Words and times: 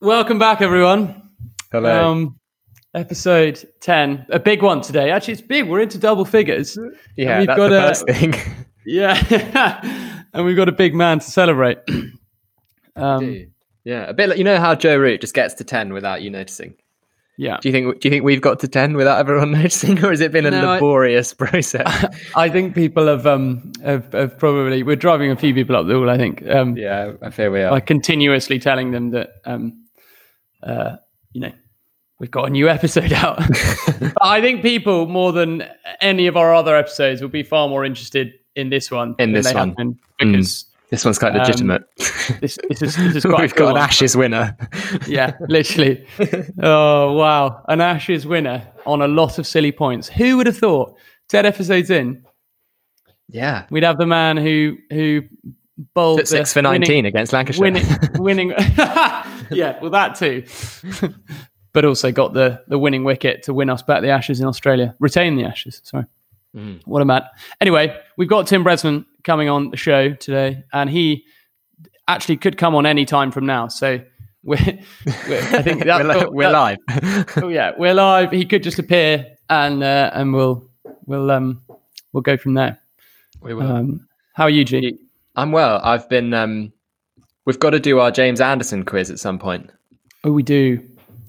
Welcome 0.00 0.38
back, 0.38 0.60
everyone. 0.60 1.30
Hello. 1.72 2.10
Um, 2.12 2.38
episode 2.94 3.64
10, 3.80 4.26
a 4.30 4.38
big 4.38 4.62
one 4.62 4.80
today. 4.82 5.10
Actually, 5.10 5.32
it's 5.34 5.42
big. 5.42 5.66
We're 5.68 5.80
into 5.80 5.98
double 5.98 6.24
figures. 6.24 6.76
yeah, 7.16 7.38
we've 7.38 7.46
that's 7.46 7.56
got 7.56 7.68
the 7.68 7.78
a- 7.78 7.88
first 7.88 8.06
thing. 8.06 8.34
Yeah. 8.88 10.20
and 10.32 10.46
we've 10.46 10.54
got 10.54 10.68
a 10.68 10.72
big 10.72 10.94
man 10.94 11.18
to 11.18 11.24
celebrate. 11.28 11.78
um, 12.96 13.46
yeah, 13.82 14.04
a 14.08 14.14
bit 14.14 14.28
like 14.28 14.38
you 14.38 14.44
know 14.44 14.58
how 14.58 14.76
Joe 14.76 14.96
Root 14.96 15.20
just 15.22 15.34
gets 15.34 15.54
to 15.54 15.64
ten 15.64 15.92
without 15.92 16.22
you 16.22 16.30
noticing. 16.30 16.76
yeah. 17.36 17.56
Do 17.60 17.68
you 17.68 17.72
think? 17.72 18.00
Do 18.00 18.06
you 18.06 18.12
think 18.12 18.22
we've 18.24 18.40
got 18.40 18.60
to 18.60 18.68
ten 18.68 18.94
without 18.94 19.18
everyone 19.18 19.50
noticing, 19.60 20.04
or 20.04 20.10
has 20.10 20.20
it 20.20 20.30
been 20.30 20.46
a 20.46 20.52
No, 20.52 20.68
I- 20.68 20.74
laborious 20.74 21.34
process? 21.34 22.04
I 22.36 22.48
think 22.48 22.76
people 22.76 23.08
have, 23.08 23.26
um, 23.26 23.72
have, 23.82 24.12
have 24.12 24.38
probably, 24.38 24.84
we're 24.84 24.94
driving 24.94 25.32
a 25.32 25.36
few 25.36 25.52
people 25.52 25.74
up 25.74 25.88
the 25.88 25.98
wall, 25.98 26.08
I 26.08 26.16
think. 26.16 26.46
Um, 26.46 26.76
yeah, 26.76 27.14
I 27.22 27.30
fear 27.30 27.50
we 27.50 27.62
are. 27.62 27.70
by 27.70 27.80
continuously 27.80 28.60
telling 28.60 28.92
them 28.92 29.10
that 29.10 29.30
um, 29.46 29.84
uh, 30.62 30.96
you 31.32 31.40
know 31.40 31.52
we've 32.18 32.30
got 32.30 32.44
a 32.44 32.50
new 32.50 32.68
episode 32.68 33.12
out. 33.24 33.38
but 34.00 34.12
I 34.22 34.40
think 34.40 34.62
people 34.62 35.06
more 35.06 35.32
than 35.32 35.64
any 36.00 36.26
of 36.26 36.36
our 36.36 36.54
other 36.54 36.76
episodes 36.76 37.20
will 37.20 37.28
be 37.28 37.42
far 37.42 37.68
more 37.68 37.84
interested 37.84 38.32
in 38.54 38.70
this 38.70 38.90
one. 38.90 39.14
In 39.18 39.32
this 39.32 39.52
one. 39.52 39.72
been 39.74 39.98
because 40.18 40.64
this 40.90 41.04
one's 41.04 41.18
quite 41.18 41.32
Um, 41.32 41.38
legitimate. 41.40 41.82
this, 42.40 42.58
this 42.68 42.80
is 42.82 42.96
this 42.96 43.16
is 43.16 43.22
quite 43.26 43.40
we've 43.42 43.54
cool 43.54 43.66
got 43.66 43.70
an 43.70 43.74
one. 43.74 43.82
Ashes 43.82 44.16
winner. 44.16 44.56
Yeah, 45.06 45.32
literally. 45.48 46.06
oh 46.62 47.12
wow, 47.12 47.62
an 47.68 47.80
Ashes 47.80 48.26
winner 48.26 48.66
on 48.86 49.02
a 49.02 49.08
lot 49.08 49.38
of 49.38 49.46
silly 49.46 49.72
points. 49.72 50.08
Who 50.08 50.36
would 50.38 50.46
have 50.46 50.56
thought? 50.56 50.96
Ten 51.28 51.44
episodes 51.44 51.90
in, 51.90 52.24
yeah, 53.28 53.66
we'd 53.68 53.82
have 53.82 53.98
the 53.98 54.06
man 54.06 54.36
who 54.36 54.76
who 54.90 55.22
bowled 55.92 56.20
Took 56.20 56.28
six 56.28 56.52
for 56.52 56.62
nineteen 56.62 56.88
winning- 56.98 57.06
against 57.06 57.32
Lancashire. 57.32 57.60
winning, 57.62 57.84
winning. 58.14 58.54
yeah, 59.50 59.78
well, 59.80 59.90
that 59.90 60.14
too. 60.16 60.44
but 61.72 61.84
also 61.84 62.10
got 62.12 62.32
the 62.32 62.62
the 62.68 62.78
winning 62.78 63.04
wicket 63.04 63.42
to 63.44 63.54
win 63.54 63.68
us 63.70 63.82
back 63.82 64.02
the 64.02 64.08
Ashes 64.10 64.40
in 64.40 64.46
Australia, 64.46 64.94
retain 64.98 65.36
the 65.36 65.44
Ashes. 65.44 65.80
Sorry, 65.84 66.04
Mm. 66.54 66.80
what 66.86 67.02
a 67.02 67.04
man. 67.04 67.22
Anyway, 67.60 67.94
we've 68.16 68.28
got 68.28 68.46
Tim 68.46 68.64
Bresnan 68.64 69.04
coming 69.24 69.48
on 69.48 69.70
the 69.70 69.76
show 69.76 70.12
today, 70.14 70.64
and 70.72 70.88
he 70.88 71.24
actually 72.08 72.36
could 72.38 72.56
come 72.56 72.74
on 72.74 72.86
any 72.86 73.04
time 73.04 73.30
from 73.30 73.44
now. 73.46 73.68
So 73.68 74.00
we're, 74.42 74.58
we're 75.28 75.38
I 75.38 75.62
think 75.62 75.84
we're, 75.84 76.02
li- 76.04 76.26
we're 76.30 76.50
that- 76.52 76.78
live. 76.88 77.44
Oh 77.44 77.48
yeah, 77.48 77.72
we're 77.76 77.94
live. 77.94 78.30
He 78.32 78.44
could 78.46 78.62
just 78.62 78.78
appear, 78.78 79.26
and 79.50 79.82
uh, 79.82 80.10
and 80.14 80.32
we'll 80.32 80.70
we'll 81.04 81.30
um 81.30 81.62
we'll 82.12 82.22
go 82.22 82.36
from 82.36 82.54
there. 82.54 82.78
we 83.42 83.52
will. 83.54 83.70
Um, 83.70 84.08
how 84.34 84.44
are 84.44 84.50
you, 84.50 84.64
G? 84.64 84.98
I'm 85.34 85.52
well. 85.52 85.80
I've 85.84 86.08
been. 86.08 86.32
Um, 86.32 86.72
we've 87.46 87.58
got 87.58 87.70
to 87.70 87.80
do 87.80 87.98
our 88.00 88.10
James 88.10 88.40
Anderson 88.40 88.84
quiz 88.84 89.10
at 89.10 89.18
some 89.18 89.38
point. 89.38 89.70
Oh, 90.24 90.32
we 90.32 90.42
do. 90.42 90.82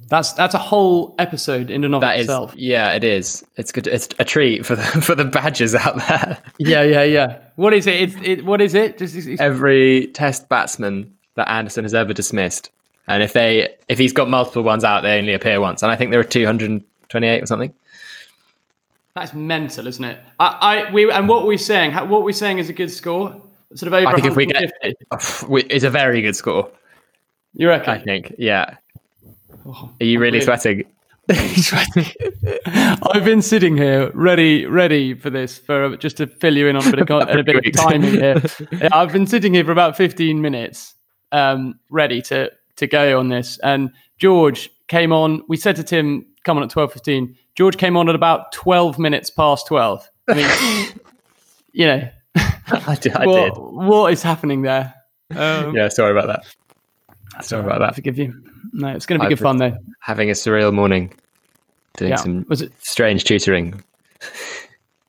That's 0.10 0.32
that's 0.34 0.54
a 0.54 0.58
whole 0.60 1.16
episode 1.20 1.70
in 1.70 1.84
and 1.84 1.94
of 1.94 2.00
That 2.02 2.18
is, 2.18 2.26
itself. 2.26 2.54
yeah, 2.56 2.94
it 2.94 3.04
is. 3.04 3.46
It's 3.58 3.72
good. 3.73 3.88
It's 3.88 4.08
a 4.20 4.26
treat 4.26 4.66
for 4.66 4.76
the 4.76 4.82
for 5.02 5.16
the 5.16 5.26
badgers 5.26 5.76
out 5.76 5.98
there. 5.98 6.38
Yeah, 6.60 6.82
yeah, 6.84 7.04
yeah. 7.04 7.40
What 7.56 7.73
is 7.73 7.88
it? 7.88 8.02
It's 8.02 8.16
it. 8.23 8.45
What 8.45 8.62
is 8.62 8.73
it? 8.73 8.98
Just 8.98 9.16
it's- 9.16 9.40
Every 9.40 10.08
Test 10.08 10.48
batsman 10.50 11.14
that 11.36 11.50
Anderson 11.50 11.84
has 11.84 11.94
ever 11.94 12.14
dismissed, 12.14 12.72
and 13.08 13.22
if 13.22 13.34
they 13.34 13.76
if 13.90 13.98
he's 14.00 14.14
got 14.14 14.30
multiple 14.30 14.64
ones 14.64 14.86
out, 14.86 15.02
they 15.02 15.18
only 15.20 15.34
appear 15.34 15.60
once. 15.60 15.84
And 15.84 15.92
I 15.92 15.98
think 15.98 16.12
there 16.12 16.22
are 16.22 16.23
228 16.23 17.44
or 17.44 17.45
something. 17.45 17.73
that's 19.14 19.34
mental, 19.34 19.88
isn't 19.88 20.06
it? 20.06 20.20
I, 20.40 20.86
I 20.88 20.92
we 20.94 21.12
and 21.12 21.28
what 21.28 21.45
we're 21.45 21.58
saying, 21.58 21.92
what 22.08 22.23
we're 22.23 22.32
saying 22.32 22.60
is 22.60 22.70
a 22.70 22.73
good 22.73 22.92
score. 22.92 23.42
Sort 23.76 23.88
of 23.88 23.94
over. 23.94 24.08
I 24.08 24.14
think 24.16 24.28
if 24.28 24.36
we 24.36 24.46
get, 24.46 24.72
150. 25.12 25.68
it's 25.73 25.84
a 25.84 25.90
very 25.90 26.22
good 26.22 26.36
score. 26.36 26.70
you 27.54 27.68
reckon? 27.68 27.90
I 27.94 28.00
think. 28.00 28.34
Yeah. 28.38 28.76
Oh, 29.66 29.92
Are 30.00 30.06
you 30.06 30.20
really 30.20 30.40
really- 30.40 30.46
sweating? 30.46 30.86
I've 32.66 33.26
been 33.26 33.42
sitting 33.42 33.76
here 33.76 34.12
ready, 34.14 34.66
ready 34.66 35.14
for 35.14 35.30
this 35.30 35.58
for 35.58 35.98
just 35.98 36.17
to 36.17 36.28
fill 36.28 36.55
you 36.55 36.67
in 36.67 36.76
on 36.78 36.88
a 36.88 36.92
bit 36.92 37.00
of, 37.02 37.08
con- 37.10 37.30
a 37.30 37.44
bit 37.44 37.66
of 37.66 37.73
timing 37.73 38.14
here. 38.14 38.42
I've 38.94 39.11
been 39.11 39.28
sitting 39.28 39.54
here 39.54 39.66
for 39.66 39.72
about 39.73 39.98
15 39.98 40.42
minutes, 40.42 40.95
um, 41.32 41.80
ready 41.89 42.22
to 42.23 42.52
to 42.78 42.88
go 42.88 43.20
on 43.20 43.28
this. 43.30 43.58
And 43.60 43.92
George 44.20 44.70
came 44.88 45.11
on. 45.11 45.42
We 45.49 45.58
said 45.58 45.76
to 45.78 45.84
Tim, 45.84 46.26
"Come 46.45 46.58
on 46.58 46.64
at 46.64 46.70
12:15." 46.70 47.36
George 47.55 47.78
came 47.78 47.98
on 47.98 48.08
at 48.08 48.16
about 48.16 48.52
12 48.54 48.98
minutes 48.99 49.30
past 49.32 49.67
12. 49.67 50.08
I 50.30 50.34
mean, 50.36 50.99
you 51.73 51.88
know, 51.88 52.10
I 52.87 52.95
did. 52.99 53.14
I 53.15 53.25
what, 53.25 53.53
did. 53.53 53.61
what 53.61 54.14
is 54.14 54.21
happening 54.23 54.61
there? 54.61 54.93
Um, 55.36 55.75
Yeah. 55.75 55.87
Sorry 55.89 56.11
about 56.11 56.27
that. 56.27 57.43
Sorry 57.43 57.64
about 57.64 57.81
I 57.81 57.87
that. 57.87 57.95
forgive 57.95 58.17
you. 58.17 58.33
No, 58.73 58.89
it's 58.89 59.05
going 59.05 59.20
to 59.20 59.27
be 59.27 59.31
I've 59.33 59.37
good 59.37 59.43
fun 59.43 59.58
though. 59.58 59.77
Having 60.02 60.30
a 60.30 60.33
surreal 60.33 60.73
morning, 60.73 61.14
doing 61.98 62.11
Yeah. 62.11 62.17
some 62.17 62.45
Was 62.49 62.61
it? 62.61 62.71
strange 62.80 63.23
tutoring. 63.23 63.83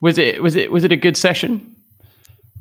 Was 0.01 0.17
it? 0.17 0.41
Was 0.41 0.55
it? 0.55 0.71
Was 0.71 0.83
it 0.83 0.91
a 0.91 0.95
good 0.97 1.17
session? 1.17 1.75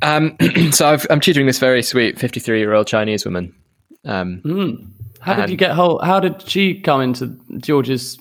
Um, 0.03 0.37
so 0.71 0.89
I've, 0.89 1.07
I'm 1.11 1.21
tutoring 1.21 1.47
this 1.47 1.59
very 1.59 1.83
sweet 1.83 2.19
53 2.19 2.59
year 2.59 2.73
old 2.73 2.87
Chinese 2.87 3.25
woman. 3.25 3.55
Um, 4.05 4.95
How 5.21 5.35
did 5.35 5.51
you 5.51 5.57
get 5.57 5.73
hold? 5.73 6.03
How 6.05 6.21
did 6.21 6.41
she 6.49 6.81
come 6.81 7.01
into 7.01 7.37
George's? 7.59 8.19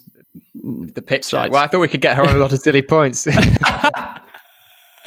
the 0.63 1.01
pitch. 1.01 1.23
Sides. 1.23 1.51
Well, 1.51 1.63
I 1.63 1.67
thought 1.67 1.79
we 1.79 1.87
could 1.87 2.01
get 2.01 2.17
her 2.17 2.23
on 2.23 2.35
a 2.35 2.39
lot 2.39 2.51
of 2.51 2.59
silly 2.59 2.81
points. 2.81 3.25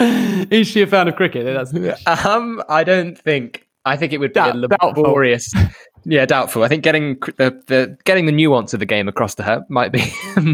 Is 0.51 0.67
she 0.69 0.83
a 0.83 0.87
fan 0.87 1.09
of 1.09 1.17
cricket? 1.17 1.45
That's 1.45 1.73
um, 2.27 2.63
I 2.69 2.85
don't 2.85 3.17
think. 3.19 3.67
I 3.85 3.97
think 3.97 4.13
it 4.13 4.19
would 4.19 4.31
be 4.33 4.35
Doubt- 4.35 4.57
a 4.57 4.59
laborious. 4.59 5.53
Yeah, 6.07 6.25
doubtful. 6.25 6.65
I 6.65 6.69
think 6.69 6.83
getting 6.83 7.17
cr- 7.17 7.33
the, 7.37 7.63
the 7.67 7.99
getting 8.05 8.25
the 8.25 8.33
nuance 8.33 8.73
of 8.73 8.81
the 8.81 8.87
game 8.87 9.07
across 9.07 9.35
to 9.35 9.43
her 9.43 9.63
might 9.69 9.93
be 9.93 10.03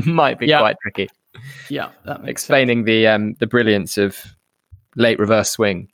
might 0.04 0.40
be 0.40 0.46
Yeah. 0.48 0.58
quite 0.58 0.76
tricky. 0.82 1.08
yeah, 1.70 1.90
that 2.04 2.20
makes 2.24 2.42
sense. 2.42 2.50
Explaining 2.50 2.82
the 2.82 3.06
um 3.06 3.34
the 3.34 3.46
brilliance 3.46 3.96
of 3.96 4.18
late 4.96 5.20
reverse 5.20 5.48
swing. 5.52 5.88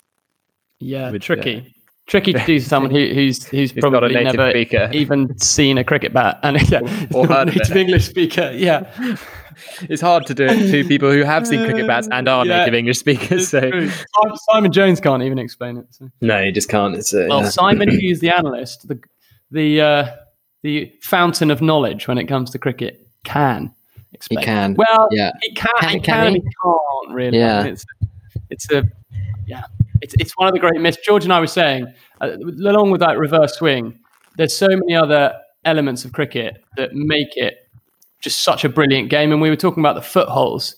Yeah, 0.80 1.10
with, 1.10 1.20
tricky, 1.20 1.74
tricky 2.06 2.32
to 2.32 2.44
do 2.44 2.58
to 2.58 2.64
someone 2.64 2.90
who, 2.90 3.06
who's 3.14 3.44
who's 3.46 3.74
not 3.76 3.84
a 3.84 3.90
probably 3.90 4.14
native 4.14 4.34
never 4.36 4.50
speaker. 4.50 4.90
even 4.92 5.38
seen 5.38 5.78
a 5.78 5.84
cricket 5.84 6.12
bat 6.12 6.38
and 6.42 6.60
yeah, 6.70 6.80
or 7.14 7.30
of 7.32 7.46
native. 7.46 7.76
English 7.76 8.06
speaker. 8.08 8.52
Yeah, 8.54 8.90
It's 9.82 10.00
hard 10.02 10.26
to 10.26 10.34
do 10.34 10.44
it 10.46 10.70
to 10.70 10.88
people 10.88 11.10
who 11.12 11.22
have 11.22 11.46
seen 11.46 11.64
cricket 11.64 11.86
bats 11.86 12.08
and 12.10 12.28
are 12.28 12.44
Yeah. 12.46 12.58
native 12.58 12.74
English 12.74 12.98
speakers. 12.98 13.48
So 13.48 13.60
True. 13.70 13.90
Simon- 14.50 14.72
Jones 14.72 15.00
can't 15.00 15.22
even 15.22 15.38
explain 15.38 15.76
it. 15.76 15.86
So. 15.90 16.08
no, 16.20 16.42
he 16.42 16.50
just 16.52 16.68
can't. 16.68 16.94
It's 16.96 17.12
uh, 17.14 17.26
Well, 17.28 17.44
Simon, 17.44 17.88
who's 17.88 18.20
the 18.20 18.30
analyst, 18.30 18.88
the 18.88 18.98
the 19.50 19.80
uh, 19.80 20.06
the 20.62 20.92
fountain 21.02 21.50
of 21.50 21.60
knowledge 21.60 22.08
when 22.08 22.18
it 22.18 22.26
comes 22.26 22.50
to 22.50 22.58
cricket, 22.58 23.06
can 23.24 23.72
explain. 24.12 24.42
it. 24.42 24.46
can. 24.46 24.74
Well, 24.74 25.08
yeah. 25.12 25.32
he 25.42 25.52
can. 25.54 25.68
can 25.80 25.88
he 25.90 26.00
can. 26.00 26.02
can 26.02 26.32
he? 26.34 26.40
he 26.40 26.48
can't 26.64 27.14
really. 27.14 27.38
Yeah. 27.38 27.60
I 27.60 27.64
mean, 27.64 27.76
it's 28.52 28.70
a 28.70 28.84
yeah. 29.46 29.64
It's 30.00 30.14
it's 30.18 30.32
one 30.36 30.48
of 30.48 30.54
the 30.54 30.60
great 30.60 30.80
myths. 30.80 30.98
George 31.04 31.24
and 31.24 31.32
I 31.32 31.40
were 31.40 31.46
saying, 31.46 31.86
uh, 32.20 32.36
along 32.36 32.90
with 32.90 33.00
that 33.00 33.18
reverse 33.18 33.54
swing, 33.54 33.98
there's 34.36 34.56
so 34.56 34.68
many 34.68 34.94
other 34.94 35.34
elements 35.64 36.04
of 36.04 36.12
cricket 36.12 36.62
that 36.76 36.94
make 36.94 37.36
it 37.36 37.68
just 38.20 38.44
such 38.44 38.64
a 38.64 38.68
brilliant 38.68 39.10
game. 39.10 39.32
And 39.32 39.40
we 39.40 39.50
were 39.50 39.56
talking 39.56 39.82
about 39.82 39.94
the 39.94 40.02
footholes 40.02 40.76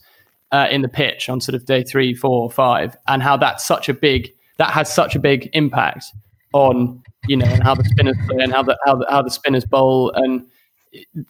uh, 0.53 0.69
in 0.71 0.83
the 0.83 0.89
pitch 0.89 1.29
on 1.29 1.41
sort 1.41 1.55
of 1.55 1.65
day 1.65 1.83
three, 1.83 2.15
four, 2.15 2.51
five, 2.51 2.97
and 3.09 3.23
how 3.23 3.37
that's 3.37 3.65
such 3.65 3.89
a 3.89 3.95
big 3.95 4.33
that 4.59 4.71
has 4.71 4.93
such 4.93 5.17
a 5.17 5.19
big 5.19 5.51
impact 5.53 6.05
on 6.53 7.03
you 7.27 7.37
know 7.37 7.47
and 7.47 7.63
how 7.63 7.75
the 7.75 7.85
spinners 7.85 8.17
play 8.29 8.43
and 8.43 8.53
how 8.53 8.63
the 8.63 8.79
how 8.85 8.95
the, 8.95 9.07
how 9.11 9.23
the 9.23 9.31
spinners 9.31 9.65
bowl 9.65 10.13
and 10.15 10.47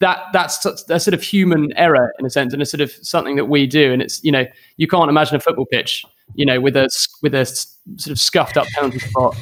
that 0.00 0.19
that's 0.32 0.65
a 0.66 1.00
sort 1.00 1.15
of 1.15 1.22
human 1.22 1.72
error 1.76 2.12
in 2.19 2.26
a 2.26 2.31
sense 2.31 2.53
and 2.53 2.61
it's 2.61 2.71
sort 2.71 2.82
of 2.82 2.91
something 3.00 3.37
that 3.37 3.47
we 3.47 3.66
do 3.66 3.93
and 3.93 4.03
it's 4.03 4.22
you 4.22 4.31
know 4.31 4.44
you 4.76 4.87
can't 4.87 5.09
imagine 5.09 5.37
a 5.37 5.41
football 5.41 5.65
pitch 5.65 6.05
you 6.34 6.44
know 6.44 6.60
with 6.60 6.76
a 6.76 6.88
with 7.22 7.34
a 7.34 7.44
sort 7.46 8.12
of 8.12 8.18
scuffed 8.18 8.56
up 8.56 8.66
penalty 8.68 8.98
spot 8.98 9.36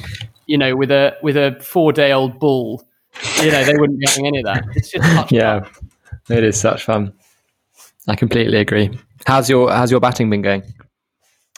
you 0.47 0.57
know 0.57 0.75
with 0.75 0.91
a 0.91 1.15
with 1.21 1.37
a 1.37 1.57
four 1.61 1.91
day 1.91 2.11
old 2.11 2.39
bull 2.39 2.87
you 3.41 3.51
know 3.51 3.63
they 3.63 3.75
wouldn't 3.75 3.99
be 3.99 4.05
having 4.07 4.27
any 4.27 4.39
of 4.39 4.45
that 4.45 4.63
it's 4.75 4.91
just 4.91 5.31
yeah, 5.31 5.67
it 6.29 6.43
is 6.43 6.59
such 6.59 6.83
fun. 6.83 7.13
I 8.07 8.15
completely 8.15 8.57
agree. 8.57 8.97
How's 9.25 9.49
your 9.49 9.71
How's 9.71 9.91
your 9.91 9.99
batting 9.99 10.29
been 10.29 10.41
going? 10.41 10.63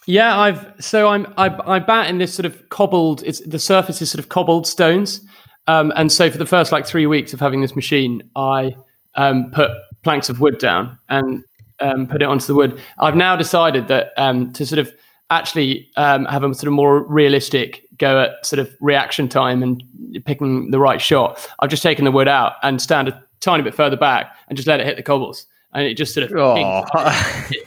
Yeah, 0.07 0.37
I've 0.37 0.73
so 0.79 1.07
I'm 1.07 1.33
I, 1.37 1.47
I 1.65 1.79
bat 1.79 2.09
in 2.09 2.17
this 2.19 2.33
sort 2.33 2.45
of 2.45 2.69
cobbled. 2.69 3.23
It's 3.23 3.39
the 3.41 3.59
surface 3.59 4.01
is 4.01 4.11
sort 4.11 4.19
of 4.19 4.29
cobbled 4.29 4.67
stones, 4.67 5.21
um, 5.67 5.91
and 5.95 6.11
so 6.11 6.29
for 6.29 6.37
the 6.37 6.45
first 6.45 6.71
like 6.71 6.85
three 6.85 7.07
weeks 7.07 7.33
of 7.33 7.39
having 7.39 7.61
this 7.61 7.75
machine, 7.75 8.21
I 8.35 8.75
um, 9.15 9.51
put 9.51 9.71
planks 10.03 10.29
of 10.29 10.39
wood 10.39 10.59
down 10.59 10.99
and 11.09 11.43
um, 11.79 12.07
put 12.07 12.21
it 12.21 12.25
onto 12.25 12.45
the 12.45 12.53
wood. 12.53 12.79
I've 12.99 13.15
now 13.15 13.35
decided 13.35 13.87
that 13.87 14.13
um, 14.17 14.53
to 14.53 14.65
sort 14.65 14.79
of 14.79 14.93
actually 15.29 15.89
um, 15.97 16.25
have 16.25 16.43
a 16.43 16.53
sort 16.53 16.67
of 16.67 16.73
more 16.73 17.03
realistic 17.03 17.87
go 17.97 18.21
at 18.21 18.45
sort 18.45 18.59
of 18.59 18.73
reaction 18.81 19.27
time 19.29 19.63
and 19.63 19.83
picking 20.25 20.71
the 20.71 20.79
right 20.79 21.01
shot. 21.01 21.49
I've 21.59 21.69
just 21.69 21.83
taken 21.83 22.05
the 22.05 22.11
wood 22.11 22.27
out 22.27 22.53
and 22.63 22.81
stand 22.81 23.07
a 23.07 23.23
tiny 23.39 23.63
bit 23.63 23.73
further 23.73 23.97
back 23.97 24.35
and 24.47 24.57
just 24.57 24.67
let 24.67 24.79
it 24.79 24.85
hit 24.85 24.97
the 24.97 25.03
cobbles, 25.03 25.45
and 25.73 25.85
it 25.85 25.95
just 25.95 26.13
sort 26.13 26.23
of 26.23 26.29
pings 26.55 26.89
Oh, 26.93 27.11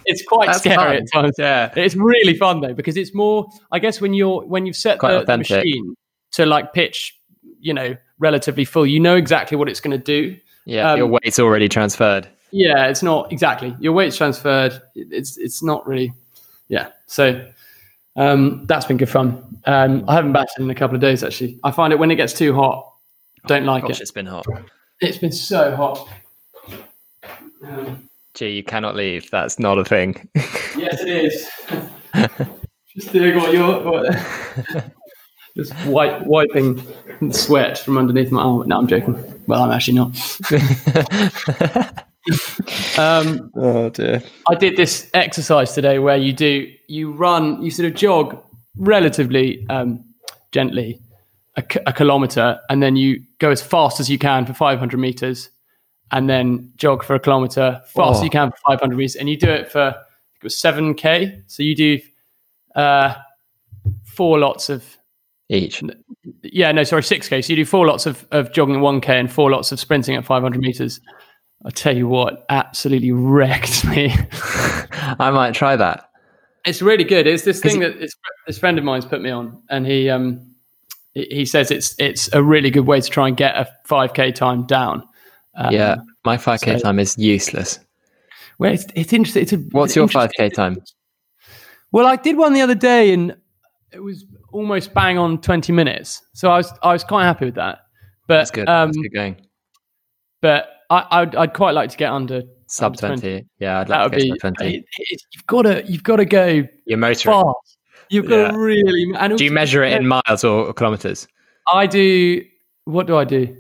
it's 0.07 0.23
quite 0.27 0.55
scary 0.55 0.77
fun. 0.77 0.97
at 0.97 1.13
times. 1.13 1.35
Yeah. 1.39 1.73
it's 1.77 1.95
really 1.97 2.35
fun 2.37 2.61
though 2.61 2.75
because 2.75 2.97
it's 2.97 3.15
more. 3.15 3.49
I 3.73 3.79
guess 3.79 4.01
when 4.01 4.15
you're 4.15 4.43
when 4.47 4.67
you've 4.67 4.77
set 4.77 5.01
the, 5.01 5.25
the 5.25 5.39
machine 5.39 5.95
to 6.33 6.47
like 6.47 6.73
pitch, 6.73 7.19
you 7.61 7.73
know, 7.75 7.97
relatively 8.19 8.65
full. 8.65 8.87
You 8.87 9.01
know 9.01 9.17
exactly 9.17 9.57
what 9.57 9.69
it's 9.69 9.81
going 9.81 9.99
to 9.99 10.03
do. 10.05 10.37
Yeah, 10.65 10.93
Um, 10.93 10.99
your 10.99 11.07
weight's 11.07 11.39
already 11.39 11.69
transferred. 11.69 12.29
Yeah, 12.51 12.87
it's 12.89 13.03
not 13.03 13.33
exactly 13.33 13.75
your 13.81 13.93
weight's 13.93 14.17
transferred. 14.17 14.81
It's 14.95 15.37
it's 15.39 15.63
not 15.63 15.87
really. 15.87 16.13
Yeah, 16.69 16.89
so 17.09 17.45
um, 18.17 18.65
that's 18.67 18.87
been 18.87 18.97
good 18.97 19.09
fun. 19.09 19.61
Um, 19.65 20.05
I 20.09 20.15
haven't 20.15 20.33
batted 20.33 20.61
in 20.61 20.71
a 20.71 20.75
couple 20.75 20.95
of 20.95 21.01
days 21.01 21.25
actually. 21.25 21.59
I 21.65 21.71
find 21.73 21.93
it 21.93 21.99
when 21.99 22.11
it 22.11 22.17
gets 22.17 22.33
too 22.33 22.55
hot, 22.55 22.93
don't 23.47 23.65
like 23.65 23.83
Gosh, 23.83 23.99
it. 23.99 24.03
it's 24.03 24.11
been 24.11 24.27
hot. 24.27 24.47
It's 25.01 25.19
been 25.19 25.33
so 25.33 25.75
hot. 25.75 26.09
Um, 27.65 28.09
Gee, 28.35 28.51
you 28.51 28.63
cannot 28.63 28.95
leave. 28.95 29.31
That's 29.31 29.59
not 29.59 29.79
a 29.79 29.85
thing. 29.85 30.29
yes, 30.77 31.03
it 31.03 31.09
is. 31.09 31.51
Just 32.95 33.13
doing 33.13 33.37
what 33.37 33.53
you're. 33.53 33.83
What, 34.75 34.93
just 35.57 35.75
wipe, 35.87 36.25
wiping 36.25 36.81
sweat 37.33 37.79
from 37.79 37.99
underneath 37.99 38.31
my 38.31 38.43
arm. 38.43 38.69
No, 38.69 38.79
I'm 38.79 38.87
joking. 38.87 39.43
Well, 39.49 39.65
I'm 39.65 39.73
actually 39.73 39.95
not. 39.95 40.15
Um, 42.99 43.51
oh 43.55 43.91
dear. 43.91 44.23
I 44.51 44.55
did 44.57 44.77
this 44.77 45.09
exercise 45.15 45.73
today 45.73 45.99
where 46.01 46.17
you 46.17 46.33
do 46.33 46.69
you 46.89 47.13
run 47.13 47.63
you 47.63 47.71
sort 47.71 47.87
of 47.89 47.95
jog 47.95 48.43
relatively 48.77 49.65
um, 49.71 50.05
gently 50.53 51.01
a 51.57 51.93
kilometer 51.93 52.59
and 52.71 52.81
then 52.83 52.95
you 52.97 53.21
go 53.41 53.51
as 53.51 53.61
fast 53.63 53.99
as 54.01 54.09
you 54.11 54.17
can 54.19 54.47
for 54.47 54.53
500 54.53 54.97
meters 54.99 55.51
and 56.13 56.29
then 56.31 56.73
jog 56.77 57.03
for 57.05 57.15
a 57.17 57.21
kilometer 57.21 57.81
fast 57.87 58.17
as 58.17 58.21
Oh. 58.21 58.25
you 58.25 58.31
can 58.31 58.51
for 58.53 58.57
500 58.69 58.97
meters 58.97 59.17
and 59.17 59.29
you 59.29 59.37
do 59.37 59.51
it 59.51 59.71
for 59.73 59.81
I 59.81 59.93
think 59.93 60.43
it 60.43 60.45
was 60.45 60.55
7k 60.57 61.43
so 61.47 61.63
you 61.65 61.75
do 61.77 61.99
uh, 62.77 63.15
four 64.05 64.39
lots 64.39 64.69
of 64.71 64.85
Each. 65.49 65.83
yeah 66.43 66.71
no 66.73 66.85
sorry 66.85 67.03
6k 67.03 67.45
so 67.45 67.53
you 67.53 67.57
do 67.57 67.65
four 67.65 67.87
lots 67.87 68.07
of, 68.07 68.25
of 68.31 68.53
jogging 68.53 68.77
at 68.77 68.83
1k 68.83 69.09
and 69.09 69.33
four 69.33 69.51
lots 69.51 69.73
of 69.73 69.81
sprinting 69.81 70.15
at 70.17 70.25
500 70.25 70.61
meters 70.61 71.01
I 71.65 71.71
tell 71.71 71.97
you 71.97 72.07
what 72.09 72.45
absolutely 72.49 73.13
wrecked 73.13 73.85
me 73.87 74.15
I 75.19 75.31
might 75.31 75.55
try 75.55 75.77
that. 75.77 76.11
It's 76.65 76.83
really 76.83 77.05
good. 77.05 77.27
It's 77.27 77.45
this 77.45 77.61
thing 77.61 77.81
that 77.81 77.99
this, 77.99 78.13
this 78.47 78.59
friend 78.59 78.79
of 78.79 78.85
mine's 78.85 79.05
put 79.07 79.23
me 79.23 79.31
on, 79.31 79.63
and 79.71 79.87
he 79.87 80.11
um 80.11 80.45
he 81.15 81.45
says 81.47 81.71
it's 81.71 81.95
it's 81.99 82.33
a 82.33 82.43
really 82.43 82.71
good 82.71 82.87
way 82.87 83.01
to 83.01 83.09
try 83.09 83.27
and 83.29 83.37
get 83.37 83.57
a 83.57 83.67
five 83.87 84.13
k 84.13 84.33
time 84.33 84.67
down. 84.67 85.03
Um, 85.57 85.73
yeah, 85.73 85.97
my 86.25 86.37
5k 86.37 86.75
so- 86.75 86.79
time 86.81 86.99
is 86.99 87.17
useless. 87.19 87.81
well, 88.59 88.73
it's 88.73 88.87
it's 88.95 89.13
interesting. 89.13 89.43
It's 89.43 89.53
a, 89.53 89.57
What's 89.73 89.93
it's 89.93 89.97
your 89.97 90.09
5k 90.09 90.53
time? 90.53 90.77
Well, 91.91 92.07
I 92.07 92.17
did 92.17 92.37
one 92.37 92.53
the 92.53 92.61
other 92.61 92.75
day, 92.75 93.13
and 93.15 93.35
it 93.91 94.01
was 94.01 94.25
almost 94.53 94.93
bang 94.93 95.17
on 95.17 95.41
twenty 95.41 95.73
minutes. 95.73 96.23
So 96.35 96.51
I 96.51 96.59
was 96.59 96.73
I 96.83 96.93
was 96.93 97.03
quite 97.03 97.25
happy 97.25 97.47
with 97.47 97.55
that. 97.55 97.79
But 98.27 98.39
That's 98.39 98.51
good. 98.51 98.69
Um, 98.69 98.89
That's 98.89 98.99
good 98.99 99.15
going. 99.15 99.37
but 100.43 100.69
I 100.91 101.07
I'd, 101.11 101.35
I'd 101.37 101.53
quite 101.55 101.73
like 101.73 101.91
to 101.91 101.97
get 101.97 102.11
under 102.13 102.43
Sub 102.67 102.93
under 103.03 103.17
20. 103.21 103.47
Yeah, 103.59 103.81
I'd 103.81 103.89
That 103.89 104.01
like 104.03 104.11
would 104.13 104.19
to 104.19 104.25
be. 104.25 104.31
get 104.31 104.41
sub 104.41 104.57
20. 104.57 104.75
It, 104.77 104.85
it, 104.99 105.23
you've 105.33 105.47
got 105.47 105.63
to 105.63 105.85
you've 105.87 106.03
got 106.03 106.17
to 106.17 106.25
go 106.25 106.65
You're 106.87 106.99
motoring. 106.99 107.35
fast. 107.45 107.79
You've 108.11 108.27
got 108.27 108.37
Yeah. 108.37 108.51
to 108.53 108.59
really. 108.59 109.13
And 109.19 109.37
Do 109.39 109.45
you 109.45 109.51
measure 109.51 109.83
it 109.85 109.93
in 109.93 110.07
miles 110.07 110.45
or, 110.45 110.67
or 110.69 110.73
kilometers? 110.73 111.29
I 111.73 111.87
do. 111.87 112.43
What 112.85 113.07
do 113.07 113.17
I 113.17 113.25
do? 113.25 113.55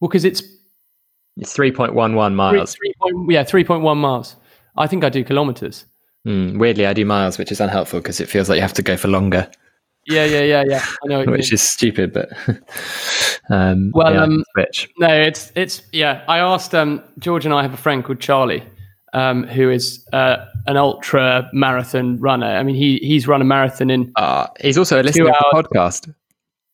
Well, 0.00 0.08
because 0.08 0.24
it's 0.24 0.42
It's 1.36 1.56
3.11 1.56 2.34
miles. 2.34 2.74
three 2.76 2.94
point, 3.00 3.30
yeah, 3.32 3.42
three 3.44 3.64
point 3.64 3.82
one 3.82 3.98
miles. 3.98 4.36
I 4.76 4.86
think 4.86 5.02
I 5.04 5.08
do 5.08 5.24
kilometers. 5.24 5.84
Hmm, 6.24 6.58
weirdly, 6.58 6.86
I 6.86 6.92
do 6.94 7.04
miles, 7.04 7.36
which 7.38 7.52
is 7.52 7.60
unhelpful 7.60 8.00
because 8.00 8.20
it 8.20 8.28
feels 8.28 8.48
like 8.48 8.56
you 8.56 8.62
have 8.62 8.72
to 8.74 8.82
go 8.82 8.96
for 8.96 9.08
longer, 9.08 9.50
Yeah, 10.06 10.24
yeah, 10.24 10.42
yeah, 10.42 10.64
yeah. 10.66 10.84
I 11.04 11.06
know. 11.08 11.24
Which 11.24 11.52
is 11.52 11.62
stupid, 11.62 12.12
but 12.12 12.28
um, 13.50 13.90
Well, 13.94 14.12
yeah, 14.12 14.22
um, 14.22 14.44
switch. 14.52 14.90
No, 14.98 15.08
it's 15.08 15.50
it's 15.54 15.82
yeah. 15.92 16.24
I 16.28 16.38
asked 16.38 16.74
um, 16.74 17.02
George 17.18 17.44
and 17.44 17.54
I 17.54 17.62
have 17.62 17.72
a 17.74 17.78
friend 17.78 18.04
called 18.04 18.20
Charlie, 18.20 18.62
um, 19.12 19.44
who 19.44 19.70
is 19.70 20.06
uh, 20.12 20.44
an 20.66 20.76
ultra 20.76 21.48
marathon 21.52 22.20
runner. 22.20 22.46
I 22.46 22.62
mean, 22.62 22.74
he 22.74 22.98
he's 22.98 23.26
run 23.26 23.40
a 23.40 23.44
marathon 23.44 23.90
in. 23.90 24.12
Uh, 24.16 24.46
he's 24.60 24.76
also 24.78 25.00
a 25.00 25.02
listener 25.02 25.30
of 25.30 25.36
the 25.52 25.62
podcast. 25.62 26.12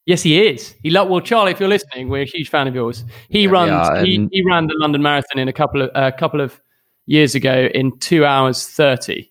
Yes, 0.07 0.23
he 0.23 0.45
is. 0.45 0.75
He 0.83 0.91
lo- 0.91 1.05
well, 1.07 1.21
Charlie, 1.21 1.53
if 1.53 1.61
you're 1.61 1.69
listening, 1.69 2.09
we're 2.09 2.23
a 2.23 2.27
huge 2.27 2.49
fan 2.49 2.67
of 2.67 2.75
yours. 2.75 3.05
He 3.29 3.47
we 3.47 3.53
runs. 3.53 3.71
are, 3.71 4.05
he, 4.05 4.29
he 4.33 4.43
ran 4.45 4.67
the 4.67 4.75
London 4.77 5.03
Marathon 5.03 5.39
in 5.39 5.47
a 5.47 5.53
couple 5.53 5.83
of 5.83 5.91
a 5.95 6.11
couple 6.11 6.41
of 6.41 6.61
years 7.07 7.35
ago 7.35 7.69
in 7.75 7.97
two 7.99 8.25
hours 8.25 8.67
thirty, 8.67 9.30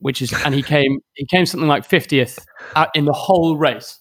which 0.00 0.22
is 0.22 0.32
and 0.44 0.54
he 0.54 0.62
came 0.62 1.00
he 1.14 1.26
came 1.26 1.46
something 1.46 1.68
like 1.68 1.84
fiftieth 1.84 2.38
in 2.94 3.04
the 3.04 3.12
whole 3.12 3.56
race, 3.56 3.98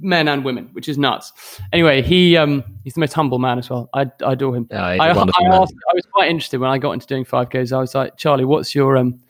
men 0.00 0.28
and 0.28 0.44
women, 0.44 0.70
which 0.72 0.88
is 0.88 0.98
nuts. 0.98 1.32
Anyway, 1.72 2.02
he 2.02 2.36
um 2.36 2.64
he's 2.84 2.94
the 2.94 3.00
most 3.00 3.12
humble 3.12 3.38
man 3.38 3.58
as 3.58 3.68
well. 3.70 3.88
I, 3.94 4.06
I 4.24 4.32
adore 4.32 4.56
him. 4.56 4.66
Yeah, 4.70 4.84
I, 4.84 4.96
I, 4.96 5.08
asked, 5.08 5.30
I 5.40 5.94
was 5.94 6.06
quite 6.12 6.30
interested 6.30 6.60
when 6.60 6.70
I 6.70 6.78
got 6.78 6.92
into 6.92 7.06
doing 7.06 7.24
5Ks. 7.24 7.72
I 7.72 7.78
was 7.78 7.94
like, 7.94 8.16
Charlie, 8.16 8.44
what's 8.44 8.74
your 8.74 8.96
um, 8.96 9.20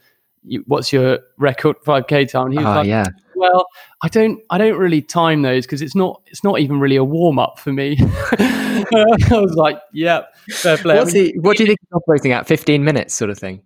you, 0.45 0.65
what's 0.67 0.93
your 0.93 1.21
record 1.39 1.77
5K 1.85 2.31
time? 2.31 2.47
And 2.47 2.53
he 2.55 2.59
was 2.59 2.67
Oh, 2.67 2.79
like, 2.81 2.87
yeah. 2.87 3.07
well, 3.35 3.67
I 4.03 4.09
don't, 4.09 4.41
I 4.49 4.59
don't 4.59 4.79
really 4.79 5.03
time 5.03 5.43
those 5.43 5.67
because 5.67 5.83
it's 5.83 5.95
not, 5.95 6.23
it's 6.27 6.43
not 6.43 6.61
even 6.61 6.81
really 6.81 6.97
a 6.97 7.05
warm 7.05 7.39
up 7.39 7.59
for 7.59 7.73
me. 7.73 7.99
I 8.01 9.25
was 9.33 9.55
like, 9.55 9.81
yeah, 9.93 10.23
fair 10.49 10.79
play. 10.79 10.99
I 10.99 11.05
mean, 11.05 11.15
he, 11.15 11.39
what 11.41 11.57
do 11.57 11.65
you 11.65 11.67
think 11.69 11.79
he's 11.81 11.93
operating 11.95 12.33
at? 12.33 12.47
15 12.47 12.83
minutes 12.83 13.15
sort 13.15 13.31
of 13.31 13.39
thing? 13.39 13.63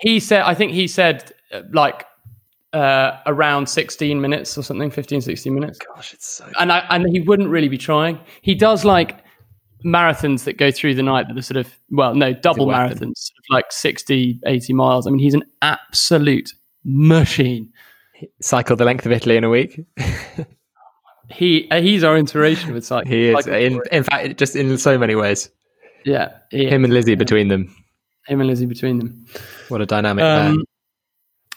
he 0.00 0.20
said, 0.20 0.42
I 0.42 0.54
think 0.54 0.72
he 0.72 0.86
said 0.88 1.30
uh, 1.30 1.35
like 1.72 2.04
uh, 2.72 3.18
around 3.26 3.68
16 3.68 4.20
minutes 4.20 4.56
or 4.58 4.62
something, 4.62 4.90
15, 4.90 5.20
16 5.20 5.54
minutes. 5.54 5.78
Gosh, 5.78 6.12
it's 6.14 6.26
so. 6.26 6.48
and 6.58 6.72
I, 6.72 6.80
and 6.90 7.06
he 7.10 7.20
wouldn't 7.20 7.48
really 7.48 7.68
be 7.68 7.78
trying. 7.78 8.18
He 8.42 8.54
does 8.54 8.84
like 8.84 9.18
marathons 9.84 10.44
that 10.44 10.56
go 10.58 10.70
through 10.70 10.94
the 10.94 11.02
night 11.02 11.28
that 11.28 11.36
are 11.38 11.42
sort 11.42 11.58
of 11.58 11.72
well, 11.90 12.14
no, 12.14 12.32
double 12.32 12.66
marathons, 12.66 13.16
sort 13.16 13.38
of 13.38 13.44
like 13.50 13.70
60, 13.70 14.40
80 14.46 14.72
miles. 14.72 15.06
I 15.06 15.10
mean, 15.10 15.20
he's 15.20 15.34
an 15.34 15.44
absolute 15.62 16.52
machine. 16.84 17.72
Cycle 18.40 18.76
the 18.76 18.84
length 18.84 19.04
of 19.06 19.12
Italy 19.12 19.36
in 19.36 19.44
a 19.44 19.50
week. 19.50 19.80
He 21.28 21.68
uh, 21.70 21.80
he's 21.80 22.04
our 22.04 22.16
inspiration 22.16 22.72
with 22.72 22.84
cycling. 22.84 23.12
He 23.12 23.28
is, 23.30 23.44
cycling 23.44 23.62
in, 23.72 23.80
in 23.90 24.04
fact, 24.04 24.38
just 24.38 24.54
in 24.54 24.78
so 24.78 24.96
many 24.96 25.16
ways. 25.16 25.50
yeah, 26.04 26.30
Him 26.52 26.84
and 26.84 26.92
Lizzie 26.92 27.16
between 27.16 27.48
them. 27.48 27.74
him 28.28 28.40
and 28.40 28.48
Lizzie 28.48 28.66
between 28.66 28.98
them. 28.98 29.26
What 29.68 29.80
a 29.80 29.86
dynamic. 29.86 30.22
Um, 30.22 30.64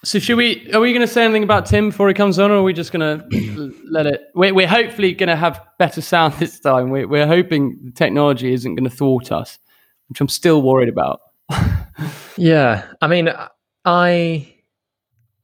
so 0.04 0.20
should 0.20 0.38
we? 0.38 0.72
Are 0.74 0.80
we 0.80 0.94
going 0.94 1.06
to 1.06 1.12
say 1.12 1.24
anything 1.24 1.44
about 1.44 1.66
Tim 1.66 1.90
before 1.90 2.08
he 2.08 2.14
comes 2.14 2.40
on, 2.40 2.52
or 2.52 2.56
are 2.56 2.64
we 2.64 2.74
just 2.74 2.92
going 2.92 3.20
to 3.20 3.76
let 3.92 4.06
it? 4.06 4.22
We're, 4.34 4.54
we're 4.54 4.68
hopefully 4.68 5.14
going 5.14 5.30
to 5.30 5.36
have 5.36 5.62
better 5.78 6.02
sound 6.02 6.34
this 6.40 6.60
time. 6.60 6.90
We're, 6.90 7.08
we're 7.08 7.28
hoping 7.28 7.78
the 7.84 7.92
technology 7.92 8.54
isn't 8.54 8.76
going 8.76 8.90
to 8.90 8.96
thwart 8.96 9.32
us, 9.32 9.60
which 10.08 10.22
I'm 10.22 10.30
still 10.30 10.62
worried 10.62 10.90
about. 10.90 11.22
Yeah, 12.38 12.86
I 13.02 13.08
mean, 13.08 13.30
I 13.84 14.56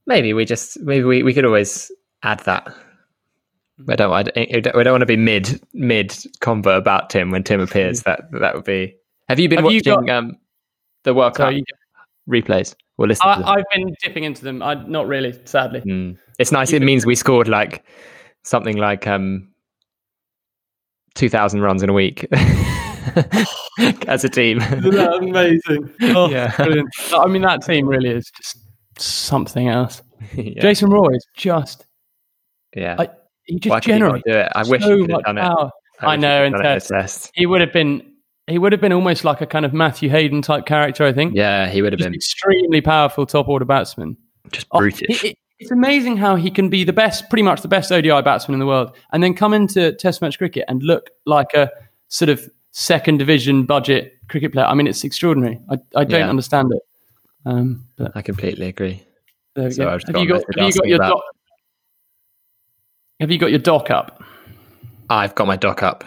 maybe 0.05 0.33
we 0.33 0.45
just 0.45 0.79
maybe 0.79 1.03
we, 1.03 1.23
we 1.23 1.33
could 1.33 1.43
always 1.43 1.91
add 2.23 2.39
that. 2.41 2.73
We 3.85 3.95
don't, 3.97 4.13
I 4.13 4.23
don't 4.23 4.75
we 4.77 4.83
don't 4.83 4.93
want 4.93 5.01
to 5.01 5.05
be 5.05 5.17
mid 5.17 5.61
mid 5.73 6.11
convo 6.39 6.77
about 6.77 7.09
Tim 7.09 7.31
when 7.31 7.43
Tim 7.43 7.59
appears. 7.59 8.03
That 8.03 8.31
that 8.39 8.55
would 8.55 8.63
be. 8.63 8.95
Have 9.27 9.39
you 9.39 9.49
been 9.49 9.61
Have 9.61 9.71
you 9.71 9.81
watching 9.85 10.09
um, 10.09 10.37
the 11.03 11.13
World 11.13 11.35
Cup 11.35 11.53
replays 12.29 12.75
or 12.97 13.07
listening 13.07 13.33
to 13.35 13.39
them? 13.41 13.49
I, 13.49 13.53
I've 13.55 13.65
been 13.73 13.93
dipping 14.03 14.23
into 14.23 14.43
them. 14.43 14.61
I 14.61 14.73
not 14.75 15.07
really, 15.07 15.37
sadly. 15.45 15.81
Mm. 15.81 16.17
It's 16.39 16.51
nice. 16.51 16.71
It 16.73 16.81
means 16.81 17.05
we 17.05 17.15
scored 17.15 17.47
like 17.47 17.83
something 18.43 18.77
like 18.77 19.07
um, 19.07 19.49
two 21.15 21.29
thousand 21.29 21.61
runs 21.61 21.83
in 21.83 21.89
a 21.89 21.93
week 21.93 22.25
as 24.07 24.23
a 24.23 24.29
team. 24.29 24.61
amazing? 24.83 25.89
Oh, 26.01 26.29
Yeah. 26.29 26.55
brilliant. 26.55 26.89
I 27.13 27.27
mean, 27.27 27.41
that 27.43 27.61
team 27.63 27.87
really 27.87 28.09
is 28.09 28.29
just 28.31 28.57
something 28.97 29.67
else. 29.67 30.01
yeah. 30.33 30.61
Jason 30.61 30.89
Roy 30.89 31.09
is 31.15 31.25
just 31.35 31.85
yeah. 32.75 32.95
I- 32.99 33.09
he 33.47 33.59
just 33.59 33.69
Why 33.69 33.79
could 33.79 33.93
he 33.93 33.99
not 33.99 34.05
generates 34.07 34.23
do 34.25 34.33
it? 34.33 34.51
I 34.55 34.63
wish 34.67 34.81
so 34.81 34.95
he 34.95 35.01
could 35.03 35.11
have 35.11 35.17
much 35.17 35.25
done 35.25 35.37
it. 35.37 35.41
power. 35.41 35.69
I 35.99 36.15
know, 36.15 36.49
could 36.49 36.55
and 36.61 36.65
it 36.65 36.83
test. 36.83 37.29
He 37.35 37.45
would 37.45 37.61
have 37.61 37.71
been. 37.71 38.14
He 38.47 38.59
would 38.59 38.71
have 38.73 38.81
been 38.81 38.93
almost 38.93 39.23
like 39.23 39.41
a 39.41 39.47
kind 39.47 39.65
of 39.65 39.73
Matthew 39.73 40.09
Hayden 40.09 40.41
type 40.41 40.65
character. 40.65 41.03
I 41.03 41.13
think. 41.13 41.33
Yeah, 41.35 41.67
he 41.67 41.81
would 41.81 41.93
have 41.93 41.97
Just 41.99 42.07
been 42.09 42.13
extremely 42.15 42.81
powerful 42.81 43.25
top 43.25 43.47
order 43.47 43.65
batsman. 43.65 44.17
just 44.51 44.67
Oh, 44.71 44.77
brutish. 44.79 45.23
it- 45.23 45.31
it- 45.31 45.37
it's 45.57 45.71
amazing 45.71 46.17
how 46.17 46.35
he 46.35 46.51
can 46.51 46.69
be 46.69 46.83
the 46.83 46.93
best, 46.93 47.27
pretty 47.29 47.41
much 47.41 47.61
the 47.63 47.67
best 47.67 47.91
ODI 47.91 48.21
batsman 48.21 48.53
in 48.53 48.59
the 48.59 48.65
world, 48.67 48.95
and 49.11 49.23
then 49.23 49.33
come 49.33 49.53
into 49.53 49.93
Test 49.93 50.21
match 50.21 50.37
cricket 50.37 50.65
and 50.67 50.83
look 50.83 51.09
like 51.25 51.53
a 51.55 51.71
sort 52.09 52.29
of 52.29 52.47
second 52.71 53.17
division 53.17 53.63
budget 53.65 54.13
cricket 54.27 54.51
player. 54.53 54.65
I 54.65 54.73
mean, 54.75 54.85
it's 54.85 55.03
extraordinary. 55.03 55.59
I, 55.71 55.75
I 55.95 56.03
don't 56.03 56.19
Yeah. 56.19 56.29
understand 56.29 56.71
it. 56.73 56.81
Um, 57.47 57.85
but 57.95 58.11
I 58.15 58.21
completely 58.21 58.67
agree. 58.67 59.01
there 59.55 59.65
we 59.65 59.71
So 59.71 59.85
go. 59.85 59.89
I've 59.91 60.03
Have 60.03 60.17
you 60.17 60.27
got, 60.27 60.43
have 60.59 60.67
you 60.67 60.73
got 60.73 60.87
your 60.87 60.97
doc? 60.99 61.21
Have 63.21 63.31
you 63.31 63.37
got 63.39 63.49
your 63.49 63.59
doc 63.59 63.89
up? 63.89 64.21
I've 65.09 65.33
got 65.35 65.47
my 65.47 65.55
doc 65.55 65.81
up. 65.81 66.03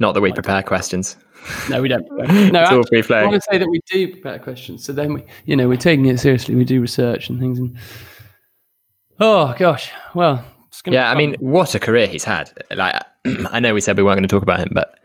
Not 0.00 0.12
that 0.14 0.20
we 0.20 0.32
prepare 0.32 0.62
questions. 0.62 1.16
No, 1.68 1.80
we 1.82 1.88
don't. 1.88 2.06
No, 2.52 2.62
it's 2.62 2.70
all 2.70 2.80
actually, 2.80 3.02
free 3.02 3.16
I 3.16 3.22
want 3.24 3.34
to 3.34 3.40
say 3.50 3.58
that 3.58 3.68
we 3.68 3.80
do 3.90 4.08
prepare 4.12 4.38
questions. 4.38 4.84
So 4.84 4.92
then 4.92 5.14
we, 5.14 5.24
you 5.46 5.56
know, 5.56 5.68
we're 5.68 5.76
taking 5.76 6.06
it 6.06 6.18
seriously. 6.18 6.54
We 6.54 6.64
do 6.64 6.80
research 6.80 7.28
and 7.28 7.38
things. 7.40 7.58
And 7.58 7.76
oh 9.18 9.54
gosh, 9.58 9.90
well, 10.14 10.44
it's 10.68 10.82
gonna 10.82 10.96
Yeah, 10.96 11.10
I 11.10 11.14
mean, 11.14 11.34
what 11.40 11.74
a 11.74 11.78
career 11.80 12.06
he's 12.06 12.24
had. 12.24 12.50
Like, 12.70 12.94
I 13.50 13.60
know 13.60 13.74
we 13.74 13.80
said 13.80 13.96
we 13.96 14.02
weren't 14.02 14.16
going 14.18 14.28
to 14.28 14.34
talk 14.34 14.42
about 14.42 14.60
him, 14.60 14.70
but 14.72 14.98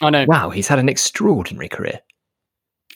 I 0.00 0.10
know. 0.10 0.24
wow, 0.26 0.50
he's 0.50 0.68
had 0.68 0.78
an 0.78 0.88
extraordinary 0.88 1.68
career. 1.68 2.00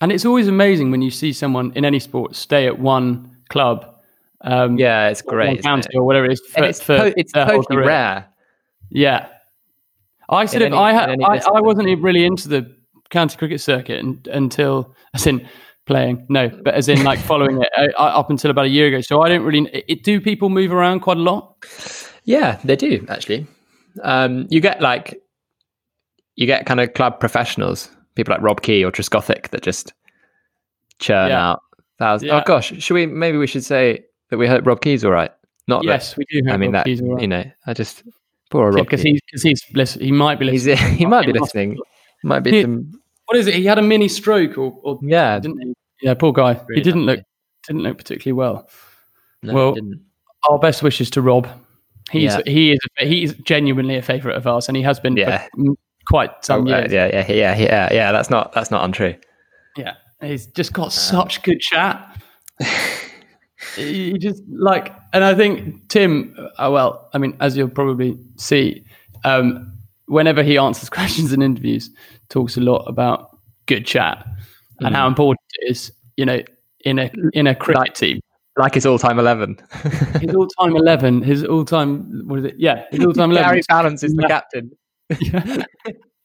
And 0.00 0.11
it's 0.11 0.25
always 0.25 0.49
amazing 0.49 0.90
when 0.90 1.02
you 1.02 1.11
see 1.11 1.33
someone 1.33 1.73
in 1.76 1.85
any 1.85 2.00
sport 2.00 2.35
stay 2.35 2.66
at 2.66 2.78
one 2.78 3.37
club. 3.49 3.94
Um, 4.40 4.76
Yeah, 4.78 5.09
it's 5.09 5.23
great. 5.23 5.62
county 5.62 5.88
it? 5.92 5.97
or 5.97 6.04
whatever 6.04 6.26
it 6.26 6.33
is. 6.33 6.40
For, 6.40 6.56
And 6.59 6.66
it's, 6.66 6.83
for 6.83 7.12
it's 7.16 7.33
totally 7.33 7.76
rare. 7.78 8.26
Yeah. 8.90 9.28
I 10.28 10.47
sort 10.47 10.62
of, 10.62 10.66
any- 10.69 10.76
I, 10.76 10.93
had, 10.93 11.11
I, 11.23 11.40
I 11.54 11.61
wasn't 11.61 12.00
really 12.02 12.25
into 12.25 12.49
the 12.49 12.75
county 13.11 13.37
cricket 13.37 13.61
circuit 13.61 14.00
un 14.00 14.23
until, 14.33 14.95
as 15.14 15.26
in 15.26 15.47
playing, 15.87 16.26
no, 16.28 16.49
but 16.49 16.75
as 16.75 16.88
in 16.88 17.04
like 17.04 17.19
following 17.31 17.61
it 17.62 17.69
uh, 17.76 18.02
up 18.02 18.31
until 18.31 18.50
about 18.50 18.64
a 18.64 18.69
year 18.69 18.88
ago. 18.88 19.00
So 19.02 19.23
I 19.23 19.28
don't 19.28 19.43
really, 19.43 19.69
it, 19.88 20.02
do 20.02 20.21
people 20.21 20.49
move 20.49 20.73
around 20.73 21.00
quite 21.00 21.19
a 21.19 21.21
lot? 21.21 21.64
Yeah, 22.25 22.59
they 22.64 22.76
do 22.76 23.04
actually. 23.09 23.47
Um, 24.02 24.47
you 24.50 24.61
get 24.61 24.81
like 24.81 25.21
you 26.37 26.47
get 26.47 26.66
kind 26.66 26.81
of 26.81 26.95
club 26.95 27.21
professionals, 27.21 27.88
people 28.16 28.33
like 28.33 28.43
Rob 28.43 28.62
Key 28.62 28.85
or 28.85 28.90
Trescothick 28.90 29.50
that 29.50 29.62
just 29.62 29.93
churn 30.99 31.28
Yeah. 31.28 31.50
out 31.50 31.61
thousands. 31.99 32.28
Yeah. 32.28 32.40
Oh 32.40 32.43
gosh, 32.47 32.73
should 32.83 32.95
we? 32.95 33.07
Maybe 33.07 33.38
we 33.38 33.47
should 33.47 33.64
say 33.64 34.04
that 34.31 34.38
we 34.38 34.47
hope 34.49 34.66
Rob 34.66 34.81
Key's 34.81 35.04
all 35.04 35.12
right. 35.12 35.31
Not 35.69 35.83
that- 35.83 35.88
yes, 35.88 36.16
we 36.16 36.25
do. 36.31 36.40
Have 36.47 36.54
I 36.54 36.57
mean 36.57 36.73
Rob 36.73 36.81
that 36.81 36.87
Keys 36.87 37.02
all 37.02 37.12
right. 37.12 37.23
you 37.23 37.28
know. 37.28 37.45
I 37.66 37.73
just 37.75 38.02
poor 38.54 38.70
Rob 38.70 38.84
because 38.87 39.02
Key. 39.02 39.11
he's 39.12 39.20
because 39.26 39.42
he's 39.42 39.62
listen, 39.75 40.00
he 40.02 40.12
might 40.12 40.38
be 40.38 40.50
He's, 40.50 40.66
listening. 40.66 40.94
he 41.02 41.06
might 41.06 41.26
be 41.26 41.32
listening. 41.32 41.70
hospital. 41.70 41.87
Might 42.23 42.40
be 42.40 42.50
He- 42.52 42.62
some. 42.62 43.00
What 43.26 43.38
is 43.38 43.46
it? 43.46 43.54
He 43.54 43.64
had 43.64 43.78
a 43.78 43.82
mini 43.82 44.06
stroke, 44.08 44.58
or, 44.58 44.78
or 44.82 44.99
Yeah, 45.02 45.38
didn't 45.38 45.58
he? 45.61 45.73
Yeah, 46.02 46.14
poor 46.14 46.32
guy. 46.32 46.52
Really 46.68 46.80
he 46.80 46.82
didn't 46.82 47.06
look 47.06 47.18
unlucky. 47.18 47.26
didn't 47.66 47.82
look 47.82 47.99
particularly 47.99 48.34
well. 48.38 48.68
no, 49.42 49.54
well, 49.54 49.68
he 49.75 49.80
didn't. 49.80 50.00
Our 50.49 50.58
best 50.58 50.82
wishes 50.82 51.08
to 51.11 51.23
Rob. 51.23 51.49
He's 52.11 52.34
Yeah. 52.34 52.42
he 52.46 52.73
is 52.73 52.78
he's 52.99 53.32
genuinely 53.38 53.96
a 53.96 54.02
favourite 54.02 54.37
of 54.37 54.46
ours, 54.46 54.68
and 54.68 54.76
he 54.76 54.82
has 54.82 55.00
been 55.00 55.16
Yeah. 55.16 55.46
for 55.56 55.75
quite 56.08 56.44
some 56.44 56.68
Oh, 56.68 56.73
uh, 56.73 56.78
years. 56.80 56.92
yeah, 56.92 57.06
yeah, 57.06 57.32
yeah, 57.32 57.56
yeah, 57.56 57.92
yeah. 57.92 58.12
That's 58.12 58.28
not 58.30 58.52
that's 58.52 58.70
not 58.70 58.84
untrue. 58.84 59.14
Yeah, 59.76 59.94
he's 60.20 60.46
just 60.49 60.73
got 60.75 60.92
such 60.92 61.42
good 61.42 61.61
chat. 61.61 62.20
he 63.76 64.18
just 64.18 64.42
like, 64.49 64.94
and 65.12 65.25
I 65.25 65.35
think 65.35 65.88
Tim. 65.88 66.35
Uh, 66.59 66.71
well, 66.73 67.09
I 67.14 67.18
mean, 67.18 67.37
as 67.40 67.56
you'll 67.56 67.68
probably 67.68 68.18
see, 68.37 68.85
um, 69.25 69.73
whenever 70.06 70.42
he 70.42 70.56
answers 70.59 70.90
questions 70.99 71.33
in 71.33 71.42
interviews, 71.42 71.90
talks 72.28 72.56
a 72.56 72.61
lot 72.61 72.85
about 72.88 73.38
good 73.66 73.87
chat 73.87 74.26
and 74.80 74.94
how 74.94 75.06
important 75.06 75.40
it 75.61 75.71
is. 75.71 75.92
You 76.16 76.26
know, 76.26 76.42
in 76.85 76.99
a 76.99 77.11
in 77.33 77.47
a 77.47 77.54
cricket 77.54 77.80
Like- 77.80 77.94
team. 77.94 78.21
Like 78.56 78.75
his 78.75 78.87
all-time 78.87 79.18
eleven. 79.18 79.59
His 80.21 80.33
all-time 80.33 80.76
eleven. 80.76 81.23
His 81.23 81.42
all-time. 81.44 82.23
What 82.28 82.38
is 82.38 82.44
it? 82.44 82.54
Yeah, 82.56 82.85
his 82.92 83.04
all-time 83.04 83.30
eleven. 83.33 83.49
Gary 83.50 83.62
Ballance 83.68 84.04
is 84.04 84.14
the 84.14 84.23
Yeah. 84.23 84.28
captain. 84.28 84.71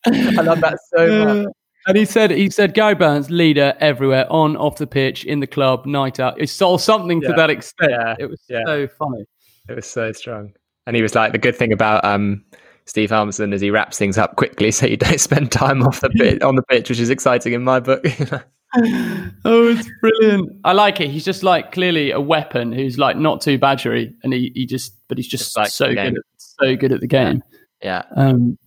I 0.05 0.41
love 0.43 0.62
that 0.62 0.77
so 0.96 1.25
much. 1.25 1.48
And 1.89 1.98
he 1.98 2.05
said, 2.05 2.29
he 2.29 2.51
said, 2.51 2.75
Gary 2.75 2.93
Burns, 2.93 3.31
leader 3.31 3.75
everywhere, 3.79 4.31
on, 4.31 4.55
off 4.58 4.77
the 4.77 4.86
pitch, 4.86 5.25
in 5.25 5.39
the 5.39 5.48
club, 5.48 5.88
night 5.88 6.19
out. 6.19 6.39
He 6.39 6.46
saw 6.46 6.77
something 6.77 7.19
to 7.22 7.34
that 7.34 7.50
extent. 7.50 7.91
Yeah. 7.91 8.15
It 8.19 8.29
was 8.29 8.39
Yeah. 8.48 8.62
so 8.65 8.88
funny. 8.88 9.25
It 9.67 9.74
was 9.75 9.88
so 9.88 10.12
strong. 10.12 10.53
And 10.86 10.96
he 10.96 11.01
was 11.01 11.15
like, 11.15 11.31
the 11.31 11.39
good 11.39 11.55
thing 11.55 11.74
about 11.74 12.05
um, 12.05 12.46
Steve 12.86 13.10
Harmison 13.10 13.53
is 13.53 13.60
he 13.62 13.72
wraps 13.72 13.98
things 13.98 14.19
up 14.19 14.36
quickly 14.36 14.69
so 14.77 14.86
you 14.86 14.98
don't 14.98 15.19
spend 15.19 15.51
time 15.51 15.81
off 15.81 16.00
the 16.01 16.10
pitch, 16.15 16.41
on 16.43 16.55
the 16.55 16.62
pitch, 16.63 16.89
which 16.89 17.00
is 17.00 17.10
exciting 17.10 17.53
in 17.53 17.63
my 17.63 17.79
book. 17.79 18.05
oh, 18.75 19.75
it's 19.75 19.89
brilliant. 20.00 20.51
I 20.63 20.74
like 20.74 21.01
it. 21.01 21.10
He's 21.10 21.25
just 21.25 21.41
like 21.41 21.72
clearly 21.72 22.12
a 22.12 22.19
weapon 22.22 22.72
who's 22.72 23.00
like 23.00 23.17
not 23.17 23.41
too 23.41 23.58
badgery, 23.58 24.13
and 24.24 24.31
he, 24.31 24.51
he 24.53 24.65
just, 24.67 24.93
but 25.08 25.17
he's 25.17 25.27
just 25.27 25.46
Just 25.46 25.58
likes 25.58 25.74
so 25.74 25.88
good, 25.89 25.98
at, 26.17 26.24
so 26.38 26.75
good 26.75 26.91
at 26.91 27.01
the 27.01 27.08
game. 27.08 27.41
yeah, 27.81 28.03
Um, 28.15 28.58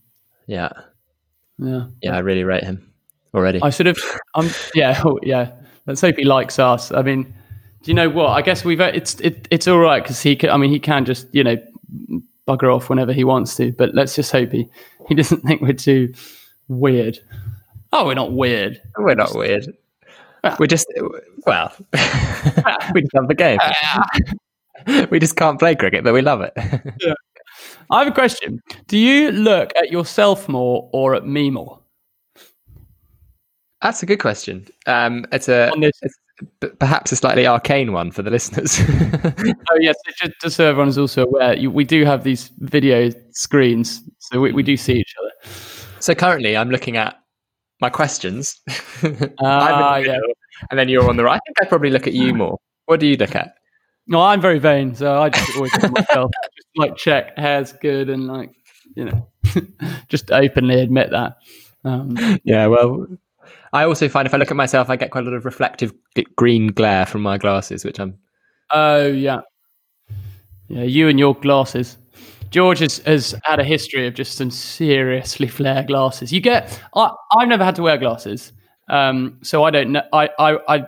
yeah, 0.48 0.70
yeah. 1.58 1.86
yeah. 2.02 2.16
I 2.16 2.18
really 2.18 2.42
rate 2.44 2.64
him 2.64 2.91
already. 3.34 3.60
I 3.62 3.70
sort 3.70 3.86
of, 3.88 3.98
um, 4.34 4.50
yeah, 4.74 5.00
oh, 5.04 5.18
yeah. 5.22 5.52
Let's 5.86 6.00
hope 6.00 6.16
he 6.16 6.24
likes 6.24 6.58
us. 6.58 6.92
I 6.92 7.02
mean, 7.02 7.24
do 7.82 7.90
you 7.90 7.94
know 7.94 8.08
what? 8.08 8.30
I 8.30 8.42
guess 8.42 8.64
we've 8.64 8.80
it's 8.80 9.18
it, 9.20 9.48
it's 9.50 9.66
all 9.66 9.78
right 9.78 10.02
because 10.02 10.22
he 10.22 10.36
can. 10.36 10.50
I 10.50 10.56
mean, 10.56 10.70
he 10.70 10.78
can 10.78 11.04
just 11.04 11.26
you 11.32 11.42
know 11.42 11.56
bugger 12.46 12.74
off 12.74 12.88
whenever 12.88 13.12
he 13.12 13.24
wants 13.24 13.56
to. 13.56 13.72
But 13.72 13.94
let's 13.94 14.14
just 14.14 14.30
hope 14.30 14.52
he 14.52 14.68
he 15.08 15.14
doesn't 15.16 15.42
think 15.42 15.60
we're 15.60 15.72
too 15.72 16.14
weird. 16.68 17.18
Oh, 17.92 18.06
we're 18.06 18.14
not 18.14 18.32
weird. 18.32 18.80
We're 18.96 19.14
not 19.14 19.34
weird. 19.34 19.66
Ah. 20.44 20.56
We're 20.58 20.66
just, 20.66 20.86
well, 21.46 21.72
we 22.94 23.02
just 23.02 23.14
love 23.14 23.28
the 23.28 23.34
game. 23.36 23.58
we 25.10 25.18
just 25.18 25.36
can't 25.36 25.58
play 25.58 25.74
cricket, 25.74 26.02
but 26.02 26.14
we 26.14 26.22
love 26.22 26.40
it. 26.40 26.52
I 27.90 27.98
have 27.98 28.08
a 28.08 28.12
question. 28.12 28.60
Do 28.88 28.98
you 28.98 29.30
look 29.30 29.72
at 29.76 29.92
yourself 29.92 30.48
more 30.48 30.88
or 30.92 31.14
at 31.14 31.26
me 31.26 31.50
more? 31.50 31.81
That's 33.82 34.02
a 34.02 34.06
good 34.06 34.20
question. 34.20 34.66
Um, 34.86 35.26
it's 35.32 35.48
a 35.48 35.70
it's 35.74 36.18
perhaps 36.78 37.12
a 37.12 37.16
slightly 37.16 37.46
arcane 37.46 37.92
one 37.92 38.10
for 38.10 38.22
the 38.22 38.30
listeners. 38.30 38.80
Oh 39.70 39.76
yes, 39.80 39.96
just, 40.18 40.32
just 40.40 40.56
so 40.56 40.68
everyone 40.68 40.88
is 40.88 40.98
also 40.98 41.24
aware, 41.24 41.56
you, 41.56 41.70
we 41.70 41.84
do 41.84 42.04
have 42.04 42.24
these 42.24 42.50
video 42.58 43.10
screens, 43.30 44.02
so 44.18 44.40
we, 44.40 44.52
we 44.52 44.62
do 44.62 44.76
see 44.76 44.92
each 44.94 45.14
other. 45.18 45.50
so 46.00 46.14
currently, 46.14 46.56
I'm 46.56 46.70
looking 46.70 46.96
at 46.96 47.18
my 47.80 47.90
questions. 47.90 48.60
Ah, 49.40 49.96
yeah. 49.96 50.18
and 50.70 50.78
then 50.78 50.88
you're 50.88 51.08
on 51.08 51.16
the 51.16 51.24
right. 51.24 51.36
I 51.36 51.40
think 51.46 51.62
I 51.62 51.64
probably 51.66 51.90
look 51.90 52.06
at 52.06 52.12
you 52.12 52.34
more. 52.34 52.58
What 52.86 53.00
do 53.00 53.06
you 53.06 53.16
look 53.16 53.34
at? 53.34 53.54
No, 54.06 54.20
I'm 54.20 54.40
very 54.40 54.58
vain, 54.58 54.94
so 54.94 55.20
I 55.20 55.30
just 55.30 55.56
always 55.56 55.72
look 55.74 55.84
at 55.84 55.92
myself, 55.92 56.30
just 56.56 56.68
like 56.76 56.96
check 56.96 57.36
hair's 57.38 57.72
good 57.72 58.10
and 58.10 58.26
like 58.28 58.50
you 58.94 59.06
know, 59.06 59.28
just 60.08 60.30
openly 60.30 60.80
admit 60.80 61.10
that. 61.10 61.38
Um, 61.84 62.16
Yeah, 62.44 62.66
well, 62.66 63.06
I 63.72 63.84
also 63.84 64.08
find 64.08 64.26
if 64.26 64.34
I 64.34 64.36
look 64.36 64.50
at 64.50 64.56
myself, 64.56 64.90
I 64.90 64.96
get 64.96 65.10
quite 65.10 65.24
a 65.24 65.30
lot 65.30 65.36
of 65.36 65.44
reflective 65.44 65.92
green 66.36 66.68
glare 66.68 67.06
from 67.06 67.22
my 67.22 67.38
glasses, 67.38 67.84
which 67.84 67.98
I'm. 67.98 68.18
oh 68.70 69.06
yeah, 69.06 69.40
yeah. 70.68 70.82
You 70.82 71.08
and 71.08 71.18
your 71.18 71.34
glasses. 71.34 71.96
George 72.50 72.80
has, 72.80 72.98
has 72.98 73.34
had 73.44 73.60
a 73.60 73.64
history 73.64 74.06
of 74.06 74.12
just 74.12 74.36
some 74.36 74.50
seriously 74.50 75.48
flare 75.48 75.82
glasses. 75.84 76.32
You 76.32 76.40
get. 76.40 76.78
I, 76.94 77.10
I've 77.38 77.48
never 77.48 77.64
had 77.64 77.76
to 77.76 77.82
wear 77.82 77.96
glasses, 77.96 78.52
um, 78.88 79.38
so 79.42 79.64
I 79.64 79.70
don't 79.70 79.92
know. 79.92 80.02
I, 80.12 80.28
I, 80.38 80.58
I 80.68 80.86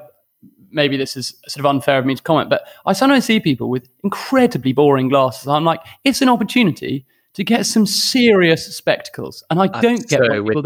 maybe 0.70 0.98
this 0.98 1.16
is 1.16 1.34
sort 1.48 1.60
of 1.60 1.66
unfair 1.66 1.98
of 1.98 2.04
me 2.04 2.14
to 2.14 2.22
comment, 2.22 2.50
but 2.50 2.68
I 2.84 2.92
sometimes 2.92 3.24
see 3.24 3.40
people 3.40 3.70
with 3.70 3.88
incredibly 4.02 4.74
boring 4.74 5.08
glasses. 5.08 5.48
I'm 5.48 5.64
like, 5.64 5.80
it's 6.04 6.20
an 6.20 6.28
opportunity 6.28 7.06
to 7.32 7.44
get 7.44 7.64
some 7.64 7.86
serious 7.86 8.76
spectacles, 8.76 9.42
and 9.48 9.58
I 9.58 9.70
I'm 9.72 9.80
don't 9.80 10.08
get 10.08 10.20
so 10.20 10.44
people 10.44 10.62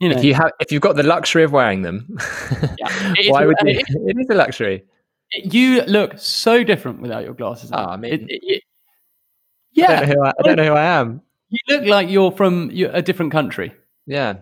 you. 0.00 0.08
do 0.08 0.14
it. 0.14 0.14
You 0.14 0.14
know, 0.14 0.16
If 0.18 0.24
you 0.24 0.34
have, 0.34 0.52
if 0.60 0.72
you've 0.72 0.82
got 0.82 0.96
the 0.96 1.02
luxury 1.02 1.42
of 1.44 1.52
wearing 1.52 1.82
them, 1.82 2.16
Yeah. 2.78 2.88
Why 3.28 3.46
would 3.46 3.56
you? 3.64 3.78
it- 3.78 3.86
It 3.88 4.16
is 4.20 4.30
a 4.30 4.34
luxury. 4.34 4.84
you 5.44 5.82
look 5.82 6.18
so 6.18 6.64
different 6.64 7.00
without 7.02 7.24
your 7.24 7.34
glasses. 7.34 7.70
Oh. 7.72 7.76
I 7.84 7.96
mean- 7.96 8.12
It- 8.14 8.22
it- 8.28 8.42
it- 8.42 8.62
I 9.76 9.80
yeah, 9.80 10.00
don't 10.00 10.08
know 10.08 10.14
who 10.14 10.24
I, 10.24 10.28
I 10.30 10.42
don't 10.42 10.56
know 10.56 10.64
who 10.64 10.72
I 10.72 10.84
am. 11.00 11.22
you 11.50 11.58
look 11.68 11.84
like 11.84 12.08
you're 12.10 12.32
from 12.32 12.70
a 12.70 13.00
different 13.02 13.30
country. 13.32 13.72
Yeah. 14.06 14.38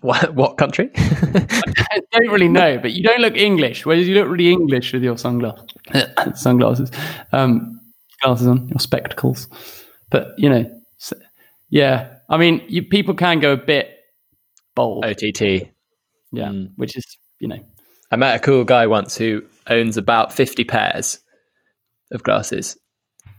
What 0.00 0.34
what 0.34 0.56
country? 0.58 0.90
I 0.96 2.00
don't 2.12 2.28
really 2.30 2.48
know, 2.48 2.78
but 2.78 2.92
you 2.92 3.02
don't 3.02 3.20
look 3.20 3.36
English. 3.36 3.84
Whereas 3.86 4.06
you 4.08 4.14
look 4.14 4.28
really 4.28 4.50
English 4.52 4.92
with 4.92 5.02
your 5.02 5.16
sunglasses, 5.18 5.66
sunglasses, 6.34 6.90
um, 7.32 7.80
glasses 8.22 8.46
on, 8.46 8.68
your 8.68 8.78
spectacles. 8.80 9.48
But 10.10 10.28
you 10.38 10.48
know, 10.48 10.80
yeah. 11.70 12.08
I 12.28 12.36
mean, 12.38 12.62
you, 12.68 12.82
people 12.82 13.14
can 13.14 13.40
go 13.40 13.52
a 13.52 13.56
bit 13.56 13.90
bold, 14.74 15.04
OTT. 15.04 15.40
yeah, 16.32 16.48
mm. 16.48 16.70
which 16.76 16.96
is 16.96 17.04
you 17.40 17.48
know, 17.48 17.58
I 18.10 18.16
met 18.16 18.36
a 18.36 18.38
cool 18.38 18.64
guy 18.64 18.86
once 18.86 19.16
who 19.16 19.42
owns 19.68 19.96
about 19.96 20.32
fifty 20.32 20.64
pairs 20.64 21.18
of 22.12 22.22
glasses, 22.22 22.76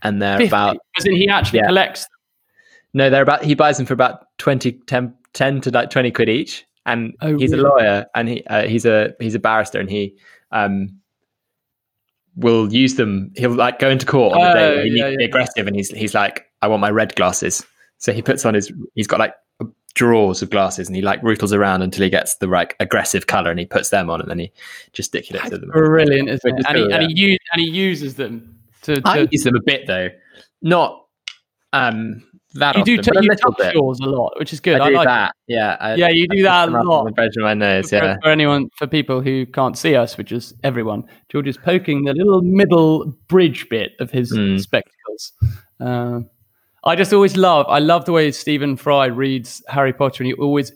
and 0.01 0.21
they're 0.21 0.37
50, 0.37 0.47
about 0.47 0.77
as 0.97 1.05
in 1.05 1.13
he 1.15 1.27
actually 1.29 1.59
Yeah. 1.59 1.67
collects. 1.67 2.07
no, 2.93 3.09
they're 3.09 3.21
about 3.23 3.43
he 3.43 3.55
buys 3.55 3.77
them 3.77 3.85
for 3.85 3.93
about 3.93 4.25
20, 4.37 4.71
10, 4.87 5.13
10 5.33 5.61
to 5.61 5.71
like 5.71 5.89
twenty 5.89 6.11
quid 6.11 6.29
each, 6.29 6.65
and 6.85 7.13
Oh, 7.21 7.37
he's 7.37 7.51
really? 7.51 7.63
a 7.63 7.67
lawyer 7.67 8.05
and 8.15 8.27
he 8.29 8.43
uh, 8.47 8.67
he's 8.67 8.85
a 8.85 9.13
he's 9.19 9.35
a 9.35 9.39
barrister 9.39 9.79
and 9.79 9.89
he 9.89 10.17
um 10.51 10.89
will 12.35 12.71
use 12.73 12.95
them. 12.95 13.31
He'll 13.35 13.51
like 13.55 13.79
go 13.79 13.89
into 13.89 14.05
court 14.05 14.33
on 14.33 14.41
the 14.41 14.53
day 14.53 14.65
Oh, 14.65 14.75
where 14.75 14.83
he 14.83 14.89
needs 14.89 14.99
yeah, 14.99 15.09
to 15.11 15.17
be 15.17 15.23
yeah. 15.23 15.27
aggressive, 15.29 15.67
and 15.67 15.75
he's 15.75 15.89
he's 15.91 16.13
like, 16.13 16.45
I 16.61 16.67
want 16.67 16.81
my 16.81 16.89
red 16.91 17.15
glasses. 17.15 17.65
So 17.97 18.11
he 18.11 18.21
puts 18.21 18.45
on 18.45 18.53
his 18.53 18.71
he's 18.93 19.07
got 19.07 19.19
like 19.19 19.33
drawers 19.95 20.41
of 20.41 20.49
glasses 20.49 20.87
and 20.87 20.95
he 20.95 21.01
like 21.01 21.21
rootles 21.23 21.51
around 21.53 21.81
until 21.81 22.03
he 22.03 22.09
gets 22.09 22.35
the 22.35 22.47
right 22.47 22.73
aggressive 22.79 23.27
color 23.27 23.49
and 23.49 23.59
he 23.59 23.65
puts 23.65 23.89
them 23.89 24.09
on 24.09 24.21
and 24.21 24.29
then 24.29 24.37
he 24.39 24.51
gesticulates 24.93 25.45
at 25.51 25.61
them. 25.61 25.69
Brilliant, 25.71 26.29
isn't 26.29 26.43
Which 26.43 26.53
it? 26.53 26.59
is 26.59 26.65
And 26.67 26.77
he, 26.77 26.83
cool, 26.83 26.93
and, 26.93 27.03
he 27.03 27.13
use, 27.31 27.39
and 27.53 27.61
he 27.61 27.69
uses 27.69 28.15
them 28.15 28.59
to. 28.83 28.95
to 28.95 29.01
I 29.05 29.27
use 29.31 29.43
them 29.43 29.55
a 29.55 29.61
bit 29.65 29.87
though, 29.87 30.09
not 30.61 31.05
um 31.73 32.23
that 32.55 32.77
you 32.77 32.83
do. 32.85 32.93
often, 32.99 33.03
T- 33.03 33.11
but 33.13 33.17
a 33.19 33.23
you 33.23 33.29
little 33.29 33.51
touch 33.51 33.57
bit. 33.57 33.73
yours 33.75 33.99
a 33.99 34.05
lot, 34.05 34.33
which 34.39 34.53
is 34.53 34.59
good. 34.61 34.79
I 34.79 34.85
I, 34.85 34.89
do 34.89 34.95
like 34.95 35.07
that. 35.07 35.35
Yeah, 35.47 35.75
I, 35.79 35.95
Yeah, 35.95 36.07
you 36.09 36.25
I 36.31 36.35
do 36.35 36.43
that 36.43 36.63
a 36.63 36.71
them 36.71 36.75
up 36.75 36.81
on 36.81 36.87
lot. 36.87 37.03
the 37.05 37.11
bridge 37.11 37.35
of 37.37 37.43
my 37.43 37.53
nose. 37.53 37.89
For, 37.89 37.95
Yeah, 37.97 38.15
for 38.23 38.29
anyone, 38.29 38.69
for 38.77 38.87
people 38.87 39.19
who 39.19 39.45
can't 39.45 39.77
see 39.77 39.95
us, 39.95 40.17
which 40.17 40.31
is 40.31 40.53
everyone, 40.63 41.03
George 41.29 41.47
is 41.49 41.57
poking 41.57 42.05
the 42.05 42.13
little 42.13 42.41
middle 42.41 43.07
bridge 43.27 43.67
bit 43.69 43.91
of 43.99 44.09
his 44.11 44.31
Mm. 44.31 44.59
spectacles. 44.61 45.33
Um, 45.81 46.29
I 46.85 46.95
just 46.95 47.11
always 47.13 47.35
love. 47.35 47.65
I 47.67 47.79
love 47.79 48.05
the 48.05 48.11
way 48.11 48.31
Stephen 48.31 48.77
Fry 48.77 49.05
reads 49.07 49.63
Harry 49.67 49.91
Potter, 49.93 50.23
and 50.23 50.27
he 50.27 50.33
always. 50.33 50.71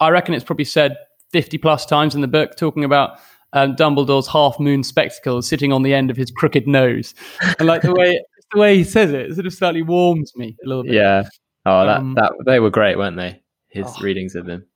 I 0.00 0.10
reckon 0.10 0.34
it's 0.34 0.44
probably 0.44 0.64
said 0.66 0.96
fifty 1.32 1.56
plus 1.58 1.86
times 1.86 2.14
in 2.14 2.20
the 2.20 2.28
book, 2.28 2.56
talking 2.56 2.84
about 2.84 3.18
um, 3.54 3.74
Dumbledore's 3.76 4.28
half 4.28 4.58
moon 4.60 4.82
spectacles 4.84 5.48
sitting 5.48 5.72
on 5.72 5.82
the 5.82 5.94
end 5.94 6.10
of 6.10 6.16
his 6.16 6.30
crooked 6.30 6.66
nose, 6.66 7.14
and 7.58 7.66
like 7.66 7.82
the 7.82 7.94
way 7.94 8.22
the 8.52 8.60
way 8.60 8.76
he 8.76 8.84
says 8.84 9.10
it, 9.12 9.30
it 9.30 9.34
sort 9.34 9.46
of 9.46 9.54
slightly 9.54 9.82
warms 9.82 10.32
me 10.36 10.56
a 10.64 10.68
little 10.68 10.82
bit. 10.84 10.92
Yeah. 10.92 11.24
Oh, 11.66 11.86
that 11.86 11.98
Um, 12.00 12.14
that 12.14 12.32
they 12.44 12.60
were 12.60 12.70
great, 12.70 12.98
weren't 12.98 13.16
they? 13.16 13.40
His 13.68 13.86
Oh. 13.88 14.02
readings 14.02 14.34
of 14.34 14.44
them. 14.46 14.66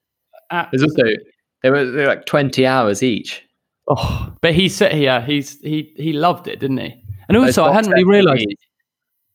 Uh, 0.51 0.65
There's 0.73 0.83
also 0.83 1.03
they 1.63 1.71
were, 1.71 1.85
they 1.85 2.03
were 2.03 2.07
like 2.09 2.25
twenty 2.25 2.67
hours 2.67 3.03
each. 3.03 3.43
oh, 3.89 4.33
but 4.41 4.55
he 4.55 4.69
said, 4.71 4.99
yeah, 4.99 5.21
he's 5.25 5.61
he 5.61 5.93
he 5.97 6.15
loved 6.15 6.49
it, 6.49 6.61
didn't 6.61 6.79
he? 6.79 6.95
And 7.29 7.37
also, 7.37 7.65
I 7.65 7.75
hadn't 7.75 7.91
really 7.93 8.05
realised 8.05 8.41
he- 8.49 8.57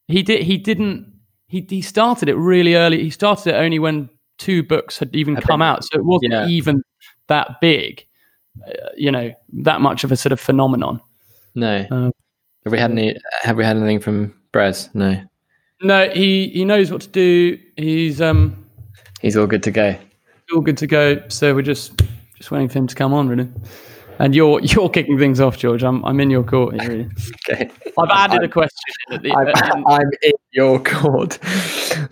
he 0.07 0.23
did. 0.23 0.41
He 0.41 0.57
didn't. 0.57 1.12
He 1.53 1.63
he 1.69 1.81
started 1.83 2.29
it 2.29 2.35
really 2.35 2.73
early. 2.75 3.03
He 3.03 3.11
started 3.11 3.53
it 3.53 3.57
only 3.57 3.77
when 3.77 4.09
two 4.39 4.63
books 4.63 4.97
had 4.97 5.15
even 5.15 5.35
come 5.35 5.61
out, 5.61 5.83
so 5.83 5.99
it 5.99 6.03
wasn't 6.03 6.33
Yeah. 6.33 6.47
even 6.47 6.81
that 7.27 7.61
big. 7.61 8.03
Uh, 8.67 8.71
you 8.97 9.11
know, 9.11 9.31
that 9.65 9.79
much 9.79 10.03
of 10.03 10.11
a 10.11 10.15
sort 10.15 10.31
of 10.31 10.39
phenomenon. 10.39 10.99
No. 11.53 11.85
Um, 11.91 12.11
have 12.63 12.71
we 12.73 12.79
had 12.79 12.89
any? 12.91 13.15
Have 13.43 13.55
we 13.57 13.63
had 13.63 13.77
anything 13.77 13.99
from 13.99 14.33
Brez? 14.51 14.89
No. 14.95 15.21
No, 15.83 16.09
he 16.09 16.47
he 16.49 16.65
knows 16.65 16.91
what 16.91 17.01
to 17.01 17.09
do. 17.09 17.59
He's 17.77 18.19
um 18.19 18.65
He's 19.21 19.37
all 19.37 19.45
good 19.47 19.61
to 19.63 19.71
go. 19.71 19.95
all 20.55 20.61
good 20.61 20.77
to 20.77 20.87
go. 20.87 21.21
So 21.27 21.53
we're 21.53 21.61
just 21.61 22.01
just 22.37 22.49
waiting 22.49 22.69
for 22.69 22.79
him 22.79 22.87
to 22.87 22.95
come 22.95 23.13
on, 23.13 23.27
really. 23.29 23.47
And 24.19 24.35
you're 24.35 24.59
you're 24.61 24.89
kicking 24.89 25.17
things 25.17 25.39
off, 25.39 25.57
George. 25.57 25.83
I'm 25.83 26.03
I'm 26.05 26.19
in 26.19 26.29
your 26.29 26.43
court. 26.43 26.75
Really. 26.75 27.09
Okay. 27.49 27.69
I've 27.97 28.09
added 28.09 28.43
a 28.43 28.47
question. 28.47 28.71
the, 29.09 29.31
I'm, 29.33 29.47
in- 29.77 29.83
I'm 29.87 30.09
in 30.21 30.31
your 30.51 30.79
court. 30.81 31.39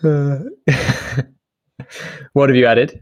Uh, 0.04 0.40
what 2.34 2.48
have 2.50 2.56
you 2.56 2.66
added? 2.68 3.02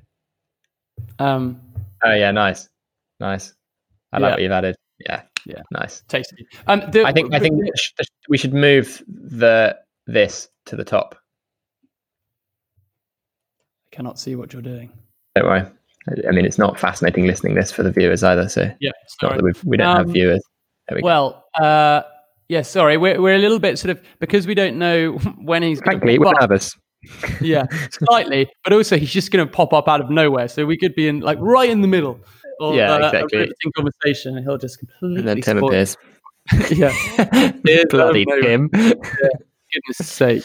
um, 1.20 1.60
Oh 2.04 2.14
yeah, 2.14 2.32
nice, 2.32 2.70
nice. 3.20 3.54
I 4.14 4.18
like 4.20 4.32
what 4.34 4.42
you've 4.42 4.52
added. 4.54 4.76
Yeah, 5.00 5.24
Yeah. 5.46 5.62
nice. 5.72 6.02
tasty. 6.08 6.48
Um, 6.68 6.82
the, 6.92 7.04
I 7.06 7.12
think 7.12 7.34
I 7.34 7.40
think 7.40 7.56
we 7.62 7.70
should- 7.76 8.08
we 8.30 8.38
should 8.38 8.54
move 8.54 9.04
the 9.08 9.78
this 10.08 10.50
to 10.68 10.76
the 10.78 10.86
top. 10.86 11.16
I 13.92 13.96
cannot 13.96 14.18
see 14.20 14.36
what 14.36 14.54
you're 14.54 14.62
doing. 14.62 14.92
Don't 15.36 15.46
worry. 15.46 15.66
I- 16.28 16.32
mean, 16.32 16.46
it's 16.46 16.58
not 16.58 16.80
fascinating 16.80 17.26
listening 17.28 17.56
this 17.56 17.72
for 17.72 17.84
the 17.84 17.92
viewers 17.92 18.24
either. 18.24 18.50
So 18.50 18.72
Yeah, 18.80 18.92
not 19.22 19.36
that 19.36 19.44
we've, 19.44 19.62
don't 19.78 19.96
have 19.98 20.08
Um, 20.08 20.14
viewers. 20.14 20.42
We. 20.94 21.02
Well, 21.04 21.46
uh, 21.62 22.02
yeah, 22.48 22.64
sorry, 22.64 22.98
we're 22.98 23.22
we're 23.22 23.36
a 23.36 23.40
little 23.40 23.60
bit 23.60 23.78
sort 23.78 23.92
of 23.92 24.04
because 24.20 24.48
we 24.48 24.56
don't 24.56 24.78
know 24.80 25.12
when 25.42 25.62
he's 25.64 25.80
going 25.82 26.00
Frankly, 26.00 26.16
to 26.18 26.20
we're 26.26 26.34
nervous. 26.40 26.76
Yeah, 27.42 27.66
slightly, 27.92 28.50
but 28.64 28.74
also 28.74 28.98
he's 28.98 29.12
just 29.14 29.32
going 29.32 29.46
to 29.46 29.52
pop 29.52 29.72
up 29.72 29.88
out 29.88 30.02
of 30.02 30.10
nowhere, 30.10 30.48
so 30.48 30.66
we 30.66 30.78
could 30.78 30.96
be 30.96 31.08
in 31.08 31.20
like 31.22 31.38
right 31.40 31.70
in 31.70 31.82
the 31.82 31.88
middle. 31.88 32.20
Of, 32.60 32.76
Yeah, 32.76 32.92
uh, 32.94 33.06
exactly. 33.08 33.44
A 33.44 33.72
conversation, 33.72 34.36
and 34.36 34.46
he'll 34.46 34.58
just 34.58 34.80
completely. 34.80 35.20
And 35.20 35.28
then 35.28 35.42
Tim 35.42 35.58
spoil- 35.60 35.70
appears. 35.70 35.96
yeah, 36.72 36.92
Bloody. 37.90 38.26
Tim. 38.42 38.68
goodness 38.70 39.98
sake, 40.00 40.44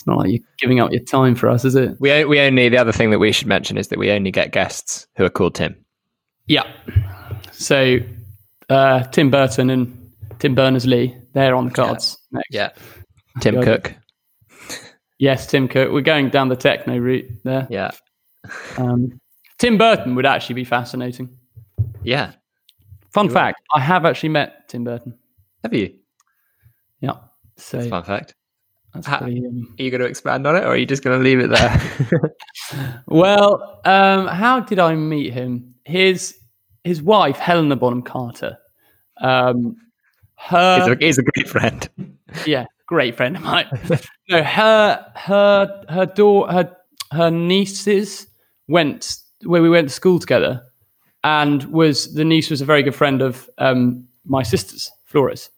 it's 0.00 0.06
not 0.06 0.16
like 0.16 0.30
you're 0.30 0.40
giving 0.56 0.80
up 0.80 0.90
your 0.92 1.04
time 1.04 1.34
for 1.34 1.50
us, 1.50 1.62
is 1.66 1.74
it? 1.74 1.94
We 2.00 2.24
we 2.24 2.40
only 2.40 2.70
the 2.70 2.78
other 2.78 2.90
thing 2.90 3.10
that 3.10 3.18
we 3.18 3.32
should 3.32 3.46
mention 3.48 3.76
is 3.76 3.88
that 3.88 3.98
we 3.98 4.10
only 4.10 4.30
get 4.30 4.50
guests 4.50 5.06
who 5.16 5.24
are 5.26 5.28
called 5.30 5.54
Tim. 5.56 5.76
Yeah. 6.46 6.64
So, 7.52 7.98
uh, 8.70 9.02
Tim 9.04 9.30
Burton 9.30 9.68
and 9.68 10.10
Tim 10.38 10.54
Berners 10.54 10.86
Lee, 10.86 11.14
they're 11.34 11.54
on 11.54 11.66
the 11.66 11.70
cards 11.70 12.16
next. 12.32 12.46
Yeah. 12.50 12.70
Tim 13.40 13.62
Cook. 13.62 13.94
Yes, 15.18 15.46
Tim 15.46 15.68
Cook. 15.68 15.92
We're 15.92 16.00
going 16.00 16.30
down 16.30 16.48
the 16.48 16.56
techno 16.56 16.96
route 16.96 17.26
there. 17.44 17.66
Yeah. 17.68 17.90
Um, 18.78 19.20
Tim 19.58 19.76
Burton 19.76 20.14
would 20.14 20.24
actually 20.24 20.54
be 20.54 20.64
fascinating. 20.64 21.36
Yeah. 22.02 22.32
Fun 23.12 23.26
Sure. 23.26 23.34
fact: 23.34 23.60
I 23.74 23.80
have 23.80 24.06
actually 24.06 24.30
met 24.30 24.66
Tim 24.70 24.82
Burton. 24.84 25.18
Have 25.62 25.74
you? 25.74 25.92
Yeah. 27.02 27.18
So 27.58 27.86
fun 27.90 28.02
fact. 28.04 28.34
Pretty. 28.92 29.46
Um, 29.46 29.74
Are 29.78 29.82
you 29.82 29.90
going 29.90 30.00
to 30.00 30.06
expand 30.06 30.46
on 30.46 30.56
it, 30.56 30.64
or 30.64 30.68
are 30.68 30.76
you 30.76 30.86
just 30.86 31.02
going 31.02 31.18
to 31.18 31.24
leave 31.24 31.40
it 31.40 31.50
there? 31.50 32.34
well, 33.06 33.80
um, 33.84 34.26
how 34.26 34.60
did 34.60 34.78
I 34.78 34.94
meet 34.94 35.32
him? 35.32 35.74
His 35.84 36.36
his 36.84 37.02
wife, 37.02 37.36
Helena 37.36 37.76
Bonham 37.76 38.02
Carter. 38.02 38.58
Um, 39.20 39.76
her 40.36 40.78
he's, 40.78 40.88
a, 40.88 40.96
he's 40.96 41.18
a 41.18 41.22
great 41.22 41.48
friend. 41.48 41.88
yeah, 42.46 42.64
great 42.86 43.16
friend 43.16 43.36
of 43.36 43.42
mine. 43.42 43.66
no, 44.28 44.42
her 44.42 45.12
her 45.16 45.84
her 45.88 46.06
daughter 46.06 46.52
her 46.52 46.76
her 47.12 47.30
nieces 47.30 48.26
went 48.68 49.16
where 49.44 49.62
we 49.62 49.70
went 49.70 49.88
to 49.88 49.94
school 49.94 50.18
together, 50.18 50.62
and 51.24 51.64
was 51.64 52.14
the 52.14 52.24
niece 52.24 52.50
was 52.50 52.60
a 52.60 52.64
very 52.64 52.82
good 52.82 52.94
friend 52.94 53.22
of 53.22 53.48
um, 53.58 54.06
my 54.24 54.42
sister's, 54.42 54.90
Flora's, 55.04 55.50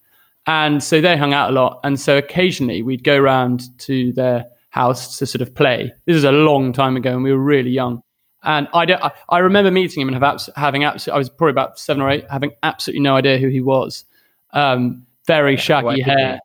and 0.46 0.82
so 0.82 1.00
they 1.00 1.16
hung 1.16 1.32
out 1.32 1.50
a 1.50 1.52
lot. 1.52 1.80
And 1.84 1.98
so 1.98 2.18
occasionally 2.18 2.82
we'd 2.82 3.04
go 3.04 3.18
round 3.18 3.78
to 3.80 4.12
their 4.12 4.46
house 4.70 5.18
to 5.18 5.26
sort 5.26 5.42
of 5.42 5.54
play. 5.54 5.92
This 6.06 6.16
is 6.16 6.24
a 6.24 6.32
long 6.32 6.72
time 6.72 6.96
ago, 6.96 7.12
and 7.12 7.22
we 7.22 7.32
were 7.32 7.38
really 7.38 7.70
young. 7.70 8.02
And 8.42 8.66
I, 8.74 8.86
don't, 8.86 9.02
I, 9.02 9.12
I 9.28 9.38
remember 9.38 9.70
meeting 9.70 10.00
him 10.00 10.08
and 10.08 10.14
have 10.14 10.24
abs- 10.24 10.50
having 10.56 10.84
absolutely, 10.84 11.16
I 11.16 11.18
was 11.18 11.28
probably 11.28 11.52
about 11.52 11.78
seven 11.78 12.02
or 12.02 12.10
eight, 12.10 12.24
having 12.28 12.52
absolutely 12.62 13.00
no 13.00 13.14
idea 13.14 13.38
who 13.38 13.48
he 13.48 13.60
was. 13.60 14.04
Um, 14.50 15.06
very 15.26 15.54
why 15.54 15.60
shaggy 15.60 16.00
hair. 16.00 16.40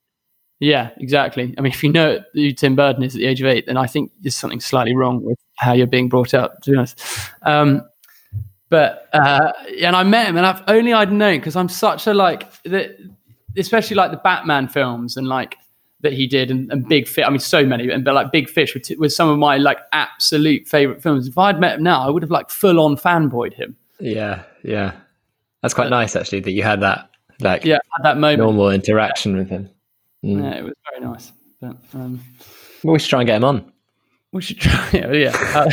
Yeah, 0.60 0.92
exactly. 0.98 1.56
I 1.58 1.62
mean, 1.62 1.72
if 1.72 1.84
you 1.84 1.92
know 1.92 2.20
who 2.34 2.52
Tim 2.52 2.76
Burton 2.76 3.04
is 3.04 3.16
at 3.16 3.20
the 3.20 3.26
age 3.26 3.42
of 3.42 3.48
eight, 3.48 3.66
then 3.66 3.78
I 3.78 3.88
think 3.88 4.12
there's 4.22 4.36
something 4.36 4.60
slightly 4.60 4.96
wrong 4.96 5.24
with 5.24 5.40
how 5.56 5.74
you're 5.74 5.88
being 5.88 6.10
brought 6.10 6.34
up, 6.34 6.62
to 6.64 6.72
be 6.72 6.78
honest. 6.78 7.02
Um, 7.44 7.88
but, 8.70 9.08
uh, 9.14 9.54
and 9.82 9.96
I 9.96 10.04
met 10.04 10.28
him 10.28 10.38
and 10.38 10.46
I've 10.46 10.64
only 10.68 10.94
I'd 10.94 11.12
known 11.12 11.40
because 11.40 11.56
I'm 11.56 11.70
such 11.70 12.06
a 12.06 12.14
like, 12.14 12.52
the, 12.64 12.96
especially 13.58 13.96
like 13.96 14.12
the 14.12 14.18
Batman 14.18 14.68
films 14.68 15.18
and 15.18 15.28
like 15.28 15.58
that 16.02 16.14
he 16.14 16.28
did 16.28 16.52
and, 16.52 16.72
and 16.72 16.88
Big 16.88 17.08
Fish. 17.08 17.26
I 17.26 17.30
mean, 17.30 17.40
so 17.40 17.66
many, 17.66 17.90
and 17.90 18.06
but 18.06 18.14
like 18.14 18.32
Big 18.32 18.50
Fish 18.50 18.76
t- 18.84 18.96
were 18.98 19.10
some 19.10 19.30
of 19.30 19.40
my 19.40 19.58
like 19.58 19.80
absolute 19.94 20.68
favorite 20.68 21.02
films. 21.02 21.28
If 21.28 21.38
I'd 21.38 21.60
met 21.60 21.78
him 21.78 21.84
now, 21.84 22.06
I 22.06 22.10
would 22.10 22.22
have 22.24 22.32
like 22.32 22.50
full 22.50 22.80
on 22.80 22.96
fanboyed 22.98 23.54
him. 23.54 23.76
Yeah, 24.00 24.44
yeah. 24.64 24.94
That's 25.62 25.74
quite 25.74 25.90
nice 25.90 26.16
actually 26.16 26.42
that 26.42 26.52
you 26.52 26.62
had 26.64 26.82
that 26.82 27.10
like 27.40 27.66
Yeah, 27.66 27.78
at 27.98 28.04
that 28.04 28.18
moment. 28.18 28.40
normal 28.40 28.70
interaction 28.70 29.36
with 29.38 29.50
him. 29.50 29.70
Mm. 30.24 30.44
Yeah, 30.44 30.60
it 30.60 30.64
was 30.64 30.74
very 30.92 31.04
nice. 31.06 31.32
But 31.60 31.78
um, 31.96 32.22
Well, 32.84 32.94
we 32.94 33.00
should 33.00 33.10
try 33.10 33.22
and 33.22 33.28
get 33.28 33.38
him 33.38 33.44
on. 33.44 33.72
we 34.32 34.42
should 34.42 34.60
try. 34.60 34.90
Yeah, 34.94 35.12
yeah. 35.12 35.32
How, 35.36 35.68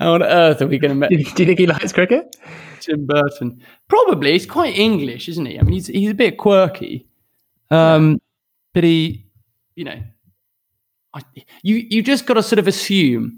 how 0.00 0.14
on 0.14 0.22
earth 0.24 0.60
are 0.62 0.66
we 0.66 0.78
going 0.78 0.98
to 1.00 1.08
meet 1.08 1.10
do 1.36 1.42
you 1.42 1.46
think 1.46 1.60
he 1.60 1.66
likes 1.66 1.92
cricket? 1.92 2.34
Tim 2.80 3.06
Burton? 3.06 3.62
Probably. 3.88 4.32
He's 4.32 4.46
quite 4.46 4.76
English, 4.76 5.28
isn't 5.28 5.46
he? 5.46 5.58
I 5.58 5.62
mean, 5.62 5.74
he's 5.74 5.86
he's 5.86 6.10
a 6.10 6.14
bit 6.14 6.38
quirky, 6.38 7.06
um, 7.70 8.20
but 8.74 8.84
he, 8.84 9.26
you 9.74 9.84
know, 9.84 10.02
I, 11.14 11.22
you 11.62 11.76
you 11.76 12.02
just 12.02 12.26
got 12.26 12.34
to 12.34 12.42
sort 12.42 12.58
of 12.58 12.68
assume. 12.68 13.36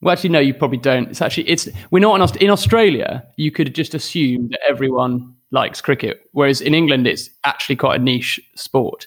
Well, 0.00 0.12
actually, 0.12 0.30
no, 0.30 0.40
you 0.40 0.54
probably 0.54 0.78
don't. 0.78 1.08
It's 1.08 1.22
actually 1.22 1.48
it's 1.48 1.68
we're 1.90 2.00
not 2.00 2.36
in, 2.36 2.42
in 2.42 2.50
Australia. 2.50 3.26
You 3.36 3.50
could 3.50 3.74
just 3.74 3.94
assume 3.94 4.48
that 4.48 4.60
everyone 4.68 5.34
likes 5.50 5.80
cricket, 5.80 6.28
whereas 6.32 6.60
in 6.60 6.74
England, 6.74 7.06
it's 7.06 7.30
actually 7.44 7.76
quite 7.76 8.00
a 8.00 8.02
niche 8.02 8.40
sport. 8.54 9.06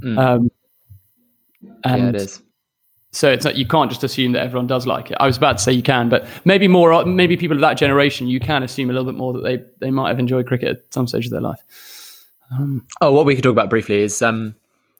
Mm. 0.00 0.18
Um, 0.18 0.50
and 1.84 2.02
yeah, 2.02 2.08
it 2.08 2.14
is. 2.16 2.42
So 3.14 3.30
it's 3.30 3.44
not, 3.44 3.54
you 3.54 3.64
can't 3.64 3.90
just 3.90 4.02
assume 4.02 4.32
that 4.32 4.42
everyone 4.42 4.66
does 4.66 4.88
like 4.88 5.12
it. 5.12 5.16
I 5.20 5.26
was 5.26 5.36
about 5.36 5.58
to 5.58 5.62
say 5.62 5.72
you 5.72 5.84
can, 5.84 6.08
but 6.08 6.26
maybe 6.44 6.66
more, 6.66 7.04
maybe 7.04 7.36
people 7.36 7.56
of 7.56 7.60
that 7.60 7.74
generation, 7.74 8.26
you 8.26 8.40
can 8.40 8.64
assume 8.64 8.90
a 8.90 8.92
little 8.92 9.06
bit 9.06 9.16
more 9.16 9.32
that 9.32 9.44
they, 9.44 9.62
they 9.78 9.92
might 9.92 10.08
have 10.08 10.18
enjoyed 10.18 10.48
cricket 10.48 10.68
at 10.68 10.92
some 10.92 11.06
stage 11.06 11.26
of 11.26 11.30
their 11.30 11.40
life. 11.40 11.60
Um, 12.52 12.86
Oh, 13.00 13.12
what 13.12 13.26
we 13.26 13.34
could 13.34 13.42
talk 13.44 13.52
about 13.52 13.70
briefly 13.70 14.02
is 14.02 14.20
um 14.22 14.54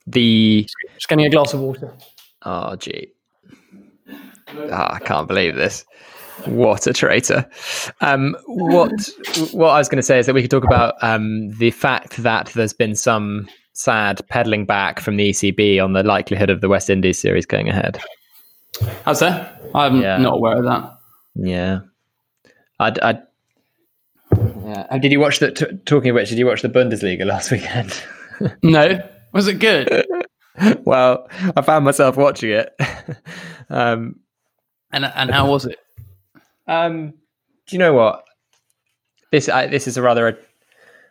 the 0.07 0.67
just 0.95 1.09
getting 1.09 1.25
a 1.27 1.31
glass 1.31 1.53
of 1.55 1.61
water. 1.61 1.93
oh 2.43 2.77
gee, 2.77 3.13
Ah, 4.71 4.95
I 4.95 4.99
can't 5.01 5.29
believe 5.29 5.55
this. 5.57 5.85
What 6.47 6.87
a 6.87 6.93
traitor! 6.93 7.49
Um, 8.01 8.37
what 8.47 8.91
what 9.53 9.69
I 9.71 9.79
was 9.79 9.89
going 9.89 9.97
to 9.97 10.03
say 10.03 10.19
is 10.19 10.27
that 10.27 10.35
we 10.35 10.43
could 10.43 10.51
talk 10.51 10.65
about 10.65 10.95
um, 11.03 11.51
the 11.59 11.71
fact 11.71 12.17
that 12.19 12.49
there's 12.55 12.73
been 12.73 12.95
some 12.97 13.49
sad 13.73 14.21
peddling 14.29 14.67
back 14.67 15.01
from 15.01 15.17
the 15.17 15.31
ECB 15.31 15.83
on 15.83 15.93
the 15.95 16.03
likelihood 16.03 16.51
of 16.51 16.61
the 16.61 16.69
West 16.69 16.91
Indies 16.91 17.19
series 17.19 17.47
going 17.47 17.69
ahead. 17.69 18.01
How's 19.05 19.21
that? 19.21 19.63
I'm 19.75 20.01
Yeah. 20.03 20.19
not 20.19 20.35
aware 20.35 20.57
of 20.59 20.65
that. 20.65 20.99
Yeah, 21.37 21.81
I'd. 22.81 22.99
I'd 23.01 23.23
yeah. 24.75 24.87
Uh, 24.91 24.99
Did 24.99 25.13
you 25.13 25.21
watch 25.21 25.39
the? 25.39 25.53
T- 25.53 25.77
talking 25.85 26.11
of 26.11 26.15
which, 26.15 26.29
did 26.29 26.39
you 26.39 26.47
watch 26.47 26.63
the 26.63 26.69
Bundesliga 26.69 27.25
last 27.25 27.51
weekend? 27.51 28.03
No, 28.65 29.01
was 29.33 29.47
it 29.47 29.61
good? 29.61 29.89
well, 30.85 31.29
I 31.57 31.63
found 31.63 31.85
myself 31.85 32.17
watching 32.17 32.51
it. 32.51 32.75
um, 33.71 34.19
and 34.91 35.05
and 35.05 35.31
how 35.31 35.49
was 35.49 35.67
it? 35.67 35.79
um, 36.67 37.11
do 37.69 37.77
you 37.77 37.79
know 37.79 37.93
what? 37.95 38.25
This 39.31 39.49
I, 39.49 39.69
this 39.69 39.87
is 39.87 39.97
a 39.97 40.03
rather 40.03 40.27
a, 40.27 40.37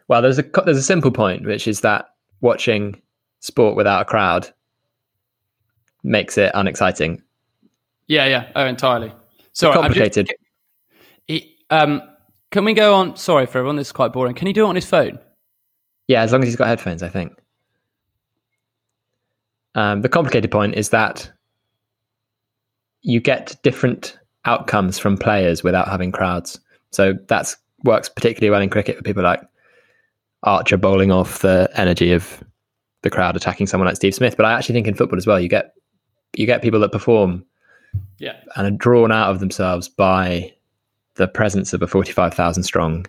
well. 0.10 0.22
There's 0.22 0.38
a 0.38 0.44
there's 0.66 0.78
a 0.78 0.84
simple 0.84 1.12
point, 1.12 1.46
which 1.46 1.66
is 1.66 1.80
that 1.80 2.08
watching 2.42 3.02
sport 3.40 3.78
without 3.78 4.02
a 4.02 4.06
crowd 4.06 4.52
makes 6.04 6.38
it 6.38 6.52
unexciting. 6.54 7.24
Yeah, 8.08 8.26
yeah, 8.26 8.52
oh, 8.58 8.66
entirely. 8.66 9.14
Sorry, 9.54 9.78
I'm 9.78 9.94
just- 9.94 10.26
complicated. 10.26 10.30
Um, 11.70 12.02
can 12.54 12.64
we 12.66 12.74
go 12.74 12.94
on? 12.94 13.16
Sorry 13.18 13.46
for 13.48 13.58
everyone, 13.58 13.76
this 13.76 13.88
is 13.88 13.92
quite 13.92 14.14
boring. 14.14 14.36
Can 14.36 14.48
he 14.48 14.54
do 14.54 14.64
it 14.66 14.70
on 14.70 14.76
his 14.76 14.86
phone? 14.86 15.20
Yeah, 16.08 16.22
as 16.22 16.32
long 16.32 16.42
as 16.44 16.48
he's 16.48 16.56
got 16.56 16.68
headphones, 16.68 17.02
I 17.02 17.10
think. 17.10 17.34
Um, 19.76 20.02
the 20.02 20.10
complicated 20.10 20.52
point 20.52 20.76
is 20.76 20.90
that 20.90 21.32
you 23.02 23.20
get 23.20 23.56
different 23.64 24.18
outcomes 24.46 25.00
from 25.00 25.18
players 25.18 25.64
without 25.64 25.88
having 25.88 26.12
crowds. 26.12 26.60
So 26.92 27.14
that 27.28 27.56
works 27.84 28.08
particularly 28.08 28.52
well 28.52 28.62
in 28.62 28.70
cricket 28.70 28.98
for 28.98 29.04
people 29.04 29.24
like 29.24 29.42
Archer 30.44 30.78
bowling 30.78 31.12
off 31.12 31.40
the 31.40 31.70
energy 31.74 32.12
of 32.14 32.44
the 33.02 33.10
crowd 33.10 33.36
attacking 33.36 33.66
someone 33.68 33.88
like 33.88 33.96
Steve 33.96 34.14
Smith. 34.14 34.38
But 34.38 34.46
I 34.46 34.54
actually 34.54 34.74
think 34.74 34.88
in 34.88 34.94
football 34.94 35.18
as 35.18 35.26
well, 35.26 35.40
you 35.40 35.50
get 35.50 35.74
you 36.36 36.46
get 36.46 36.62
people 36.62 36.80
that 36.82 36.92
perform 36.92 37.46
Yeah. 38.20 38.36
and 38.56 38.68
are 38.68 38.78
drawn 38.78 39.12
out 39.12 39.32
of 39.32 39.40
themselves 39.40 39.90
by 39.90 40.54
the 41.16 41.28
presence 41.28 41.74
of 41.74 41.82
a 41.82 41.88
forty-five 41.88 42.34
thousand 42.34 42.64
strong 42.64 43.06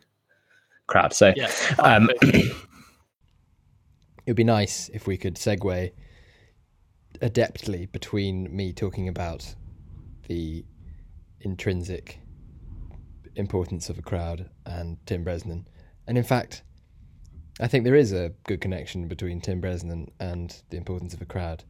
crowd. 0.86 1.12
So 1.12 1.32
Yeah. 1.36 1.50
um, 1.78 2.10
It 2.22 2.54
would 4.30 4.36
be 4.36 4.44
nice 4.44 4.88
if 4.94 5.06
we 5.06 5.16
could 5.16 5.34
segue 5.36 5.92
adeptly 7.20 7.90
between 7.92 8.54
me 8.54 8.72
talking 8.72 9.08
about 9.08 9.54
the 10.28 10.64
intrinsic 11.40 12.18
importance 13.36 13.90
of 13.90 13.98
a 13.98 14.02
crowd 14.02 14.48
and 14.64 14.96
Tim 15.06 15.24
Bresnan. 15.24 15.66
And 16.06 16.16
in 16.16 16.24
fact, 16.24 16.62
I 17.60 17.68
think 17.68 17.84
there 17.84 17.94
is 17.94 18.12
a 18.12 18.32
good 18.44 18.60
connection 18.60 19.08
between 19.08 19.40
Tim 19.40 19.60
Bresnan 19.60 20.08
and 20.20 20.62
the 20.70 20.76
importance 20.76 21.12
of 21.14 21.20
a 21.20 21.26
crowd, 21.26 21.64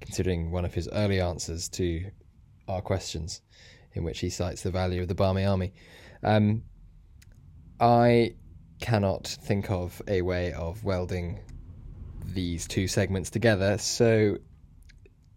considering 0.00 0.50
one 0.50 0.64
of 0.64 0.74
his 0.74 0.88
early 0.92 1.20
answers 1.20 1.68
to 1.70 2.10
our 2.66 2.80
questions, 2.80 3.42
in 3.94 4.04
which 4.04 4.20
he 4.20 4.30
cites 4.30 4.62
the 4.62 4.70
value 4.70 5.02
of 5.02 5.08
the 5.08 5.14
Barmy 5.14 5.44
Army. 5.44 5.72
Um, 6.22 6.62
I 7.80 8.34
cannot 8.80 9.26
think 9.26 9.70
of 9.70 10.00
a 10.08 10.22
way 10.22 10.52
of 10.52 10.84
welding 10.84 11.40
these 12.24 12.66
two 12.66 12.86
segments 12.86 13.30
together, 13.30 13.78
so 13.78 14.36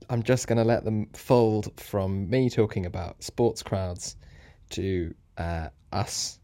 I'm 0.09 0.23
just 0.23 0.47
going 0.47 0.57
to 0.57 0.63
let 0.63 0.83
them 0.83 1.07
fold 1.13 1.71
from 1.79 2.29
me 2.29 2.49
talking 2.49 2.85
about 2.85 3.23
sports 3.23 3.63
crowds 3.63 4.15
to 4.71 5.13
uh, 5.37 5.69
us 5.91 6.39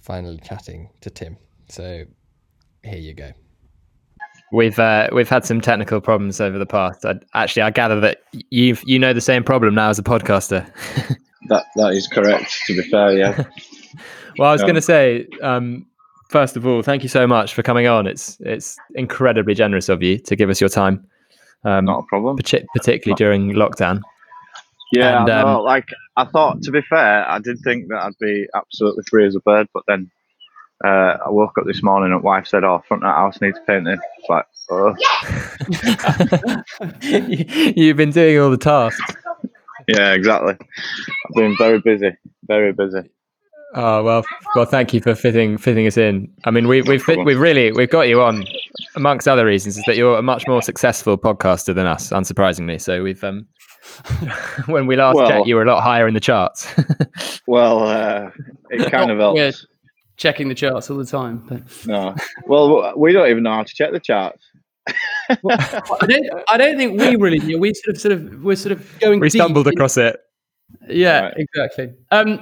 finally 0.00 0.38
chatting 0.42 0.88
to 1.00 1.10
Tim. 1.10 1.36
So 1.68 2.04
here 2.84 2.98
you 2.98 3.14
go. 3.14 3.32
We've 4.52 4.78
uh, 4.78 5.08
we've 5.12 5.28
had 5.28 5.46
some 5.46 5.60
technical 5.62 6.00
problems 6.00 6.40
over 6.40 6.58
the 6.58 6.66
past. 6.66 7.06
I, 7.06 7.14
actually, 7.34 7.62
I 7.62 7.70
gather 7.70 8.00
that 8.00 8.22
you 8.50 8.76
you 8.84 8.98
know 8.98 9.14
the 9.14 9.20
same 9.20 9.42
problem 9.42 9.74
now 9.74 9.88
as 9.88 9.98
a 9.98 10.02
podcaster. 10.02 10.70
That 11.52 11.66
that 11.76 11.92
is 11.92 12.06
correct. 12.08 12.50
To 12.66 12.74
be 12.82 12.88
fair, 12.88 13.12
yeah. 13.16 13.44
well, 14.38 14.48
I 14.50 14.52
was 14.52 14.62
Um, 14.62 14.66
going 14.68 14.74
to 14.76 14.82
say, 14.82 15.26
um, 15.42 15.86
first 16.30 16.56
of 16.56 16.66
all, 16.66 16.82
thank 16.82 17.02
you 17.02 17.08
so 17.08 17.26
much 17.26 17.52
for 17.54 17.62
coming 17.62 17.86
on. 17.86 18.06
It's 18.06 18.38
it's 18.40 18.78
incredibly 18.94 19.54
generous 19.54 19.88
of 19.88 20.02
you 20.02 20.18
to 20.18 20.36
give 20.36 20.48
us 20.50 20.60
your 20.60 20.70
time, 20.70 21.04
um, 21.64 21.84
Not 21.84 22.00
a 22.00 22.02
problem. 22.04 22.38
partic- 22.38 22.66
particularly 22.74 23.16
during 23.16 23.52
lockdown. 23.52 24.00
Yeah, 24.92 25.20
and, 25.22 25.30
um, 25.30 25.46
know, 25.46 25.60
like 25.62 25.88
I 26.16 26.24
thought. 26.26 26.62
To 26.62 26.70
be 26.70 26.82
fair, 26.82 27.28
I 27.28 27.38
did 27.38 27.58
think 27.64 27.88
that 27.88 28.02
I'd 28.04 28.18
be 28.20 28.46
absolutely 28.54 29.04
free 29.10 29.26
as 29.26 29.34
a 29.34 29.40
bird, 29.40 29.66
but 29.72 29.84
then 29.88 30.10
uh, 30.84 31.16
I 31.26 31.30
woke 31.30 31.56
up 31.58 31.64
this 31.66 31.82
morning 31.82 32.12
and 32.12 32.22
wife 32.22 32.46
said, 32.46 32.62
"Oh, 32.64 32.82
front 32.88 33.02
of 33.04 33.08
the 33.08 33.12
house 33.14 33.40
needs 33.40 33.58
painting." 33.66 33.98
It's 34.18 34.28
like, 34.28 34.46
oh, 34.70 34.94
You've 37.76 37.96
been 37.96 38.10
doing 38.10 38.38
all 38.38 38.50
the 38.50 38.56
tasks. 38.58 39.14
Yeah, 39.88 40.12
exactly. 40.12 40.54
I've 40.58 41.34
been 41.34 41.56
very 41.56 41.80
busy, 41.80 42.10
very 42.46 42.72
busy. 42.72 43.10
Oh 43.74 44.02
well, 44.04 44.22
well, 44.54 44.66
thank 44.66 44.92
you 44.92 45.00
for 45.00 45.14
fitting 45.14 45.56
fitting 45.56 45.86
us 45.86 45.96
in. 45.96 46.30
I 46.44 46.50
mean, 46.50 46.68
we, 46.68 46.82
we've 46.82 47.02
fit, 47.02 47.24
we've 47.24 47.40
really 47.40 47.72
we've 47.72 47.88
got 47.88 48.02
you 48.08 48.20
on, 48.20 48.44
amongst 48.96 49.26
other 49.26 49.46
reasons, 49.46 49.78
is 49.78 49.84
that 49.86 49.96
you're 49.96 50.18
a 50.18 50.22
much 50.22 50.46
more 50.46 50.60
successful 50.60 51.16
podcaster 51.16 51.74
than 51.74 51.86
us, 51.86 52.10
unsurprisingly. 52.10 52.78
So 52.80 53.02
we've 53.02 53.24
um, 53.24 53.46
when 54.66 54.86
we 54.86 54.96
last 54.96 55.16
Well- 55.16 55.28
checked, 55.28 55.46
you 55.46 55.54
were 55.54 55.62
a 55.62 55.66
lot 55.66 55.82
higher 55.82 56.06
in 56.06 56.14
the 56.14 56.20
charts. 56.20 56.66
Well, 57.46 57.82
uh, 57.88 58.30
it 58.70 58.90
kind 58.90 59.10
of 59.10 59.18
helps. 59.18 59.36
We're 59.36 59.52
checking 60.16 60.48
the 60.48 60.54
charts 60.54 60.88
all 60.90 60.96
the 60.96 61.04
time. 61.04 61.44
But 61.48 61.62
No, 61.86 62.14
well, 62.46 62.92
we 62.96 63.12
don't 63.12 63.28
even 63.28 63.42
know 63.42 63.52
how 63.52 63.62
to 63.64 63.74
check 63.74 63.90
the 63.90 63.98
charts. 64.00 64.44
I 65.30 66.06
don't. 66.06 66.26
I 66.48 66.56
don't 66.56 66.76
think 66.76 67.00
we 67.00 67.16
really 67.16 67.38
knew. 67.38 67.58
We 67.58 67.72
sort 67.74 67.96
of, 67.96 68.00
sort 68.00 68.12
of, 68.12 68.42
we're 68.44 68.56
sort 68.56 68.72
of 68.72 68.98
going. 68.98 69.20
we 69.20 69.30
stumbled 69.30 69.66
in- 69.66 69.72
across 69.74 69.96
it. 69.96 70.16
Yeah, 70.88 71.20
Right. 71.26 71.34
exactly. 71.36 71.92
Um, 72.10 72.40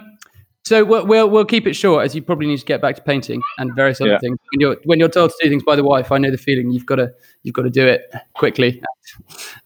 so 0.64 0.84
we'll, 0.84 1.06
we'll 1.06 1.28
we'll 1.28 1.44
keep 1.44 1.66
it 1.66 1.74
short, 1.74 2.04
as 2.04 2.14
you 2.14 2.22
probably 2.22 2.46
need 2.46 2.58
to 2.58 2.64
get 2.64 2.80
back 2.80 2.96
to 2.96 3.02
painting 3.02 3.42
and 3.58 3.74
various 3.74 4.00
other 4.00 4.12
Yeah. 4.12 4.18
things. 4.20 4.38
When 4.52 4.60
you're 4.60 4.76
when 4.84 4.98
you're 4.98 5.08
told 5.08 5.30
to 5.30 5.36
do 5.42 5.50
things 5.50 5.62
by 5.64 5.76
the 5.76 5.84
wife, 5.84 6.12
I 6.12 6.18
know 6.18 6.30
the 6.30 6.38
feeling. 6.38 6.70
You've 6.70 6.86
got 6.86 6.96
to 6.96 7.12
you've 7.42 7.54
got 7.54 7.62
to 7.62 7.70
do 7.70 7.86
it 7.86 8.12
quickly 8.34 8.82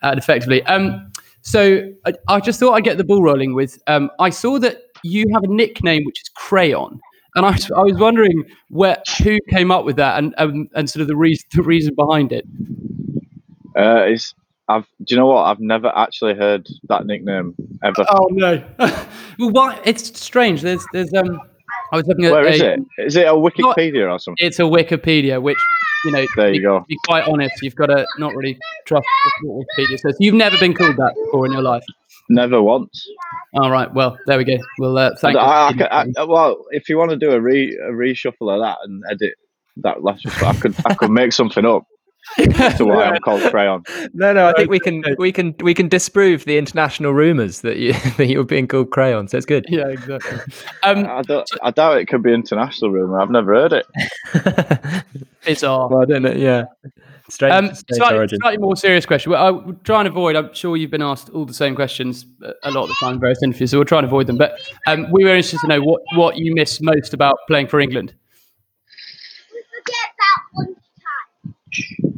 and 0.02 0.18
effectively. 0.18 0.62
Um, 0.64 1.10
so 1.42 1.92
I, 2.06 2.14
I 2.28 2.40
just 2.40 2.58
thought 2.58 2.72
I'd 2.72 2.84
get 2.84 2.96
the 2.96 3.04
ball 3.04 3.22
rolling 3.22 3.54
with. 3.54 3.78
Um, 3.87 4.10
I 4.18 4.30
saw 4.30 4.58
that 4.60 4.78
you 5.02 5.26
have 5.34 5.42
a 5.44 5.48
nickname 5.48 6.04
which 6.04 6.22
is 6.22 6.28
Crayon, 6.30 6.98
and 7.34 7.44
I, 7.46 7.50
was- 7.50 7.70
I 7.70 7.80
was 7.80 7.94
wondering 7.98 8.44
where 8.68 9.02
who 9.22 9.38
came 9.50 9.70
up 9.70 9.84
with 9.84 9.96
that 9.96 10.18
and 10.18 10.34
um, 10.38 10.68
and 10.74 10.88
sort 10.88 11.02
of 11.02 11.08
the 11.08 11.16
reason 11.16 11.46
the 11.52 11.62
reason 11.62 11.94
behind 11.94 12.32
it. 12.32 12.44
Uh, 13.76 14.04
it's, 14.06 14.34
I've, 14.68 14.86
do 15.04 15.14
you 15.14 15.16
know 15.16 15.26
what? 15.26 15.42
I've 15.44 15.60
never 15.60 15.92
actually 15.96 16.34
heard 16.34 16.66
that 16.88 17.06
nickname 17.06 17.54
ever. 17.82 18.04
Oh 18.08 18.28
no! 18.30 18.62
well, 18.78 19.50
why? 19.50 19.80
It's 19.84 20.18
strange. 20.20 20.62
There's 20.62 20.84
there's 20.92 21.12
um. 21.14 21.40
I 21.92 21.96
was 21.96 22.06
looking 22.06 22.24
at 22.24 22.32
Where 22.32 22.46
is 22.46 22.60
a- 22.60 22.72
it? 22.74 22.80
Is 22.98 23.16
it 23.16 23.26
a 23.26 23.32
Wikipedia 23.32 24.10
or 24.10 24.18
something? 24.18 24.44
it's 24.44 24.58
a 24.58 24.62
Wikipedia, 24.62 25.40
which 25.42 25.58
you 26.04 26.12
know. 26.12 26.24
There 26.36 26.48
you 26.52 26.60
be, 26.60 26.62
go. 26.62 26.84
Be 26.88 26.96
quite 27.06 27.26
honest, 27.28 27.54
you've 27.62 27.74
got 27.74 27.86
to 27.86 28.06
not 28.18 28.34
really 28.34 28.58
trust 28.86 29.06
Wikipedia 29.44 29.98
So 30.00 30.10
You've 30.18 30.34
never 30.34 30.56
been 30.58 30.72
called 30.74 30.96
that 30.96 31.14
before 31.24 31.46
in 31.46 31.52
your 31.52 31.62
life. 31.62 31.84
Never 32.28 32.62
once. 32.62 33.06
All 33.54 33.70
right. 33.70 33.92
Well, 33.92 34.18
there 34.26 34.38
we 34.38 34.44
go. 34.44 34.56
Well, 34.78 34.96
uh, 34.96 35.10
thank 35.16 35.37
I, 35.37 35.70
you. 35.70 35.84
I, 35.84 36.06
I, 36.16 36.24
well, 36.24 36.64
if 36.70 36.88
you 36.88 36.96
want 36.96 37.10
to 37.10 37.16
do 37.16 37.32
a 37.32 37.40
re 37.40 37.76
a 37.76 37.92
reshuffle 37.92 38.52
of 38.52 38.60
that 38.60 38.78
and 38.82 39.02
edit 39.10 39.34
that 39.78 40.02
last, 40.02 40.24
reshuffle, 40.24 40.56
I 40.56 40.60
could 40.60 40.74
I 40.87 40.94
could 40.94 41.10
make 41.10 41.32
something 41.32 41.66
up 41.66 41.87
to 42.37 42.84
why 42.84 43.04
I'm 43.04 43.20
called 43.20 43.42
Crayon. 43.50 43.84
No, 44.14 44.32
no, 44.32 44.48
I 44.48 44.52
think 44.54 44.70
we 44.70 44.80
can 44.80 45.04
we 45.18 45.32
can 45.32 45.54
we 45.60 45.74
can 45.74 45.88
disprove 45.88 46.44
the 46.44 46.56
international 46.56 47.12
rumours 47.12 47.60
that 47.60 47.76
you 47.76 47.92
that 48.16 48.26
you're 48.28 48.44
being 48.44 48.68
called 48.68 48.90
crayon. 48.90 49.28
So 49.28 49.37
it's 49.37 49.46
good. 49.46 49.66
yeah, 49.68 49.88
exactly. 49.88 50.38
Um, 50.82 51.06
I 51.06 51.22
don't. 51.22 51.48
I 51.62 51.70
doubt 51.70 51.98
it 51.98 52.06
could 52.06 52.22
be 52.22 52.32
international 52.32 52.90
rumor. 52.90 53.20
I've 53.20 53.30
never 53.30 53.54
heard 53.54 53.72
it. 53.72 53.87
bizarre. 55.44 55.88
well, 55.88 56.02
I 56.02 56.04
don't 56.04 56.22
know. 56.22 56.32
Yeah, 56.32 56.64
strange, 57.34 57.54
Um, 57.54 57.74
strange 57.74 57.96
slightly, 57.98 58.18
origin. 58.18 58.38
slightly 58.40 58.58
more 58.58 58.76
serious 58.76 59.04
question. 59.06 59.32
Well, 59.32 59.44
I 59.44 59.50
will 59.50 59.74
try 59.84 59.98
and 60.00 60.08
avoid. 60.08 60.36
I'm 60.36 60.52
sure 60.54 60.76
you've 60.76 60.90
been 60.90 61.02
asked 61.02 61.30
all 61.30 61.44
the 61.44 61.54
same 61.54 61.74
questions 61.74 62.24
uh, 62.44 62.52
a 62.62 62.70
lot 62.70 62.84
of 62.84 62.88
the 62.90 62.94
time 63.00 63.14
in 63.14 63.20
various 63.20 63.42
interviews, 63.42 63.70
so 63.72 63.78
we'll 63.78 63.84
try 63.84 63.98
and 63.98 64.06
avoid 64.06 64.26
them. 64.26 64.36
But 64.38 64.58
um, 64.86 65.06
we 65.10 65.24
were 65.24 65.30
interested 65.30 65.60
to 65.60 65.66
know 65.66 65.80
what, 65.82 66.00
what 66.14 66.36
you 66.38 66.54
miss 66.54 66.80
most 66.80 67.12
about 67.14 67.36
playing 67.48 67.66
for 67.68 67.80
England. 67.80 68.14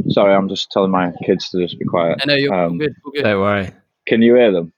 Sorry, 0.09 0.35
I'm 0.35 0.49
just 0.49 0.71
telling 0.71 0.91
my 0.91 1.13
kids 1.25 1.51
to 1.51 1.59
just 1.63 1.79
be 1.79 1.85
quiet. 1.85 2.19
I 2.23 2.27
know 2.27 2.35
you're 2.35 2.55
Um, 2.55 2.79
good. 2.79 2.95
good. 3.15 3.23
Don't 3.23 3.41
worry. 3.41 3.71
Can 4.07 4.23
you 4.23 4.35
hear 4.35 4.53
them? 4.53 4.73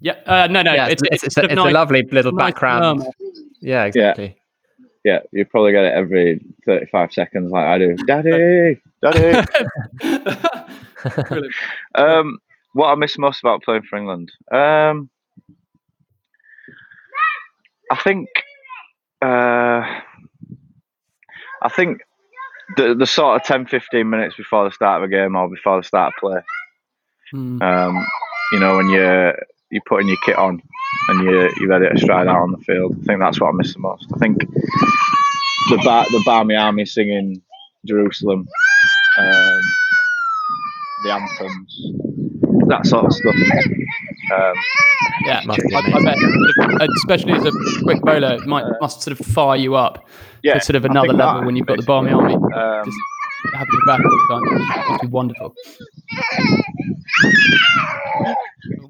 Yeah. 0.00 0.14
Uh, 0.26 0.46
no, 0.50 0.62
no. 0.62 0.72
yeah, 0.72 0.88
it's, 0.88 1.02
it's, 1.10 1.22
it's, 1.24 1.34
sort 1.34 1.44
a, 1.44 1.52
of 1.52 1.58
it's 1.58 1.66
a 1.68 1.70
lovely 1.70 2.02
little 2.10 2.32
nice 2.32 2.52
background. 2.52 2.98
murmur. 3.00 3.10
Yeah, 3.60 3.84
exactly. 3.84 4.36
Yeah, 5.04 5.18
you 5.32 5.44
probably 5.44 5.72
get 5.72 5.84
it 5.84 5.92
every 5.92 6.40
35 6.64 7.12
seconds, 7.12 7.50
like 7.50 7.64
I 7.66 7.78
do. 7.78 7.96
Daddy, 8.06 8.80
daddy. 9.02 9.46
Um, 11.96 12.38
what 12.74 12.88
I 12.88 12.94
miss 12.94 13.18
most 13.18 13.40
about 13.40 13.62
playing 13.64 13.82
for 13.82 13.98
England, 13.98 14.30
um, 14.52 15.10
I 17.90 17.96
think, 17.96 18.28
uh, 19.20 19.82
I 21.62 21.68
think 21.70 22.00
the 22.76 22.94
the 22.94 23.06
sort 23.06 23.40
of 23.40 23.46
10, 23.46 23.66
15 23.66 24.08
minutes 24.08 24.36
before 24.36 24.64
the 24.64 24.72
start 24.72 25.02
of 25.02 25.08
a 25.08 25.12
game 25.12 25.34
or 25.36 25.48
before 25.48 25.78
the 25.78 25.82
start 25.84 26.14
of 26.14 26.20
play, 26.20 26.40
Hmm. 27.32 27.60
um, 27.62 28.06
you 28.52 28.60
know, 28.60 28.76
when 28.76 28.88
you're 28.90 29.36
you're 29.70 29.82
putting 29.86 30.08
your 30.08 30.18
kit 30.24 30.36
on 30.36 30.62
and 31.08 31.24
you 31.24 31.50
you're 31.58 31.68
ready 31.68 31.88
to 31.88 31.98
stride 31.98 32.28
out 32.28 32.42
on 32.42 32.52
the 32.52 32.58
field. 32.58 32.94
I 33.02 33.04
think 33.06 33.20
that's 33.20 33.40
what 33.40 33.48
I 33.48 33.52
miss 33.52 33.72
the 33.74 33.80
most. 33.80 34.06
I 34.14 34.18
think 34.18 34.38
the 35.70 35.80
bar, 35.84 36.04
the 36.10 36.22
Barmy 36.24 36.54
Army 36.54 36.84
singing 36.86 37.42
Jerusalem, 37.86 38.46
um, 39.18 39.60
the 41.04 41.12
anthems, 41.12 41.92
that 42.68 42.86
sort 42.86 43.06
of 43.06 43.12
stuff. 43.12 43.34
Um, 44.32 44.54
Yeah, 45.24 45.42
Must 45.44 45.60
I, 45.74 45.78
I 45.78 46.04
bet, 46.04 46.88
especially 46.96 47.32
as 47.32 47.44
a 47.44 47.52
quick 47.82 48.00
bowler, 48.02 48.34
it 48.34 48.46
might 48.46 48.64
must 48.80 49.02
sort 49.02 49.18
of 49.18 49.26
fire 49.26 49.56
you 49.56 49.74
up 49.74 50.08
yeah, 50.42 50.54
to 50.54 50.60
sort 50.60 50.76
of 50.76 50.84
another 50.84 51.12
level 51.12 51.40
that, 51.40 51.46
when 51.46 51.56
you've 51.56 51.66
got 51.66 51.76
the 51.76 51.82
basically. 51.82 52.12
Barmy 52.12 52.12
Army 52.12 52.34
Um, 52.34 52.84
just 52.84 52.98
having 53.54 53.68
you 53.72 53.82
back 53.86 54.00
all 54.00 54.10
the 54.10 54.26
time. 54.30 54.42
It 54.56 54.88
must 54.88 55.02
be 55.02 55.08
wonderful. 55.08 55.54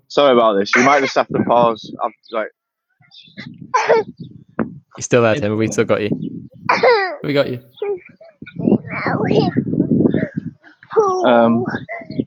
Sorry 0.08 0.32
about 0.32 0.54
this. 0.58 0.74
You 0.76 0.84
might 0.84 1.00
just 1.00 1.14
have 1.16 1.28
to 1.28 1.42
pause. 1.46 1.94
I'm 2.02 2.12
like, 2.30 2.48
You're 4.96 5.02
still 5.02 5.22
there, 5.22 5.34
Tim. 5.36 5.56
We 5.56 5.68
still 5.72 5.84
got 5.84 6.02
you. 6.02 6.10
We 7.22 7.32
got 7.32 7.48
you. 7.50 7.62
um, 11.26 11.64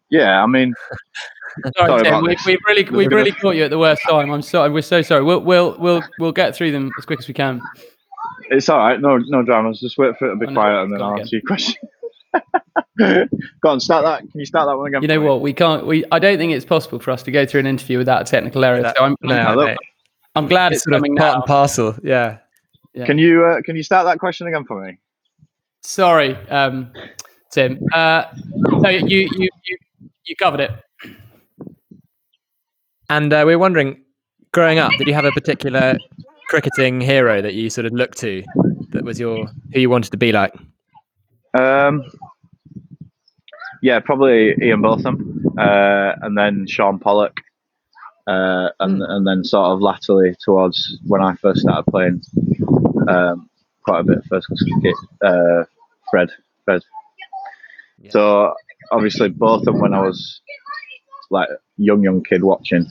yeah. 0.09 0.43
I 0.43 0.47
mean, 0.47 0.73
Sorry, 1.77 1.89
Sorry 1.89 2.03
Tim. 2.03 2.23
we, 2.23 2.35
we've 2.45 2.59
really 2.67 2.83
we've 2.83 3.11
really 3.11 3.31
caught 3.31 3.55
you 3.55 3.63
at 3.63 3.69
the 3.69 3.79
worst 3.79 4.01
time. 4.09 4.29
I'm 4.31 4.41
sorry. 4.41 4.69
We're 4.69 4.81
so 4.81 5.01
sorry. 5.01 5.23
We'll 5.23 5.39
we'll 5.41 5.77
we'll 5.79 6.03
we'll 6.19 6.31
get 6.33 6.55
through 6.55 6.71
them 6.71 6.91
as 6.97 7.05
quick 7.05 7.19
as 7.19 7.27
we 7.27 7.33
can. 7.33 7.61
it's 8.49 8.67
all 8.67 8.77
right. 8.79 8.99
No, 8.99 9.17
no 9.17 9.41
dramas. 9.43 9.79
Just 9.79 9.97
wait 9.97 10.17
for 10.17 10.27
it 10.27 10.31
to 10.31 10.35
be 10.37 10.47
Oh, 10.47 10.49
no, 10.49 10.59
quiet, 10.61 10.83
and 10.83 10.93
then 10.93 11.01
I'll 11.01 11.13
again. 11.13 11.21
answer 11.21 11.35
your 11.37 11.43
question. 11.47 11.75
Go 13.61 13.69
on, 13.69 13.79
start 13.79 14.03
that. 14.03 14.19
Can 14.29 14.39
you 14.39 14.45
start 14.45 14.67
that 14.67 14.77
one 14.77 14.87
again? 14.87 15.01
You 15.01 15.07
know 15.07 15.15
for 15.15 15.21
me? 15.21 15.27
what? 15.29 15.41
We 15.41 15.53
can't. 15.53 15.85
We 15.85 16.03
I 16.11 16.19
don't 16.19 16.37
think 16.37 16.51
it's 16.51 16.65
possible 16.65 16.99
for 16.99 17.11
us 17.11 17.23
to 17.23 17.31
go 17.31 17.45
through 17.45 17.61
an 17.61 17.67
interview 17.67 17.97
without 17.97 18.21
a 18.21 18.25
technical 18.25 18.65
error. 18.65 18.81
That- 18.81 18.97
so 18.97 19.03
I'm, 19.05 19.15
no, 19.21 19.35
I'm, 19.35 19.55
look. 19.55 19.77
I'm 20.35 20.47
glad 20.47 20.73
it's 20.73 20.79
it's, 20.79 20.83
sort 20.83 20.95
of 20.95 21.01
part 21.03 21.17
now. 21.17 21.35
and 21.35 21.43
parcel. 21.45 21.95
Yeah. 22.03 22.39
Yeah. 22.93 23.05
Can 23.05 23.17
you 23.17 23.45
uh, 23.45 23.61
can 23.61 23.75
you 23.77 23.83
start 23.83 24.05
that 24.05 24.19
question 24.19 24.47
again 24.47 24.65
for 24.65 24.85
me? 24.85 24.97
Sorry, 25.81 26.35
um, 26.49 26.91
Tim. 27.55 27.79
Uh, 27.93 28.25
no, 28.53 28.89
you 28.89 29.29
you 29.37 29.49
you 29.63 29.77
you 30.25 30.35
covered 30.35 30.59
it. 30.59 30.71
And 33.09 33.31
uh, 33.31 33.43
we 33.47 33.53
are 33.53 33.59
wondering, 33.59 34.03
growing 34.51 34.77
up, 34.77 34.91
did 34.97 35.07
you 35.07 35.13
have 35.13 35.23
a 35.23 35.31
particular 35.31 35.95
cricketing 36.49 36.99
hero 36.99 37.41
that 37.41 37.53
you 37.53 37.69
sort 37.69 37.85
of 37.85 37.93
looked 37.93 38.17
to, 38.17 38.43
that 38.89 39.05
was 39.05 39.19
your 39.19 39.45
who 39.73 39.79
you 39.79 39.89
wanted 39.89 40.11
to 40.11 40.17
be 40.17 40.33
like? 40.33 40.53
Um, 41.57 42.03
yeah, 43.81 44.01
probably 44.01 44.55
Ian 44.61 44.81
Botham, 44.81 45.45
uh, 45.57 46.13
and 46.23 46.37
then 46.37 46.67
Shaun 46.67 46.99
Pollock, 46.99 47.37
uh, 48.27 48.69
and 48.81 49.01
and 49.01 49.25
then 49.25 49.45
sort 49.45 49.67
of 49.67 49.79
latterly 49.79 50.35
towards 50.43 50.97
when 51.07 51.21
I 51.21 51.35
first 51.35 51.61
started 51.61 51.89
playing 51.89 52.21
um, 53.07 53.49
quite 53.83 54.01
a 54.01 54.03
bit 54.03 54.17
of 54.17 54.25
first 54.25 54.47
class 54.47 54.61
cricket, 54.61 54.95
uh, 55.23 55.63
Fred, 56.11 56.31
Fred. 56.65 56.81
Yeah. 58.05 58.11
So 58.11 58.53
obviously 58.91 59.29
Botham 59.29 59.79
when 59.79 59.93
I 59.93 60.01
was 60.01 60.41
like 61.31 61.49
young 61.77 62.03
young 62.03 62.23
kid 62.23 62.43
watching, 62.43 62.85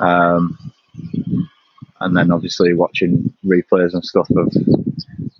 um, 0.00 0.58
and 2.00 2.16
then 2.16 2.32
obviously 2.32 2.74
watching 2.74 3.32
replays 3.44 3.92
and 3.92 4.04
stuff 4.04 4.28
of 4.30 4.50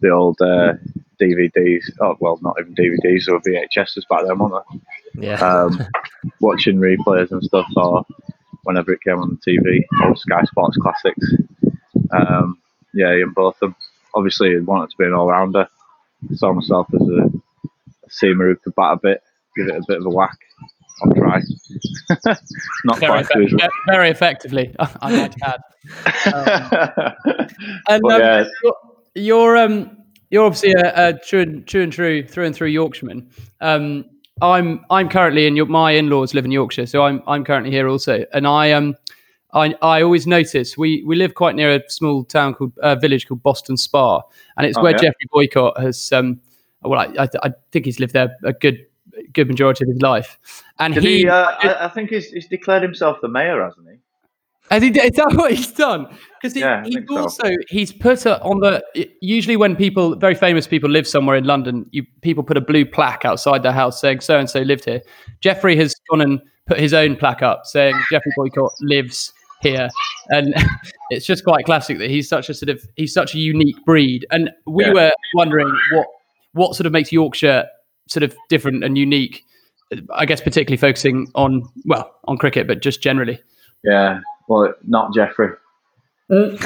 the 0.01 0.11
old 0.11 0.41
uh, 0.41 0.75
DVDs. 1.21 1.85
Oh 2.01 2.17
well, 2.21 2.39
not 2.43 2.57
even 2.61 2.75
DVDs 2.75 3.29
or 3.29 3.41
VHSs 3.41 4.09
back 4.11 4.27
then, 4.27 4.39
weren't 4.39 4.65
they? 5.15 5.27
Yeah. 5.27 5.41
Um, 5.41 5.81
watching 6.41 6.77
replays 6.77 7.31
and 7.31 7.43
stuff, 7.43 7.67
or 7.77 8.05
whenever 8.65 8.93
it 8.93 9.03
came 9.03 9.19
on 9.19 9.39
the 9.45 9.53
TV, 9.53 9.85
or 10.05 10.17
Sky 10.17 10.43
Sports 10.45 10.77
Classics. 10.77 11.33
Um, 12.13 12.59
yeah, 12.93 13.11
and 13.11 13.35
both 13.35 13.55
of 13.57 13.61
them. 13.61 13.77
Obviously, 14.15 14.55
I 14.55 14.61
wanted 14.61 14.91
to 14.91 14.97
be 14.97 15.07
an 15.07 15.15
all 15.15 15.29
rounder. 15.29 15.69
Saw 16.35 16.53
myself 16.53 16.87
as 16.95 17.09
a, 17.09 17.31
who 18.21 18.57
could 18.57 18.75
bat 18.75 18.93
a 18.93 18.99
bit, 19.03 19.23
give 19.57 19.69
it 19.69 19.77
a 19.77 19.83
bit 19.87 19.99
of 19.99 20.07
a 20.07 20.11
whack. 20.11 20.37
I'll 21.03 21.13
try. 21.15 21.41
Not 22.85 22.99
Very, 22.99 23.25
quite 23.25 23.43
his 23.43 23.55
very 23.89 24.11
effectively, 24.11 24.75
I 24.79 25.11
might 25.17 25.35
add. 25.43 25.61
And 27.89 28.03
But 28.03 28.13
um, 28.13 28.21
yeah. 28.21 28.45
you're, 28.63 28.75
you're 29.15 29.57
um 29.57 29.97
you're 30.31 30.45
obviously 30.45 30.73
a, 30.73 31.09
a 31.09 31.13
true 31.19 31.41
and 31.41 31.67
true 31.67 31.83
and 31.83 31.93
true 31.93 32.27
through 32.27 32.47
and 32.47 32.55
through 32.55 32.69
Yorkshireman. 32.69 33.29
Um, 33.61 34.05
I'm 34.41 34.85
I'm 34.91 35.09
currently 35.09 35.47
in 35.47 35.57
your 35.57 35.67
my 35.67 35.93
in-laws 35.93 36.35
live 36.35 36.45
in 36.45 36.53
Yorkshire, 36.53 36.87
so 36.87 37.03
I'm 37.03 37.23
I'm 37.27 37.45
currently 37.45 37.71
here 37.73 37.89
also, 37.89 38.25
and 38.33 38.47
I 38.47 38.73
um. 38.73 38.97
I, 39.57 39.73
I 39.83 40.03
always 40.03 40.27
notice 40.27 40.77
we, 40.77 41.05
we 41.07 41.15
live 41.15 41.35
quite 41.37 41.55
near 41.55 41.77
a 41.77 41.81
small 41.89 42.25
town 42.25 42.55
called 42.55 42.77
uh, 42.79 42.97
village 42.97 43.29
called 43.29 43.41
Boston 43.45 43.77
Spa, 43.77 44.21
and 44.57 44.67
it's 44.67 44.77
Oh, 44.77 44.83
where 44.83 44.91
yeah. 44.91 44.99
Geoffrey 44.99 45.29
Boycott 45.31 45.81
has 45.81 46.11
um 46.11 46.41
well 46.85 47.01
I, 47.01 47.25
I, 47.25 47.29
I 47.43 47.51
think 47.73 47.85
he's 47.87 48.01
lived 48.01 48.13
there 48.13 48.37
a 48.45 48.53
good 48.53 48.87
good 49.33 49.49
majority 49.49 49.85
of 49.85 49.89
his 49.91 50.01
life, 50.03 50.39
and 50.79 50.95
Did 50.95 51.03
he, 51.05 51.19
he, 51.19 51.29
uh, 51.29 51.53
I, 51.63 51.85
I 51.85 51.89
think 51.89 52.11
he's, 52.11 52.31
he's 52.31 52.49
declared 52.49 52.83
himself 52.83 53.19
the 53.23 53.29
mayor, 53.29 53.63
hasn't 53.63 53.89
he? 53.89 53.97
Has 54.71 54.83
he, 54.83 54.89
is 54.89 55.13
that 55.17 55.35
what 55.35 55.53
he's 55.53 55.71
done? 55.73 56.07
Because 56.41 56.55
he, 56.55 56.61
Yeah, 56.61 56.83
he's 56.85 56.95
think 56.95 57.09
so. 57.11 57.19
also 57.19 57.51
he's 57.69 57.93
put 57.93 58.25
a, 58.27 58.43
on 58.43 58.61
the 58.61 58.83
usually 59.21 59.57
when 59.57 59.77
people 59.77 60.17
very 60.17 60.35
famous 60.35 60.67
people 60.67 60.89
live 60.91 61.07
somewhere 61.07 61.37
in 61.37 61.45
London, 61.45 61.87
you 61.93 62.05
people 62.23 62.43
put 62.43 62.57
a 62.57 62.61
blue 62.63 62.85
plaque 62.87 63.25
outside 63.25 63.63
their 63.63 63.73
house 63.73 64.01
saying 64.01 64.21
so 64.21 64.39
and 64.39 64.49
so 64.49 64.63
lived 64.63 64.85
here. 64.87 65.03
Geoffrey 65.41 65.77
has 65.77 65.95
gone 66.11 66.23
and 66.23 66.41
put 66.67 66.81
his 66.81 66.95
own 66.95 67.15
plaque 67.15 67.43
up 67.43 67.67
saying 67.67 67.95
Geoffrey 68.11 68.33
Boycott 68.37 68.73
lives 68.81 69.33
here, 69.61 69.89
and 70.31 70.55
it's 71.11 71.27
just 71.27 71.45
quite 71.45 71.67
classic 71.67 71.99
that 71.99 72.09
he's 72.11 72.29
such 72.29 72.49
a 72.49 72.55
sort 72.55 72.71
of 72.71 72.83
he's 72.97 73.13
such 73.13 73.35
a 73.35 73.39
unique 73.39 73.77
breed. 73.85 74.27
And 74.31 74.51
we 74.67 74.85
Yeah. 74.87 74.93
were 74.95 75.13
wondering 75.35 75.69
what 75.93 76.07
what 76.55 76.75
sort 76.75 76.87
of 76.87 76.93
makes 76.93 77.13
Yorkshire 77.13 77.67
sort 78.09 78.23
of 78.23 78.35
different 78.49 78.85
and 78.85 78.99
unique. 78.99 79.45
I 80.13 80.25
guess 80.25 80.41
particularly 80.41 80.79
focusing 80.79 81.31
on 81.35 81.63
well 81.85 82.11
on 82.25 82.39
cricket, 82.39 82.67
but 82.67 82.81
just 82.81 83.03
generally. 83.03 83.41
Yeah. 83.85 84.21
Well, 84.49 84.75
not 84.87 85.15
Geoffrey. 85.15 85.51
uh, 86.31 86.57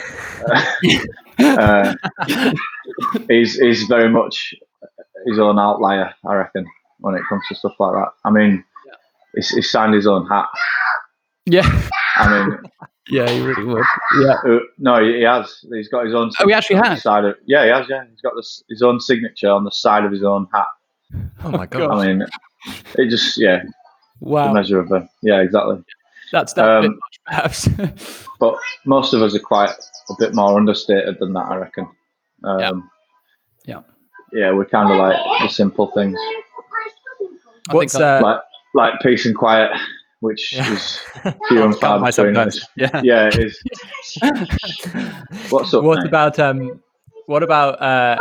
he's 3.29 3.59
he's 3.59 3.83
very 3.85 4.09
much 4.09 4.55
his 5.27 5.39
own 5.39 5.59
outlier, 5.59 6.15
I 6.27 6.35
reckon, 6.35 6.67
when 7.01 7.15
it 7.15 7.23
comes 7.29 7.43
to 7.49 7.55
stuff 7.55 7.75
like 7.79 7.93
that. 7.93 8.09
I 8.25 8.31
mean, 8.31 8.65
he's, 9.35 9.51
he's 9.51 9.71
signed 9.71 9.95
his 9.95 10.07
own 10.07 10.27
hat. 10.27 10.47
Yeah. 11.47 11.69
I 12.17 12.47
mean, 12.47 12.59
Yeah, 13.11 13.29
he 13.31 13.41
really 13.41 13.65
would. 13.65 13.85
Yeah. 14.21 14.35
uh, 14.47 14.59
no, 14.79 15.03
he 15.03 15.17
he 15.19 15.23
has. 15.23 15.65
He's 15.73 15.89
got 15.89 16.05
his 16.07 16.15
own. 16.15 16.31
Oh, 16.41 16.47
he 16.47 16.53
actually 16.53 16.77
signature 16.77 16.79
on 16.79 16.83
the 16.85 16.95
has? 16.95 17.03
Side 17.03 17.25
of, 17.25 17.37
yeah, 17.47 17.65
he 17.65 17.71
has. 17.71 17.87
Yeah, 17.89 18.05
he's 18.11 18.21
got 18.21 18.35
this, 18.37 18.63
his 18.69 18.83
own 18.83 19.01
signature 19.01 19.51
on 19.51 19.65
the 19.65 19.71
side 19.71 20.05
of 20.05 20.13
his 20.13 20.23
own 20.25 20.47
hat. 20.53 20.67
oh 21.45 21.51
my 21.51 21.67
God. 21.67 21.89
god. 21.89 21.91
I 21.99 22.07
mean, 22.07 22.27
it 22.97 23.09
just 23.09 23.39
yeah, 23.39 23.63
the 23.63 23.73
Wow. 24.29 24.53
measure 24.53 24.79
of 24.81 24.91
a 24.93 25.09
yeah, 25.23 25.41
exactly. 25.41 25.83
That's 26.33 26.53
that 26.55 26.65
a 26.69 26.81
bit 26.83 26.91
Um, 26.91 26.99
much, 27.01 27.21
perhaps. 27.27 27.69
But 28.41 28.55
most 28.85 29.15
of 29.15 29.23
us 29.23 29.35
are 29.35 29.41
quite 29.41 29.71
a 30.11 30.15
bit 30.19 30.35
more 30.35 30.57
understated 30.57 31.17
than 31.19 31.33
that, 31.33 31.47
I 31.51 31.57
reckon. 31.57 31.89
Um, 32.45 32.61
Yeah. 32.61 32.73
Yeah. 33.65 33.81
Yeah, 34.33 34.53
we're 34.53 34.67
kind 34.67 34.91
of 34.93 34.99
like 34.99 35.17
the 35.41 35.49
simple 35.49 35.91
things, 35.93 36.19
What's 37.71 37.95
uh, 37.97 38.21
like 38.23 38.41
like 38.75 39.01
peace 39.01 39.25
and 39.27 39.35
quiet, 39.37 39.71
which 40.21 40.53
Yeah. 40.53 40.73
is 40.73 40.99
few 41.49 41.63
and 41.63 41.77
far 41.77 42.01
between. 42.01 42.35
Yeah. 42.77 43.01
Yeah, 43.05 43.29
it 43.29 43.37
is. 43.39 43.63
What's 45.51 45.75
up, 45.75 45.85
What 45.85 45.99
mate? 45.99 46.07
about 46.09 46.39
um? 46.39 46.81
What 47.27 47.43
about 47.43 47.81
uh? 47.81 48.17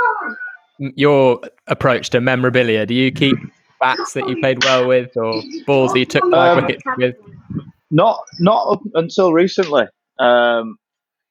Your 0.79 1.41
approach 1.67 2.12
to 2.12 2.21
memorabilia? 2.21 2.86
Do 2.86 2.93
you 2.93 3.12
keep 3.12 3.36
bats 3.79 4.13
that 4.13 4.29
you 4.29 4.38
played 4.39 4.63
well 4.63 4.88
with, 4.88 5.15
or 5.17 5.41
balls 5.65 5.93
that 5.93 5.99
you 5.99 6.05
took 6.05 6.23
five 6.31 6.57
Um, 6.57 6.65
wickets 6.65 6.83
with? 6.97 7.15
Not 7.89 8.19
not 8.39 8.67
up 8.73 8.81
until 8.93 9.33
recently. 9.33 9.86
Um, 10.19 10.77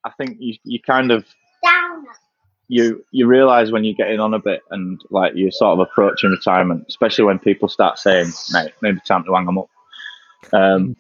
I 0.05 0.11
think 0.19 0.37
you 0.41 0.55
you 0.65 0.81
kind 0.81 1.13
of 1.13 1.25
you 2.69 3.05
you 3.13 3.27
realize 3.29 3.71
when 3.71 3.85
you're 3.85 3.95
getting 3.95 4.19
on 4.19 4.35
a 4.35 4.41
bit 4.41 4.63
and 4.73 5.01
like 5.11 5.35
you're 5.37 5.53
sort 5.53 5.75
of 5.79 5.87
approaching 5.87 6.31
retirement, 6.31 6.85
especially 6.89 7.25
when 7.25 7.39
people 7.39 7.69
start 7.69 7.99
saying, 7.99 8.33
"Mate, 8.53 8.73
maybe 8.83 8.99
time 9.07 9.23
to 9.25 9.35
hang 9.35 9.47
them 9.47 9.59
up." 9.59 9.69
Um, 10.53 10.97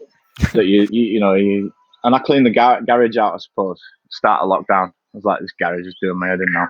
that 0.52 0.66
you, 0.66 0.86
you 0.90 1.02
you 1.02 1.20
know 1.20 1.34
you 1.34 1.72
and 2.04 2.14
I 2.14 2.18
cleaned 2.18 2.46
the 2.46 2.50
gar- 2.50 2.82
garage 2.82 3.16
out, 3.16 3.34
I 3.34 3.38
suppose. 3.38 3.80
Start 4.10 4.42
of 4.42 4.48
lockdown, 4.48 4.88
I 4.88 4.92
was 5.14 5.24
like, 5.24 5.40
"This 5.40 5.52
garage 5.58 5.86
is 5.86 5.96
doing 6.00 6.18
my 6.18 6.28
head 6.28 6.40
in 6.40 6.52
now," 6.52 6.68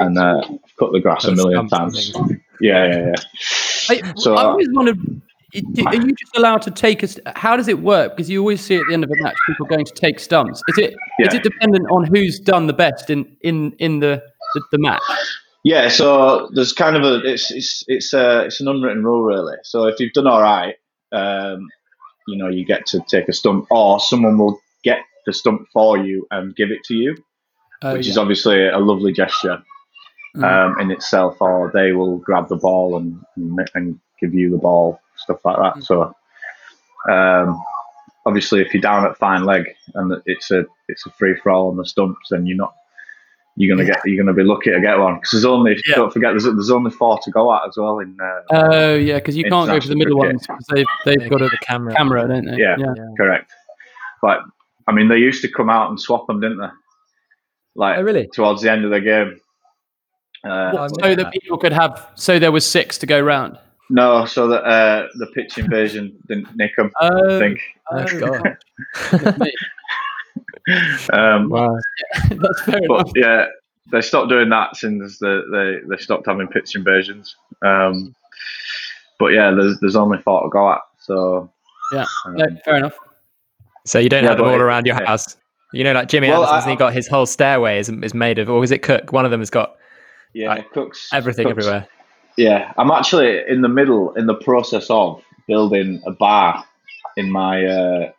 and 0.00 0.18
uh, 0.18 0.42
cut 0.78 0.92
the 0.92 1.00
grass 1.00 1.24
a 1.24 1.32
million 1.34 1.68
times. 1.68 2.12
Yeah, 2.60 2.86
yeah, 2.86 3.06
yeah. 3.06 3.14
I, 3.90 4.12
So, 4.16 4.34
I 4.34 4.42
uh, 4.42 4.46
always 4.48 4.68
i- 5.54 5.62
are 5.86 5.94
you 5.94 6.12
just 6.14 6.36
allowed 6.36 6.62
to 6.62 6.70
take 6.70 7.02
us? 7.02 7.18
How 7.36 7.56
does 7.56 7.68
it 7.68 7.78
work? 7.80 8.12
Because 8.16 8.28
you 8.28 8.40
always 8.40 8.60
see 8.60 8.76
at 8.76 8.82
the 8.88 8.92
end 8.94 9.04
of 9.04 9.10
a 9.10 9.22
match 9.22 9.36
people 9.46 9.66
going 9.66 9.84
to 9.84 9.94
take 9.94 10.18
stumps. 10.20 10.62
Is 10.68 10.78
it 10.78 10.90
is 10.92 10.96
Yeah. 11.32 11.36
it 11.36 11.42
dependent 11.42 11.86
on 11.90 12.04
who's 12.04 12.38
done 12.38 12.66
the 12.66 12.72
best 12.74 13.08
in 13.10 13.36
in 13.42 13.72
in 13.78 14.00
the 14.00 14.22
the, 14.54 14.62
the 14.72 14.78
match? 14.78 15.00
Yeah, 15.64 15.88
so 15.88 16.50
there's 16.54 16.72
kind 16.72 16.96
of 16.96 17.02
a 17.02 17.20
it's 17.24 17.50
it's 17.50 17.84
it's 17.88 18.12
a 18.12 18.42
it's 18.44 18.60
an 18.60 18.68
unwritten 18.68 19.02
rule 19.04 19.22
really. 19.22 19.56
So 19.62 19.86
if 19.86 19.98
you've 19.98 20.12
done 20.12 20.26
all 20.26 20.42
right, 20.42 20.74
um, 21.12 21.68
you 22.26 22.36
know 22.36 22.48
you 22.48 22.64
get 22.64 22.86
to 22.86 23.00
take 23.08 23.28
a 23.28 23.32
stump, 23.32 23.66
or 23.70 24.00
someone 24.00 24.38
will 24.38 24.60
get 24.84 25.00
the 25.26 25.32
stump 25.32 25.68
for 25.72 25.98
you 25.98 26.26
and 26.30 26.54
give 26.56 26.70
it 26.70 26.84
to 26.84 26.94
you, 26.94 27.16
Oh, 27.82 27.92
which 27.94 28.06
yeah. 28.06 28.10
is 28.12 28.18
obviously 28.18 28.66
a 28.68 28.78
lovely 28.78 29.12
gesture 29.12 29.62
Mm. 30.36 30.44
um, 30.44 30.80
in 30.80 30.90
itself. 30.90 31.38
Or 31.40 31.70
they 31.72 31.92
will 31.92 32.18
grab 32.18 32.48
the 32.48 32.56
ball 32.56 32.96
and 32.98 33.18
and 33.74 33.98
give 34.20 34.34
you 34.34 34.50
the 34.50 34.58
ball, 34.58 35.00
stuff 35.16 35.40
like 35.44 35.56
that. 35.56 35.82
So 35.82 36.14
um, 37.10 37.60
obviously, 38.26 38.60
if 38.60 38.74
you're 38.74 38.82
down 38.82 39.06
at 39.06 39.16
fine 39.16 39.44
leg 39.44 39.64
and 39.94 40.20
it's 40.26 40.50
a 40.50 40.66
it's 40.88 41.06
a 41.06 41.10
free 41.12 41.34
for 41.42 41.50
all 41.50 41.68
on 41.70 41.76
the 41.76 41.86
stumps, 41.86 42.28
then 42.30 42.46
you're 42.46 42.56
not 42.58 42.74
you're 43.60 43.74
gonna 43.76 43.84
get 43.88 44.00
you're 44.04 44.22
gonna 44.22 44.34
be 44.36 44.44
lucky 44.44 44.70
to 44.70 44.80
get 44.80 44.96
one 44.98 45.16
because 45.16 45.32
there's 45.32 45.44
only 45.44 45.76
Yeah. 45.88 45.96
don't 45.96 46.12
forget 46.12 46.30
there's 46.32 46.44
there's 46.44 46.70
only 46.70 46.90
four 46.92 47.18
to 47.24 47.30
go 47.32 47.52
at 47.54 47.66
as 47.66 47.76
well 47.76 47.98
in 47.98 48.16
uh, 48.20 48.40
Oh 48.52 48.94
yeah, 48.94 49.16
because 49.16 49.36
you 49.36 49.44
can't 49.44 49.68
go 49.68 49.80
for 49.80 49.88
the 49.88 49.96
middle 49.96 50.18
cricket. 50.20 50.36
ones 50.36 50.46
because 50.46 50.66
they've 50.70 50.86
they've 51.04 51.28
got 51.30 51.42
a 51.42 51.48
the 51.48 51.58
camera. 51.60 51.92
camera, 51.94 52.28
don't 52.28 52.44
they? 52.46 52.56
Yeah. 52.56 52.76
correct. 53.16 53.50
But 54.22 54.40
I 54.86 54.92
mean, 54.92 55.08
they 55.08 55.18
used 55.18 55.42
to 55.42 55.48
come 55.48 55.68
out 55.68 55.90
and 55.90 56.00
swap 56.00 56.26
them, 56.28 56.40
didn't 56.40 56.58
they? 56.58 56.68
Like 57.74 57.98
Oh, 57.98 58.02
really? 58.02 58.28
towards 58.32 58.62
the 58.62 58.70
end 58.70 58.84
of 58.84 58.90
the 58.90 59.00
game. 59.00 59.40
Uh, 60.44 60.70
What, 60.70 60.82
I 61.04 61.08
so 61.10 61.14
that 61.16 61.32
people 61.32 61.58
could 61.58 61.72
have. 61.72 62.06
So 62.14 62.38
there 62.38 62.52
was 62.52 62.64
six 62.64 62.96
to 62.98 63.06
go 63.06 63.20
round. 63.20 63.58
no, 63.90 64.24
so 64.24 64.46
that 64.48 64.62
uh, 64.64 65.08
the 65.18 65.26
pitch 65.34 65.58
invasion 65.58 66.16
didn't 66.28 66.54
nick 66.56 66.76
them. 66.76 66.90
Oh, 67.00 67.36
I 67.36 67.38
think. 67.40 67.58
Oh, 67.90 68.04
oh, 68.08 68.20
God. 68.20 69.42
goodness 70.68 71.08
me. 71.10 71.18
Um, 71.18 71.48
Wow. 71.50 71.76
That's 72.30 72.62
fair 72.62 72.80
but 72.88 73.00
enough. 73.00 73.12
yeah, 73.16 73.46
they 73.92 74.00
stopped 74.00 74.28
doing 74.28 74.48
that 74.50 74.76
since 74.76 75.18
the, 75.18 75.42
they 75.52 75.88
they 75.88 76.00
stopped 76.02 76.26
having 76.26 76.48
pitch 76.48 76.74
inversions. 76.74 77.34
Um, 77.64 78.14
but 79.18 79.28
yeah, 79.28 79.50
there's 79.50 79.78
there's 79.80 79.96
only 79.96 80.18
four 80.18 80.42
to 80.44 80.48
go 80.48 80.70
at. 80.72 80.80
So 81.00 81.50
Yeah. 81.92 82.04
um, 82.26 82.34
No, 82.36 82.46
fair 82.64 82.76
enough. 82.76 82.94
So 83.86 83.98
you 83.98 84.08
don't 84.08 84.22
Yeah, 84.24 84.30
have 84.30 84.38
them 84.38 84.46
all 84.48 84.54
it- 84.54 84.60
around 84.60 84.86
your 84.86 84.96
yeah. 85.00 85.06
house. 85.06 85.36
You 85.72 85.84
know, 85.84 85.92
like 85.92 86.08
Jimmy 86.08 86.28
Well, 86.28 86.44
Anderson's, 86.44 86.66
I- 86.66 86.70
he 86.70 86.76
got 86.76 86.92
his 86.94 87.06
whole 87.08 87.26
stairway 87.26 87.78
is, 87.78 87.88
is 87.88 88.14
made 88.14 88.38
of, 88.38 88.48
or 88.48 88.62
is 88.64 88.70
it 88.70 88.82
Cook? 88.82 89.12
One 89.12 89.24
of 89.26 89.30
them 89.30 89.40
has 89.40 89.50
got 89.50 89.76
yeah, 90.34 90.48
Like, 90.48 90.70
Cooks 90.72 91.08
everything 91.12 91.46
Cooks- 91.46 91.58
everywhere. 91.66 91.88
Yeah, 92.36 92.72
I'm 92.78 92.90
actually 92.90 93.42
in 93.48 93.62
the 93.62 93.68
middle 93.68 94.12
in 94.14 94.26
the 94.26 94.34
process 94.36 94.88
of 94.90 95.20
building 95.48 96.00
a 96.06 96.10
bar 96.12 96.64
in 97.16 97.30
my 97.32 97.64
uh, 97.66 98.12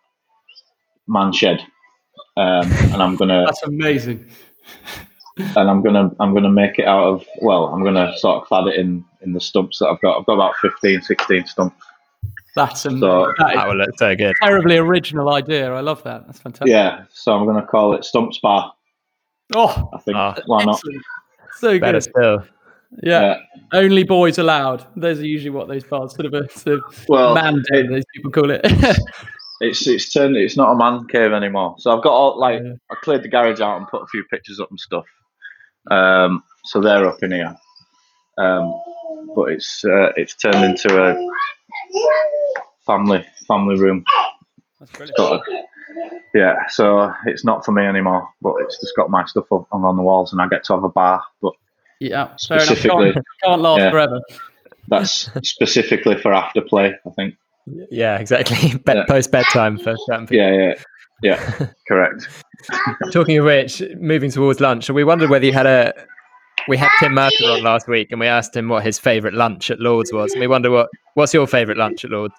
man 1.08 1.32
shed, 1.32 1.64
um, 2.40 2.72
and 2.94 3.02
I'm 3.04 3.16
gonna 3.16 3.44
That's 3.46 3.64
amazing. 3.64 4.26
and 5.38 5.70
I'm 5.70 5.82
gonna 5.82 6.12
I'm 6.20 6.34
gonna 6.34 6.50
make 6.52 6.80
it 6.80 6.86
out 6.86 7.04
of 7.04 7.26
well, 7.42 7.66
I'm 7.68 7.84
gonna 7.84 8.18
sort 8.18 8.42
of 8.42 8.48
clad 8.48 8.68
it 8.68 8.76
in 8.80 9.04
in 9.22 9.34
the 9.34 9.42
stumps 9.42 9.80
that 9.80 9.88
I've 9.88 10.02
got. 10.02 10.18
I've 10.20 10.26
got 10.26 10.34
about 10.34 10.56
15, 10.62 11.02
16 11.02 11.46
stumps. 11.46 11.76
That's 12.56 12.86
amazing. 12.86 13.02
So- 13.02 13.34
that 13.38 13.50
is 13.52 13.56
That 13.56 13.68
will 13.68 13.76
look 13.78 13.98
so 14.00 14.16
good. 14.16 14.36
terribly 14.42 14.78
original 14.78 15.34
idea. 15.34 15.72
I 15.74 15.82
love 15.82 16.02
that. 16.04 16.26
That's 16.26 16.40
fantastic. 16.40 16.70
Yeah, 16.70 17.04
so 17.12 17.34
I'm 17.36 17.46
gonna 17.46 17.66
call 17.66 17.94
it 17.96 18.04
Stumps 18.06 18.40
Bar. 18.40 18.74
Oh, 19.56 19.90
I 19.94 19.98
think 20.00 20.16
Ah, 20.18 20.36
why 20.46 20.64
not? 20.64 20.76
excellent. 20.76 21.04
So 21.58 21.80
Better 21.80 21.94
good. 22.00 22.04
still. 22.04 22.44
Yeah. 23.04 23.22
Yeah. 23.22 23.38
Only 23.74 24.04
boys 24.04 24.38
allowed. 24.40 24.86
Those 24.96 25.20
are 25.20 25.26
usually 25.28 25.52
what 25.52 25.68
those 25.68 25.84
bars 25.84 26.16
sort 26.16 26.26
of 26.26 26.34
a 26.34 26.50
sort 26.50 26.80
of 26.80 27.06
Well, 27.08 27.36
man 27.36 27.64
it- 27.70 27.90
those 27.90 28.04
people 28.16 28.32
call 28.32 28.50
it. 28.52 28.62
It's 29.62 29.86
it's 29.88 30.12
turned. 30.12 30.38
It's 30.38 30.56
not 30.58 30.72
a 30.72 30.76
man 30.78 31.06
cave 31.08 31.32
anymore. 31.34 31.76
So 31.80 31.96
I've 31.96 32.04
got 32.04 32.14
all 32.14 32.40
like 32.40 32.62
Yeah. 32.64 32.74
I 32.92 32.96
cleared 33.04 33.24
the 33.24 33.28
garage 33.30 33.60
out 33.62 33.78
and 33.78 33.88
put 33.88 34.02
a 34.04 34.08
few 34.08 34.24
pictures 34.26 34.60
up 34.60 34.70
and 34.70 34.80
stuff. 34.80 35.06
Um, 35.92 36.44
so 36.66 36.80
they're 36.82 37.06
up 37.08 37.22
in 37.24 37.32
here. 37.32 37.56
Um, 38.38 38.74
but 39.36 39.52
it's 39.52 39.84
uh, 39.84 40.12
it's 40.16 40.36
turned 40.36 40.64
into 40.64 41.02
a 41.04 41.16
family 42.86 43.26
family 43.48 43.78
room. 43.80 44.04
That's 44.80 44.92
brilliant. 44.92 45.20
A- 45.20 45.64
yeah, 46.36 46.56
so 46.70 47.12
it's 47.26 47.44
not 47.44 47.66
for 47.66 47.72
me 47.72 47.84
anymore. 47.84 48.30
But 48.42 48.56
it's 48.62 48.80
just 48.80 48.96
got 48.96 49.10
my 49.10 49.26
stuff 49.26 49.52
up 49.52 49.68
on, 49.72 49.84
on 49.84 49.96
the 49.98 50.04
walls, 50.04 50.32
and 50.32 50.42
I 50.42 50.48
get 50.48 50.64
to 50.66 50.74
have 50.74 50.84
a 50.84 50.90
bar. 50.90 51.24
But 51.42 51.54
Yeah, 52.00 52.36
fair 52.48 52.58
enough. 52.58 52.68
specifically, 52.68 53.14
Can't, 53.14 53.26
can't 53.44 53.62
last 53.62 53.80
yeah. 53.80 53.92
forever. 53.92 54.22
that's 54.88 55.30
specifically 55.44 56.18
for 56.18 56.34
after 56.34 56.62
play. 56.62 56.94
I 57.06 57.10
think. 57.12 57.36
Yeah, 57.92 58.18
exactly. 58.18 58.78
Bed, 58.86 58.98
Yeah. 58.98 59.06
Post 59.08 59.32
bedtime 59.32 59.78
for 59.78 59.96
certain 60.06 60.28
people. 60.28 60.46
Yeah, 60.46 60.74
yeah, 61.24 61.38
yeah. 61.60 61.68
correct. 61.88 62.28
Talking 63.12 63.38
of 63.38 63.46
which, 63.46 63.82
moving 63.98 64.32
towards 64.32 64.60
lunch, 64.60 64.90
we 64.90 65.04
wondered 65.04 65.30
whether 65.30 65.46
you 65.46 65.54
had 65.54 65.66
a. 65.66 65.94
We 66.68 66.76
had 66.78 66.90
Tim 67.00 67.14
Mercer 67.14 67.46
on 67.46 67.64
last 67.64 67.88
week, 67.88 68.10
and 68.12 68.20
we 68.20 68.28
asked 68.28 68.56
him 68.56 68.68
what 68.68 68.84
his 68.84 69.00
favourite 69.00 69.34
lunch 69.34 69.72
at 69.72 69.80
Lords 69.80 70.12
was. 70.12 70.34
And 70.34 70.42
we 70.42 70.48
wonder 70.48 70.70
what 70.70 70.90
what's 71.14 71.34
your 71.34 71.48
favourite 71.48 71.78
lunch 71.78 72.04
at 72.04 72.12
Lords? 72.12 72.34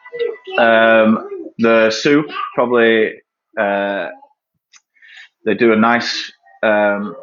Um, 0.59 1.27
the 1.59 1.90
soup 1.90 2.27
probably 2.55 3.12
uh, 3.59 4.09
they 5.47 5.55
do 5.55 5.73
a 5.73 5.77
nice 5.77 6.31
um, 6.62 7.16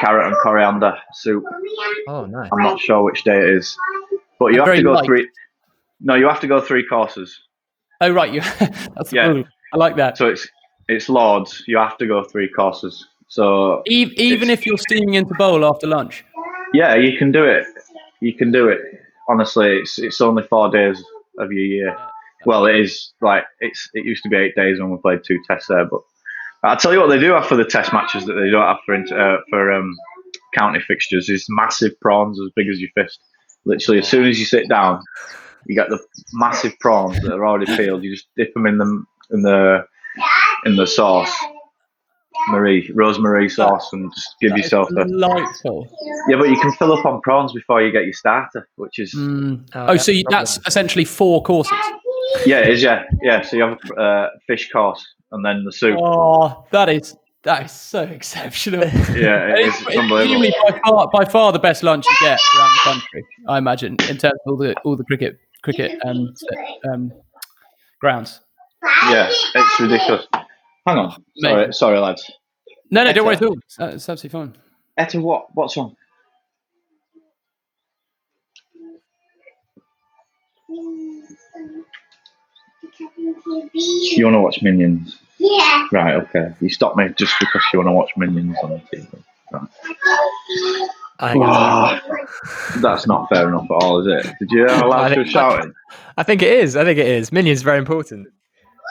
carrot 0.00 0.26
and 0.28 0.36
coriander 0.42 0.94
soup. 1.12 1.44
Oh, 2.08 2.24
nice. 2.24 2.48
I'm 2.52 2.62
not 2.62 2.80
sure 2.80 3.02
which 3.02 3.22
day 3.24 3.36
it 3.36 3.44
is, 3.56 3.76
but 4.38 4.46
you 4.54 4.60
And 4.62 4.66
have 4.68 4.76
to 4.76 4.82
go 4.82 4.92
light. 4.92 5.04
three. 5.04 5.28
No, 6.00 6.14
you 6.14 6.28
have 6.28 6.40
to 6.40 6.46
go 6.46 6.60
three 6.60 6.84
courses. 6.86 7.38
Oh 8.00 8.10
right, 8.10 8.32
you. 8.32 8.40
that's 8.96 9.12
Yeah. 9.12 9.30
ooh, 9.30 9.44
I 9.72 9.76
like 9.76 9.96
that. 9.96 10.16
So 10.18 10.28
it's 10.28 10.48
it's 10.88 11.08
Lords. 11.08 11.64
You 11.66 11.78
have 11.78 11.98
to 11.98 12.06
go 12.06 12.22
three 12.24 12.48
courses. 12.48 13.06
So 13.28 13.82
E- 13.88 14.12
even 14.16 14.48
if 14.50 14.64
you're 14.64 14.78
steaming 14.78 15.14
into 15.14 15.34
bowl 15.34 15.64
after 15.64 15.86
lunch. 15.86 16.24
yeah, 16.72 16.94
you 16.94 17.18
can 17.18 17.30
do 17.32 17.44
it. 17.44 17.64
You 18.20 18.32
can 18.34 18.50
do 18.52 18.68
it. 18.68 18.80
Honestly, 19.28 19.76
it's 19.78 19.98
it's 19.98 20.20
only 20.20 20.42
four 20.44 20.70
days 20.70 21.02
of 21.38 21.52
your 21.52 21.64
year. 21.64 21.96
Well, 22.46 22.66
it 22.66 22.76
is 22.76 23.12
like 23.20 23.44
it's 23.60 23.90
it 23.94 24.04
used 24.04 24.22
to 24.22 24.28
be 24.28 24.36
eight 24.36 24.54
days 24.54 24.78
when 24.80 24.90
we 24.90 24.96
played 24.98 25.20
two 25.26 25.38
tests 25.46 25.68
there, 25.68 25.84
but 25.84 26.00
I'll 26.62 26.76
tell 26.76 26.92
you 26.92 27.00
what 27.00 27.08
they 27.08 27.18
do 27.18 27.32
have 27.32 27.46
for 27.46 27.56
the 27.56 27.64
test 27.64 27.92
matches 27.92 28.24
that 28.26 28.34
they 28.34 28.48
don't 28.50 28.62
have 28.64 28.78
for 28.86 28.94
uh, 28.94 29.38
for 29.50 29.72
um, 29.72 29.94
county 30.54 30.80
fixtures 30.80 31.28
is 31.28 31.46
massive 31.48 31.92
prawns 32.00 32.40
as 32.40 32.50
big 32.56 32.68
as 32.68 32.80
your 32.80 32.90
fist. 32.94 33.18
Literally, 33.66 33.98
as 33.98 34.08
soon 34.08 34.24
as 34.24 34.38
you 34.38 34.46
sit 34.46 34.68
down, 34.68 35.00
you 35.68 35.74
get 35.76 35.88
the 35.90 35.98
massive 36.32 36.76
prawns 36.80 37.20
that 37.22 37.32
are 37.32 37.46
already 37.46 37.66
peeled. 37.76 38.02
You 38.02 38.14
just 38.14 38.26
dip 38.36 38.52
them 38.54 38.66
in 38.66 38.78
the 38.78 39.04
in 39.30 39.42
the 39.42 39.84
in 40.64 40.76
the 40.76 40.86
sauce, 40.86 41.32
Marie 42.50 42.90
rosemary 42.94 43.48
sauce, 43.48 43.92
and 43.92 44.12
just 44.14 44.34
give 44.40 44.50
That 44.50 44.58
is 44.58 44.64
yourself 44.64 44.88
a 44.90 45.04
delightful. 45.04 45.88
yeah. 46.28 46.36
But 46.36 46.48
you 46.48 46.58
can 46.60 46.72
fill 46.72 46.92
up 46.92 47.04
on 47.04 47.20
prawns 47.20 47.52
before 47.52 47.82
you 47.82 47.92
get 47.92 48.04
your 48.04 48.12
starter, 48.14 48.66
which 48.76 48.98
is 48.98 49.14
Mm. 49.14 49.68
Oh, 49.74 49.86
Oh, 49.88 49.92
yeah, 49.92 49.98
so 49.98 50.12
you, 50.12 50.24
that's 50.30 50.58
essentially 50.66 51.04
four 51.04 51.42
courses. 51.42 51.76
yeah, 52.46 52.58
it 52.60 52.68
is 52.70 52.82
yeah, 52.82 53.04
yeah. 53.22 53.42
So 53.42 53.56
you 53.56 53.62
have 53.64 53.78
a 53.96 54.00
uh, 54.00 54.28
fish 54.46 54.70
course 54.70 55.04
and 55.32 55.44
then 55.44 55.64
the 55.64 55.72
soup. 55.72 55.98
Oh, 56.00 56.64
that 56.70 56.88
is 56.88 57.16
that 57.42 57.66
is 57.66 57.72
so 57.72 58.02
exceptional. 58.02 58.80
Yeah, 59.14 59.52
it 59.54 59.60
is 59.60 59.74
It's, 59.80 59.88
it's 59.88 59.96
unbelievable. 59.98 60.50
by 60.70 60.78
far, 60.88 61.08
by 61.12 61.24
far 61.24 61.52
the 61.52 61.58
best 61.58 61.82
lunch 61.82 62.04
you 62.08 62.16
get 62.26 62.38
around 62.58 62.70
the 62.72 62.80
country. 62.84 63.24
I 63.48 63.58
imagine 63.58 63.92
in 64.08 64.16
terms 64.16 64.38
of 64.46 64.52
all 64.52 64.56
the 64.56 64.74
all 64.84 64.96
the 64.96 65.04
cricket 65.04 65.38
cricket 65.62 65.98
and 66.02 66.36
um, 66.92 67.12
grounds. 68.00 68.40
Yeah, 69.08 69.28
it's 69.54 69.80
ridiculous. 69.80 70.26
Hang 70.86 70.98
on, 70.98 71.10
sorry, 71.36 71.54
Amazing. 71.54 71.72
sorry, 71.72 71.98
lads. 71.98 72.30
No, 72.90 73.04
no, 73.04 73.12
don't 73.12 73.24
worry 73.26 73.36
Etta. 73.36 73.44
at 73.44 73.48
all. 73.50 73.56
It's, 73.58 73.80
uh, 73.80 73.90
it's 73.94 74.08
absolutely 74.08 74.38
fine. 74.40 74.56
Etta, 74.96 75.20
what? 75.20 75.46
What's 75.54 75.76
wrong? 75.76 75.94
You 83.74 84.24
want 84.24 84.34
to 84.34 84.40
watch 84.40 84.62
Minions? 84.62 85.18
Yeah. 85.38 85.86
Right, 85.92 86.14
okay. 86.16 86.54
You 86.60 86.68
stop 86.68 86.96
me 86.96 87.08
just 87.16 87.34
because 87.38 87.62
you 87.72 87.78
want 87.78 87.88
to 87.88 87.92
watch 87.92 88.10
Minions 88.16 88.56
on 88.62 88.70
the 88.70 88.96
TV. 88.96 89.22
I 89.54 90.88
think, 91.32 91.44
Ah, 91.44 92.00
that's 92.80 93.06
not 93.06 93.28
fair 93.32 93.48
enough 93.48 93.64
at 93.64 93.82
all, 93.82 94.00
is 94.00 94.06
it? 94.26 94.32
Did 94.38 94.50
you 94.50 94.58
hear 94.66 94.68
how 94.76 94.90
I 94.92 95.08
loud 95.08 95.14
think- 95.14 95.26
shouting? 95.28 95.74
I 96.16 96.22
think 96.22 96.42
it 96.42 96.52
is. 96.52 96.76
I 96.76 96.84
think 96.84 96.98
it 96.98 97.06
is. 97.06 97.32
Minions 97.32 97.62
very 97.62 97.78
important. 97.78 98.28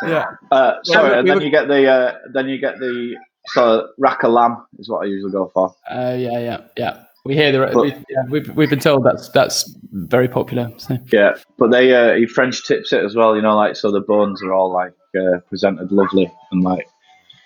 Yeah. 0.03 0.25
Uh, 0.51 0.75
sorry, 0.83 1.11
we 1.11 1.17
and 1.19 1.27
then 1.27 1.37
were- 1.37 1.43
you 1.43 1.49
get 1.51 1.67
the 1.67 1.87
uh, 1.89 2.17
then 2.33 2.47
you 2.47 2.57
get 2.59 2.77
the 2.79 3.15
so 3.47 3.89
rack 3.97 4.23
of 4.23 4.31
lamb 4.31 4.57
is 4.77 4.89
what 4.89 5.03
I 5.03 5.05
usually 5.05 5.31
go 5.31 5.49
for. 5.53 5.73
Uh, 5.89 6.15
yeah, 6.17 6.39
yeah, 6.39 6.61
yeah. 6.77 7.03
We 7.25 7.33
hear 7.35 7.51
the. 7.51 7.59
But- 7.73 7.81
we, 7.81 7.89
yeah, 7.91 8.23
we've, 8.29 8.49
we've 8.55 8.69
been 8.69 8.79
told 8.79 9.03
that's 9.03 9.29
that's 9.29 9.75
very 9.91 10.27
popular. 10.27 10.71
So. 10.77 10.97
Yeah, 11.11 11.33
but 11.57 11.71
they 11.71 11.93
uh, 11.95 12.15
he 12.15 12.25
French 12.27 12.65
tips 12.65 12.93
it 12.93 13.03
as 13.03 13.15
well. 13.15 13.35
You 13.35 13.41
know, 13.41 13.55
like 13.55 13.75
so 13.75 13.91
the 13.91 14.01
bones 14.01 14.41
are 14.43 14.53
all 14.53 14.71
like 14.71 14.93
uh, 15.19 15.39
presented 15.49 15.91
lovely 15.91 16.31
and 16.51 16.63
like 16.63 16.87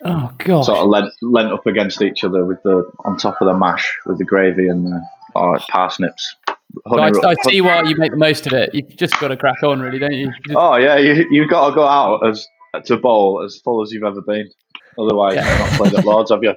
Oh 0.03 0.31
god. 0.39 0.63
sort 0.63 0.79
of 0.79 0.87
lent, 0.87 1.13
lent 1.21 1.51
up 1.51 1.65
against 1.67 2.01
each 2.01 2.23
other 2.23 2.45
with 2.45 2.61
the 2.63 2.89
on 3.05 3.17
top 3.17 3.39
of 3.41 3.47
the 3.47 3.53
mash 3.53 3.97
with 4.05 4.17
the 4.17 4.25
gravy 4.25 4.67
and 4.67 4.87
the 4.87 5.01
oh, 5.35 5.57
parsnips. 5.69 6.35
So 6.47 6.53
I, 6.97 7.01
Honey 7.01 7.19
ro- 7.21 7.29
I 7.29 7.35
see 7.49 7.61
why 7.61 7.83
you 7.83 7.95
make 7.97 8.11
the 8.11 8.17
most 8.17 8.47
of 8.47 8.53
it. 8.53 8.73
You've 8.73 8.95
just 8.95 9.19
got 9.19 9.27
to 9.27 9.37
crack 9.37 9.61
on, 9.63 9.79
really, 9.81 9.99
don't 9.99 10.13
you? 10.13 10.31
Just- 10.45 10.55
Oh 10.55 10.75
yeah, 10.75 10.97
you 10.97 11.27
you 11.29 11.47
got 11.47 11.69
to 11.69 11.75
go 11.75 11.85
out 11.85 12.25
as 12.25 12.47
to 12.85 12.97
bowl 12.97 13.43
as 13.43 13.57
full 13.57 13.81
as 13.83 13.91
you've 13.91 14.03
ever 14.03 14.21
been. 14.21 14.49
Otherwise, 14.97 15.35
Yeah. 15.35 15.49
you've 15.49 15.59
not 15.59 15.77
played 15.77 15.93
at 15.93 16.05
Lords, 16.05 16.31
have 16.31 16.43
you? 16.43 16.53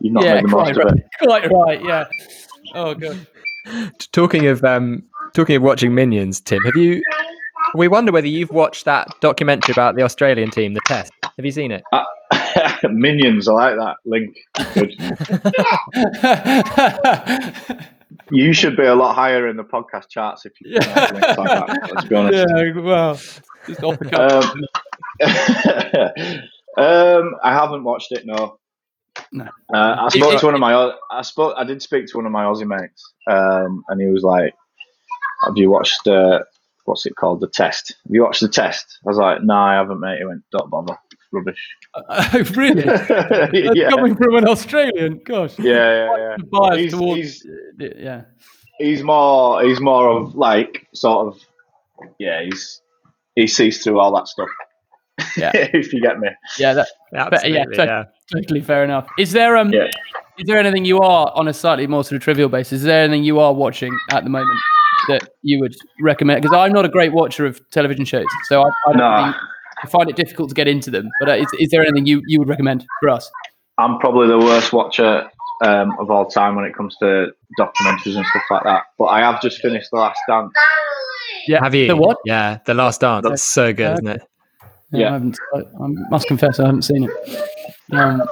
You've 0.00 0.12
not 0.14 0.24
yeah, 0.24 0.34
made 0.34 0.44
the 0.44 0.48
most 0.48 0.74
quite 0.74 0.86
of 0.86 0.98
it. 0.98 1.04
Quite 1.22 1.50
right. 1.52 1.84
Yeah. 1.84 2.06
Oh 2.74 2.94
god. 2.94 3.26
Talking 4.12 4.46
of 4.46 4.64
um, 4.64 5.02
talking 5.34 5.56
of 5.56 5.62
watching 5.62 5.94
Minions, 5.94 6.40
Tim, 6.40 6.62
have 6.64 6.76
you? 6.76 7.02
We 7.74 7.88
wonder 7.88 8.10
whether 8.10 8.26
you've 8.26 8.50
watched 8.50 8.84
that 8.86 9.08
documentary 9.20 9.72
about 9.72 9.94
the 9.94 10.02
Australian 10.02 10.50
team, 10.50 10.74
the 10.74 10.80
Test. 10.86 11.12
Have 11.22 11.44
you 11.44 11.52
seen 11.52 11.70
it? 11.70 11.84
Minions, 12.90 13.48
I 13.48 13.52
like 13.52 13.76
that 13.76 13.96
link. 14.04 14.36
Good. 14.74 14.94
You 18.32 18.52
should 18.52 18.76
be 18.76 18.84
a 18.84 18.94
lot 18.94 19.14
higher 19.16 19.48
in 19.48 19.56
the 19.56 19.64
podcast 19.64 20.08
charts 20.08 20.46
if 20.46 20.52
you 20.60 20.72
Yeah. 20.74 20.84
yeah. 20.86 21.10
links 21.12 21.38
like 21.38 21.66
that. 21.66 21.90
Let's 21.94 22.06
be 22.08 22.14
honest. 22.14 22.46
yeah. 22.48 22.80
Well, 22.80 23.14
just 23.66 23.82
off 23.82 23.98
the 23.98 24.04
cuff. 24.04 24.54
Um, 26.78 26.84
um, 26.84 27.34
I 27.42 27.52
haven't 27.52 27.82
watched 27.82 28.12
it. 28.12 28.24
No, 28.26 28.58
No. 29.32 29.44
Uh, 29.74 29.96
I 30.00 30.08
spoke 30.10 30.34
it- 30.34 30.40
to 30.40 30.46
one 30.46 30.54
of 30.54 30.60
my. 30.60 30.92
I 31.10 31.22
spoke. 31.22 31.54
I 31.56 31.64
did 31.64 31.82
speak 31.82 32.06
to 32.06 32.16
one 32.18 32.26
of 32.26 32.30
my 32.32 32.44
Aussie 32.44 32.66
mates, 32.66 33.12
um, 33.28 33.82
and 33.88 34.00
he 34.00 34.06
was 34.06 34.22
like, 34.22 34.54
"Have 35.44 35.56
you 35.56 35.68
watched? 35.70 36.06
Uh, 36.06 36.40
what's 36.84 37.06
it 37.06 37.16
called? 37.16 37.40
The 37.40 37.48
test? 37.48 37.96
Have 38.04 38.14
you 38.14 38.22
watched 38.22 38.40
the 38.42 38.48
test?" 38.48 38.98
I 39.04 39.08
was 39.08 39.18
like, 39.18 39.42
"No, 39.42 39.54
I 39.54 39.74
haven't, 39.74 39.98
mate." 40.00 40.18
He 40.18 40.24
went, 40.24 40.42
"Don't 40.52 40.70
bother, 40.70 40.96
rubbish." 41.32 41.68
Oh, 42.08 42.44
really? 42.56 42.82
That's 42.82 43.52
yeah. 43.76 43.88
coming 43.90 44.14
from 44.16 44.36
an 44.36 44.46
Australian. 44.48 45.20
Gosh. 45.24 45.58
yeah, 45.58 45.74
yeah, 45.74 46.16
yeah. 46.16 46.36
Biased 46.52 46.78
He's- 46.78 46.92
towards, 46.92 47.42
he's- 47.42 47.92
yeah. 47.98 48.22
He's 48.78 49.02
more. 49.02 49.62
He's 49.62 49.80
more 49.80 50.08
of 50.08 50.34
like 50.34 50.86
sort 50.94 51.26
of. 51.26 51.40
Yeah, 52.18 52.42
he's 52.44 52.80
he 53.34 53.46
sees 53.46 53.82
through 53.84 53.98
all 54.00 54.14
that 54.14 54.26
stuff. 54.28 54.48
Yeah. 55.36 55.50
if 55.54 55.92
you 55.92 56.00
get 56.00 56.18
me. 56.18 56.28
Yeah, 56.58 56.72
that, 56.74 56.88
Absolutely, 57.14 57.58
yeah, 57.58 57.64
so- 57.76 57.84
yeah. 57.84 58.04
totally 58.32 58.60
fair 58.62 58.84
enough. 58.84 59.06
Is 59.18 59.32
there 59.32 59.56
um 59.58 59.70
Yeah. 59.72 59.88
is 60.38 60.46
there 60.46 60.58
anything 60.58 60.86
you 60.86 60.98
are 61.00 61.30
on 61.34 61.46
a 61.48 61.52
slightly 61.52 61.86
more 61.86 62.04
sort 62.04 62.16
of 62.16 62.22
trivial 62.22 62.48
basis? 62.48 62.72
Is 62.78 62.82
there 62.84 63.04
anything 63.04 63.22
you 63.24 63.38
are 63.38 63.52
watching 63.52 63.94
at 64.12 64.24
the 64.24 64.30
moment 64.30 64.58
that 65.08 65.28
you 65.42 65.60
would 65.60 65.74
recommend? 66.00 66.40
Because 66.40 66.56
I'm 66.56 66.72
not 66.72 66.86
a 66.86 66.88
great 66.88 67.12
watcher 67.12 67.44
of 67.44 67.60
television 67.70 68.06
shows, 68.06 68.24
so 68.44 68.62
I, 68.62 68.68
I, 68.68 68.72
don't 68.92 68.96
Nah. 68.96 69.16
really- 69.26 69.34
I 69.34 69.40
find 69.88 70.08
it 70.08 70.16
difficult 70.16 70.48
to 70.50 70.54
get 70.54 70.68
into 70.68 70.90
them. 70.90 71.10
But 71.20 71.28
uh, 71.28 71.34
is, 71.34 71.46
is 71.58 71.70
there 71.70 71.82
anything 71.82 72.06
you, 72.06 72.22
you 72.26 72.38
would 72.38 72.48
recommend 72.48 72.86
for 73.00 73.08
us? 73.08 73.30
I'm 73.78 73.98
probably 73.98 74.28
the 74.28 74.38
worst 74.38 74.72
watcher 74.72 75.30
um, 75.62 75.92
of 75.98 76.10
all 76.10 76.26
time 76.26 76.56
when 76.56 76.64
it 76.64 76.74
comes 76.74 76.96
to 76.98 77.28
documentaries 77.58 78.16
and 78.16 78.26
stuff 78.26 78.42
like 78.50 78.64
that. 78.64 78.84
But 78.98 79.06
I 79.06 79.20
have 79.20 79.40
just 79.40 79.60
finished 79.60 79.88
The 79.90 79.98
Last 79.98 80.20
Dance. 80.28 80.52
Yeah, 81.46 81.62
Have 81.62 81.74
you? 81.74 81.88
The 81.88 81.96
what? 81.96 82.18
Yeah, 82.24 82.58
The 82.66 82.74
Last 82.74 83.00
Dance. 83.00 83.26
That's 83.26 83.42
so 83.42 83.72
good, 83.72 83.94
isn't 83.94 84.08
it? 84.08 84.22
Yeah, 84.92 84.98
Yeah. 84.98 85.08
I, 85.08 85.12
haven't, 85.12 85.38
I, 85.54 85.58
I 85.58 85.88
must 86.10 86.28
confess 86.28 86.60
I 86.60 86.66
haven't 86.66 86.82
seen 86.82 87.04
it. 87.04 87.92
Um, 87.92 88.22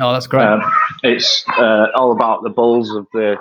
oh, 0.00 0.12
that's 0.12 0.26
great. 0.26 0.46
Um, 0.46 0.62
it's 1.02 1.44
uh, 1.58 1.88
all 1.94 2.12
about 2.12 2.42
the 2.42 2.50
Bulls 2.50 2.90
of 2.94 3.06
the 3.12 3.36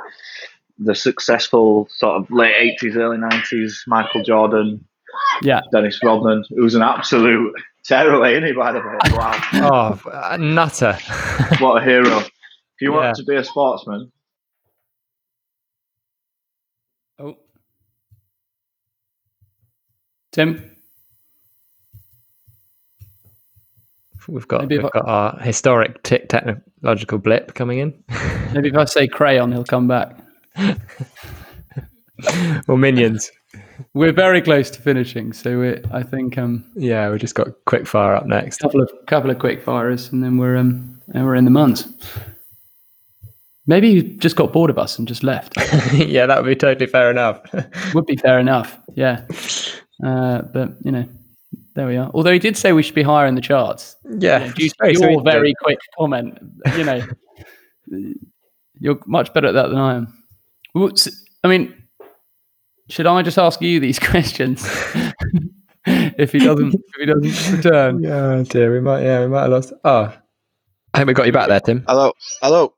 the 0.79 0.95
successful 0.95 1.87
sort 1.91 2.19
of 2.19 2.29
late 2.31 2.77
80s, 2.81 2.95
early 2.95 3.17
90s. 3.17 3.73
Michael 3.87 4.23
Jordan, 4.23 4.83
yeah, 5.41 5.61
Dennis 5.71 5.99
Rodman, 6.03 6.43
who's 6.49 6.75
an 6.75 6.81
absolute 6.81 7.53
tearaway, 7.83 8.33
isn't 8.33 8.45
he? 8.45 8.51
By 8.53 8.71
the 8.71 8.79
way, 8.79 8.97
wow, 9.17 9.41
Oh, 10.31 10.35
nutter. 10.37 10.93
what 11.59 11.81
a 11.81 11.85
hero! 11.85 12.19
If 12.19 12.29
you 12.81 12.91
Yeah. 12.93 12.97
want 12.97 13.15
to 13.17 13.23
be 13.23 13.35
a 13.35 13.43
sportsman, 13.43 14.11
Oh. 17.19 17.35
Tim? 20.31 20.69
We've 24.27 24.47
got 24.47 24.61
Maybe 24.61 24.77
we've 24.77 24.85
I- 24.85 24.89
got 24.93 25.07
our 25.07 25.37
historic 25.39 26.01
te- 26.03 26.25
technological 26.29 27.17
blip 27.17 27.55
coming 27.55 27.79
in. 27.79 28.03
Maybe 28.53 28.69
if 28.69 28.75
I 28.75 28.85
say 28.85 29.07
crayon, 29.07 29.51
he'll 29.51 29.65
come 29.65 29.87
back. 29.87 30.17
or 32.69 32.77
minions. 32.77 33.29
We're 33.93 34.11
very 34.13 34.41
close 34.41 34.69
to 34.71 34.81
finishing, 34.81 35.33
so 35.33 35.57
we're, 35.57 35.81
I 35.91 36.03
think 36.03 36.37
um, 36.37 36.65
Yeah, 36.75 37.09
we 37.09 37.17
just 37.17 37.35
got 37.35 37.49
quick 37.65 37.87
fire 37.87 38.15
up 38.15 38.25
next. 38.25 38.57
couple 38.59 38.81
of 38.81 38.91
couple 39.07 39.29
of 39.29 39.39
quick 39.39 39.61
fires, 39.61 40.11
and 40.11 40.23
then 40.23 40.37
we're 40.37 40.57
um, 40.57 41.01
and 41.13 41.25
we're 41.25 41.35
in 41.35 41.45
the 41.45 41.51
months. 41.51 41.87
Maybe 43.65 43.89
you 43.89 44.03
just 44.17 44.35
got 44.35 44.51
bored 44.51 44.69
of 44.69 44.77
us 44.77 44.99
and 44.99 45.07
just 45.07 45.23
left. 45.23 45.53
yeah, 45.93 46.25
that 46.25 46.41
would 46.41 46.49
be 46.49 46.55
totally 46.55 46.87
fair 46.87 47.09
enough. 47.09 47.41
Would 47.93 48.05
be 48.05 48.17
fair 48.17 48.39
enough, 48.39 48.77
yeah. 48.93 49.25
Uh, 50.05 50.41
but 50.41 50.71
you 50.83 50.91
know, 50.91 51.07
there 51.75 51.87
we 51.87 51.95
are. 51.95 52.11
Although 52.13 52.33
he 52.33 52.39
did 52.39 52.57
say 52.57 52.73
we 52.73 52.83
should 52.83 52.95
be 52.95 53.03
higher 53.03 53.25
in 53.25 53.35
the 53.35 53.41
charts. 53.41 53.95
yeah, 54.19 54.51
Due 54.51 54.69
to 54.69 54.91
your 54.91 55.21
very 55.23 55.53
quick 55.61 55.79
comment, 55.97 56.37
you 56.75 56.83
know, 56.83 57.01
you're 58.79 58.99
much 59.05 59.33
better 59.33 59.47
at 59.47 59.53
that 59.53 59.69
than 59.69 59.77
I 59.77 59.95
am. 59.95 60.13
I 60.75 61.47
mean, 61.47 61.82
should 62.89 63.07
I 63.07 63.21
just 63.21 63.37
ask 63.37 63.61
you 63.61 63.79
these 63.79 63.99
questions 64.11 64.63
if 65.85 66.31
he 66.31 66.39
doesn't 66.39 66.73
if 66.75 66.95
he 66.99 67.05
doesn't 67.05 67.51
return? 67.57 68.03
Yeah, 68.03 68.43
dear, 68.47 68.71
we 68.73 68.79
might. 68.81 69.03
Yeah, 69.03 69.21
we 69.21 69.27
might 69.27 69.41
have 69.43 69.51
lost. 69.51 69.73
Oh, 69.83 70.13
I 70.93 70.97
think 70.97 71.07
we 71.07 71.13
got 71.13 71.25
you 71.25 71.31
back 71.31 71.47
there, 71.47 71.59
Tim. 71.59 71.83
Hello, 71.87 72.13
hello. 72.41 72.73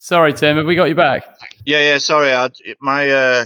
Sorry, 0.00 0.32
Tim, 0.32 0.56
have 0.56 0.66
we 0.66 0.74
got 0.76 0.84
you 0.84 0.94
back? 0.94 1.24
Yeah, 1.66 1.80
yeah. 1.80 1.98
Sorry, 1.98 2.32
I 2.32 2.48
my 2.80 3.10
uh, 3.10 3.44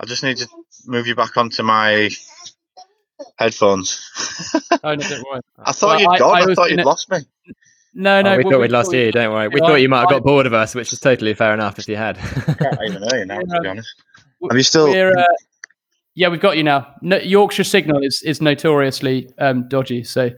I 0.00 0.06
just 0.06 0.22
need 0.22 0.36
to 0.38 0.48
move 0.86 1.06
you 1.06 1.14
back 1.16 1.36
onto 1.36 1.62
my 1.62 2.08
headphones. 3.38 4.00
Oh 4.84 4.94
no, 4.94 4.96
don't 4.96 5.24
worry. 5.30 5.40
I 5.58 5.72
thought 5.72 5.88
Well, 5.88 6.00
you'd 6.00 6.08
I- 6.10 6.18
gone. 6.18 6.36
I 6.36 6.52
I, 6.52 6.54
thought 6.54 6.70
you'd 6.70 6.76
gonna- 6.76 6.88
lost 6.88 7.10
me. 7.10 7.18
No, 7.94 8.22
no, 8.22 8.34
Oh, 8.34 8.36
we 8.36 8.44
well, 8.44 8.52
thought 8.52 8.60
we'd 8.60 8.70
lost 8.70 8.92
you. 8.92 9.10
Don't 9.10 9.32
worry. 9.32 9.48
We 9.48 9.60
Yeah, 9.60 9.66
thought 9.66 9.74
you 9.76 9.88
might 9.88 10.00
have 10.00 10.08
I- 10.08 10.12
got 10.12 10.22
bored 10.22 10.46
of 10.46 10.52
us, 10.54 10.74
which 10.74 10.92
is 10.92 11.00
totally 11.00 11.34
fair 11.34 11.52
enough 11.52 11.78
if 11.80 11.88
you 11.88 11.96
had. 11.96 12.16
I 12.18 12.54
Can't 12.54 12.78
even 12.86 13.02
hear 13.10 13.18
you 13.20 13.26
now, 13.26 13.40
to 13.40 13.60
be 13.60 13.68
honest. 13.68 14.02
W- 14.40 14.50
Have 14.50 14.56
you 14.56 14.62
still? 14.62 14.88
We're, 14.88 15.16
uh, 15.16 15.24
yeah, 16.14 16.28
we've 16.28 16.40
got 16.40 16.56
you 16.56 16.62
now. 16.62 16.94
No, 17.02 17.16
Yorkshire 17.18 17.64
signal 17.64 18.02
is, 18.02 18.22
is 18.24 18.40
notoriously 18.40 19.30
um, 19.38 19.68
dodgy, 19.68 20.02
so 20.04 20.30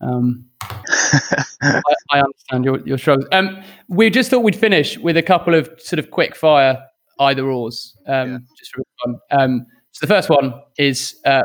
um, 0.00 0.46
I, 0.62 1.82
I 2.10 2.20
understand 2.20 2.64
your, 2.64 2.80
your 2.86 2.98
struggles. 2.98 3.28
Um, 3.32 3.62
we 3.88 4.10
just 4.10 4.30
thought 4.30 4.40
we'd 4.40 4.56
finish 4.56 4.98
with 4.98 5.16
a 5.16 5.22
couple 5.22 5.54
of 5.54 5.70
sort 5.78 5.98
of 5.98 6.10
quick 6.10 6.34
fire 6.34 6.82
either 7.20 7.44
ors. 7.50 7.96
Um, 8.06 8.44
Just 8.58 8.72
for 8.74 8.82
fun. 9.04 9.18
Um, 9.30 9.66
so 9.92 10.06
the 10.06 10.12
first 10.12 10.28
one 10.28 10.54
is 10.78 11.16
uh, 11.24 11.42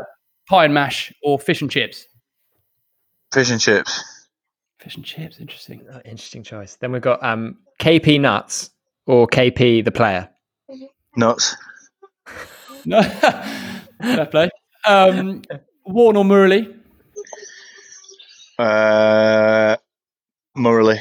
pie 0.48 0.64
and 0.66 0.74
mash 0.74 1.12
or 1.22 1.38
fish 1.38 1.62
and 1.62 1.70
chips. 1.70 2.06
Fish 3.32 3.50
and 3.50 3.60
chips. 3.60 4.02
Fish 4.78 4.96
and 4.96 5.04
chips, 5.04 5.40
interesting. 5.40 5.82
Oh, 5.92 6.00
interesting 6.04 6.42
choice. 6.42 6.76
Then 6.76 6.92
we've 6.92 7.02
got 7.02 7.22
um, 7.24 7.58
KP 7.80 8.20
Nuts 8.20 8.70
or 9.06 9.26
KP 9.26 9.84
the 9.84 9.90
player. 9.90 10.28
Nuts. 11.16 11.56
No, 12.84 13.02
fair 14.02 14.26
play. 14.26 14.50
Um, 14.86 15.42
Warne 15.86 16.16
or 16.16 16.24
Murali? 16.24 16.74
Uh, 18.58 19.76
Murali. 20.56 21.00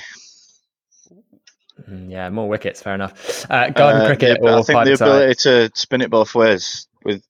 Mm, 1.90 2.10
yeah, 2.12 2.30
more 2.30 2.48
wickets. 2.48 2.82
Fair 2.82 2.96
enough. 2.96 3.46
Uh, 3.50 3.70
garden 3.70 4.02
Uh, 4.02 4.06
cricket 4.08 4.40
yeah, 4.42 4.50
or 4.50 4.60
I 4.60 4.62
think 4.62 4.68
the 4.68 4.98
five-a-side. 4.98 5.08
ability 5.08 5.36
to 5.44 5.70
spin 5.76 6.02
it 6.02 6.10
both 6.10 6.34
ways 6.36 6.88
with 7.04 7.24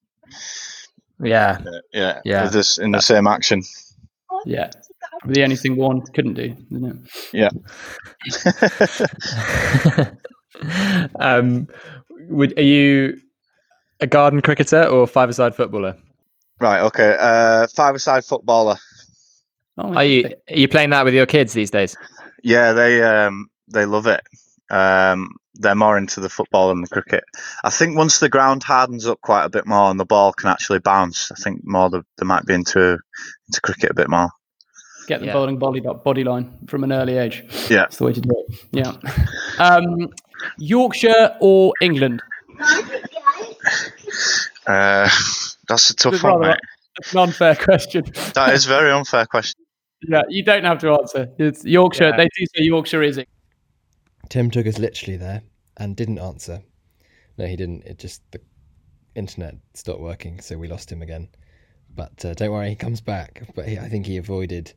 Yeah, 1.24 1.58
uh, 1.66 1.80
yeah, 1.94 2.22
Yeah. 2.24 2.44
with 2.44 2.54
this 2.54 2.78
in 2.78 2.92
the 2.92 3.02
same 3.02 3.28
action. 3.28 3.64
Yeah. 4.46 4.70
The 5.26 5.44
only 5.44 5.56
thing 5.56 5.76
Warne 5.78 6.02
couldn't 6.14 6.34
do, 6.36 6.56
isn't 6.72 6.86
it? 6.86 6.98
Yeah. 7.34 7.50
um, 11.20 11.68
would 12.30 12.58
are 12.58 12.62
you 12.64 13.20
a 14.00 14.08
garden 14.08 14.42
cricketer 14.42 14.84
or 14.86 15.08
five-a-side 15.08 15.56
footballer? 15.56 15.96
Right. 16.60 16.82
Okay. 16.82 17.16
Uh, 17.20 17.68
five-a-side 17.68 18.26
footballer. 18.26 18.78
Oh, 19.78 19.94
Are 19.96 20.04
you 20.06 20.26
are 20.50 20.56
you 20.56 20.68
playing 20.68 20.92
that 20.92 21.04
with 21.04 21.14
your 21.16 21.26
kids 21.26 21.54
these 21.54 21.72
days? 21.72 21.96
Yeah, 22.44 22.74
they 22.74 23.02
um 23.02 23.50
they 23.70 23.86
love 23.86 24.06
it. 24.06 24.22
Um, 24.70 25.36
they're 25.56 25.74
more 25.76 25.98
into 25.98 26.20
the 26.20 26.30
football 26.30 26.70
than 26.70 26.82
the 26.82 26.88
cricket. 26.88 27.24
I 27.64 27.70
think 27.72 27.98
once 27.98 28.20
the 28.20 28.30
ground 28.30 28.64
hardens 28.64 29.08
up 29.08 29.20
quite 29.22 29.46
a 29.46 29.50
bit 29.50 29.66
more 29.66 29.90
and 29.90 30.00
the 30.00 30.06
ball 30.06 30.32
can 30.34 30.50
actually 30.50 30.80
bounce, 30.80 31.32
I 31.32 31.36
think 31.36 31.62
more 31.64 31.90
the, 31.90 32.04
they 32.18 32.26
might 32.26 32.46
be 32.46 32.54
into 32.54 33.00
into 33.48 33.62
cricket 33.62 33.92
a 33.92 33.94
bit 33.96 34.10
more. 34.10 34.30
Get 35.08 35.20
the 35.20 35.28
Yeah. 35.28 35.34
bowling 35.34 35.58
body, 35.58 35.80
body 35.82 36.24
line 36.24 36.54
from 36.68 36.84
an 36.84 36.92
early 36.92 37.18
age. 37.18 37.44
Yeah. 37.70 37.78
That's 37.82 37.98
the 37.98 38.06
way 38.06 38.14
to 38.14 38.22
do 38.22 38.30
it. 38.48 38.60
Yeah. 38.72 38.94
Um, 39.60 40.10
Yorkshire 40.58 41.36
or 41.40 41.74
England? 41.82 42.22
Uh, 44.66 45.10
that's 45.68 45.90
a 45.90 45.96
tough 45.96 46.16
It's 46.16 46.24
one, 46.24 46.42
mate. 46.42 46.58
That's 46.98 47.14
an 47.14 47.20
unfair 47.20 47.56
question. 47.56 48.06
That 48.36 48.54
is 48.54 48.66
a 48.66 48.70
very 48.78 48.92
unfair 48.92 49.26
question. 49.26 49.62
yeah, 50.08 50.22
you 50.30 50.44
don't 50.44 50.64
have 50.64 50.80
to 50.80 50.92
answer. 50.92 51.28
It's 51.40 51.66
Yorkshire. 51.66 52.10
Yeah. 52.10 52.18
They 52.18 52.24
do 52.38 52.46
say 52.56 52.64
Yorkshire 52.64 53.04
is 53.04 53.18
it. 53.18 53.30
Tim 54.30 54.52
took 54.52 54.68
us 54.68 54.78
literally 54.78 55.18
there 55.18 55.42
and 55.78 55.96
didn't 55.96 56.20
answer. 56.20 56.62
No, 57.38 57.46
he 57.46 57.56
didn't. 57.56 57.84
It 57.84 57.98
just 58.00 58.22
the 58.32 58.40
internet 59.16 59.56
stopped 59.74 60.00
working, 60.02 60.40
so 60.40 60.58
we 60.58 60.68
lost 60.68 60.92
him 60.92 61.02
again. 61.02 61.30
But 61.96 62.24
uh, 62.26 62.34
don't 62.34 62.52
worry, 62.52 62.70
he 62.70 62.76
comes 62.76 63.02
back. 63.02 63.44
But 63.56 63.68
he, 63.68 63.78
I 63.78 63.90
think 63.90 64.06
he 64.06 64.18
avoided 64.18 64.74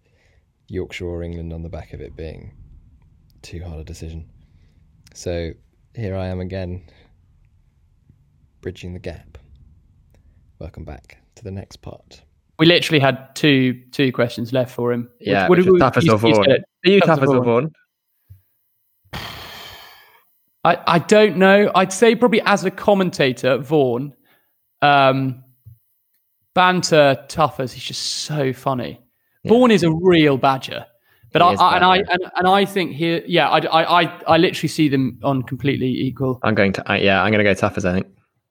Yorkshire 0.68 1.06
or 1.06 1.22
England 1.22 1.52
on 1.52 1.62
the 1.62 1.68
back 1.68 1.92
of 1.92 2.00
it 2.00 2.16
being 2.16 2.52
too 3.42 3.62
hard 3.62 3.80
a 3.80 3.84
decision. 3.84 4.28
So 5.14 5.52
here 5.94 6.16
I 6.16 6.26
am 6.26 6.40
again, 6.40 6.88
bridging 8.60 8.92
the 8.92 8.98
gap. 8.98 9.35
Welcome 10.58 10.84
back 10.84 11.18
to 11.36 11.44
the 11.44 11.50
next 11.50 11.76
part. 11.82 12.22
We 12.58 12.66
literally 12.66 13.00
had 13.00 13.34
two 13.34 13.82
two 13.92 14.12
questions 14.12 14.52
left 14.52 14.70
for 14.74 14.92
him. 14.92 15.10
Yeah, 15.20 15.48
what 15.48 15.58
which 15.58 15.66
did 15.66 15.68
is 15.68 15.72
we- 15.74 15.80
Tuffers 15.80 16.02
you- 16.04 16.12
or 16.12 16.14
you 16.14 16.34
Vaughan. 16.34 16.50
it. 16.50 16.64
Are 16.86 16.90
you 16.90 17.00
tough 17.00 17.20
Tuffers 17.20 17.28
or 17.28 17.36
or 17.38 17.44
Vaughan? 17.44 17.72
I, 20.64 20.78
I 20.86 20.98
don't 20.98 21.36
know. 21.36 21.70
I'd 21.74 21.92
say 21.92 22.16
probably 22.16 22.40
as 22.42 22.64
a 22.64 22.70
commentator, 22.70 23.58
Vaughan. 23.58 24.14
Um, 24.82 25.44
banter, 26.54 27.24
tough 27.28 27.60
as 27.60 27.72
he's 27.72 27.84
just 27.84 28.02
so 28.02 28.52
funny. 28.52 29.00
Vaughan 29.46 29.70
is 29.70 29.84
a 29.84 29.92
real 29.92 30.36
badger. 30.38 30.86
But 31.32 31.42
He 31.42 31.48
I, 31.48 31.52
I 31.54 31.76
and 31.76 31.84
I 31.84 31.96
and, 31.98 32.30
and 32.36 32.48
I 32.48 32.64
think 32.64 32.92
here, 32.92 33.22
yeah, 33.26 33.48
I, 33.48 33.58
I, 33.58 34.02
I, 34.02 34.20
I 34.26 34.36
literally 34.38 34.68
see 34.68 34.88
them 34.88 35.20
on 35.22 35.42
completely 35.42 35.88
equal. 35.88 36.40
I'm 36.42 36.54
going 36.54 36.72
to. 36.72 36.90
I 36.90 36.98
yeah, 36.98 37.22
I'm 37.22 37.30
going 37.30 37.44
to 37.44 37.54
go 37.54 37.54
Tuffers. 37.54 37.84
I 37.84 37.92
think. 37.92 38.06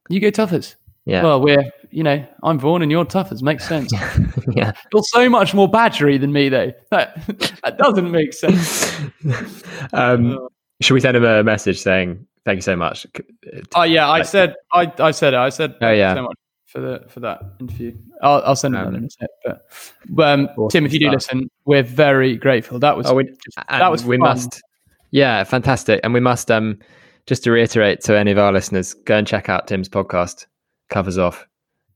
You 0.10 0.20
go 0.20 0.30
Tuffers. 0.30 0.76
Yeah. 1.06 1.24
Well, 1.24 1.40
we're 1.42 1.64
you 1.92 2.04
know 2.04 2.26
I'm 2.44 2.58
Vaughan 2.60 2.82
and 2.82 2.92
you're 2.92 3.06
Tuffers. 3.06 3.42
Makes 3.44 3.68
sense. 3.68 3.92
yeah. 4.54 4.72
you're 4.92 5.04
so 5.04 5.30
much 5.30 5.54
more 5.54 5.70
badgery 5.70 6.20
than 6.20 6.34
me, 6.34 6.50
though. 6.50 6.72
That 6.92 7.16
that 7.64 7.78
doesn't 7.78 8.10
make 8.12 8.34
sense. 8.34 9.00
um, 9.94 10.48
should 10.82 10.94
we 10.94 11.00
send 11.00 11.16
him 11.18 11.24
a 11.24 11.44
message 11.44 11.80
saying 11.80 12.26
thank 12.44 12.58
you 12.58 12.62
so 12.62 12.76
much? 12.76 13.06
Oh 13.76 13.84
yeah, 13.84 14.10
I 14.10 14.22
said 14.24 14.56
I, 14.74 14.92
I 15.00 15.12
said 15.12 15.34
it. 15.34 15.38
I 15.38 15.50
said 15.50 15.76
Oh, 15.82 15.92
yeah. 15.92 16.16
so 16.16 16.24
much 16.24 16.38
for 16.66 16.82
the 16.82 17.04
for 17.08 17.20
that 17.22 17.42
interview. 17.60 17.96
I'll, 18.22 18.42
I'll 18.46 18.56
send 18.56 18.76
it 18.76 18.80
Um, 18.80 18.88
on 18.88 18.96
in 18.96 19.06
a 19.06 19.10
sec. 19.10 19.30
But 20.10 20.40
um, 20.40 20.50
awesome 20.58 20.70
Tim, 20.70 20.86
if 20.86 20.94
you 20.94 21.00
do 21.00 21.06
stuff. 21.08 21.14
listen, 21.14 21.50
we're 21.66 21.84
very 21.84 22.36
grateful. 22.36 22.80
That 22.80 22.98
was 22.98 23.08
Oh, 23.08 23.16
we, 23.16 23.30
that 23.70 23.92
was 23.92 24.04
we 24.06 24.18
fun. 24.18 24.28
must. 24.30 24.62
Yeah, 25.12 25.44
fantastic. 25.44 26.00
And 26.04 26.14
we 26.14 26.20
must 26.20 26.50
um 26.52 26.80
just 27.28 27.44
to 27.46 27.52
reiterate 27.52 28.02
to 28.02 28.18
any 28.18 28.32
of 28.32 28.38
our 28.38 28.52
listeners, 28.52 28.94
go 28.94 29.18
and 29.18 29.26
check 29.28 29.50
out 29.50 29.68
Tim's 29.68 29.90
podcast. 29.90 30.46
Covers 30.90 31.18
off. 31.18 31.46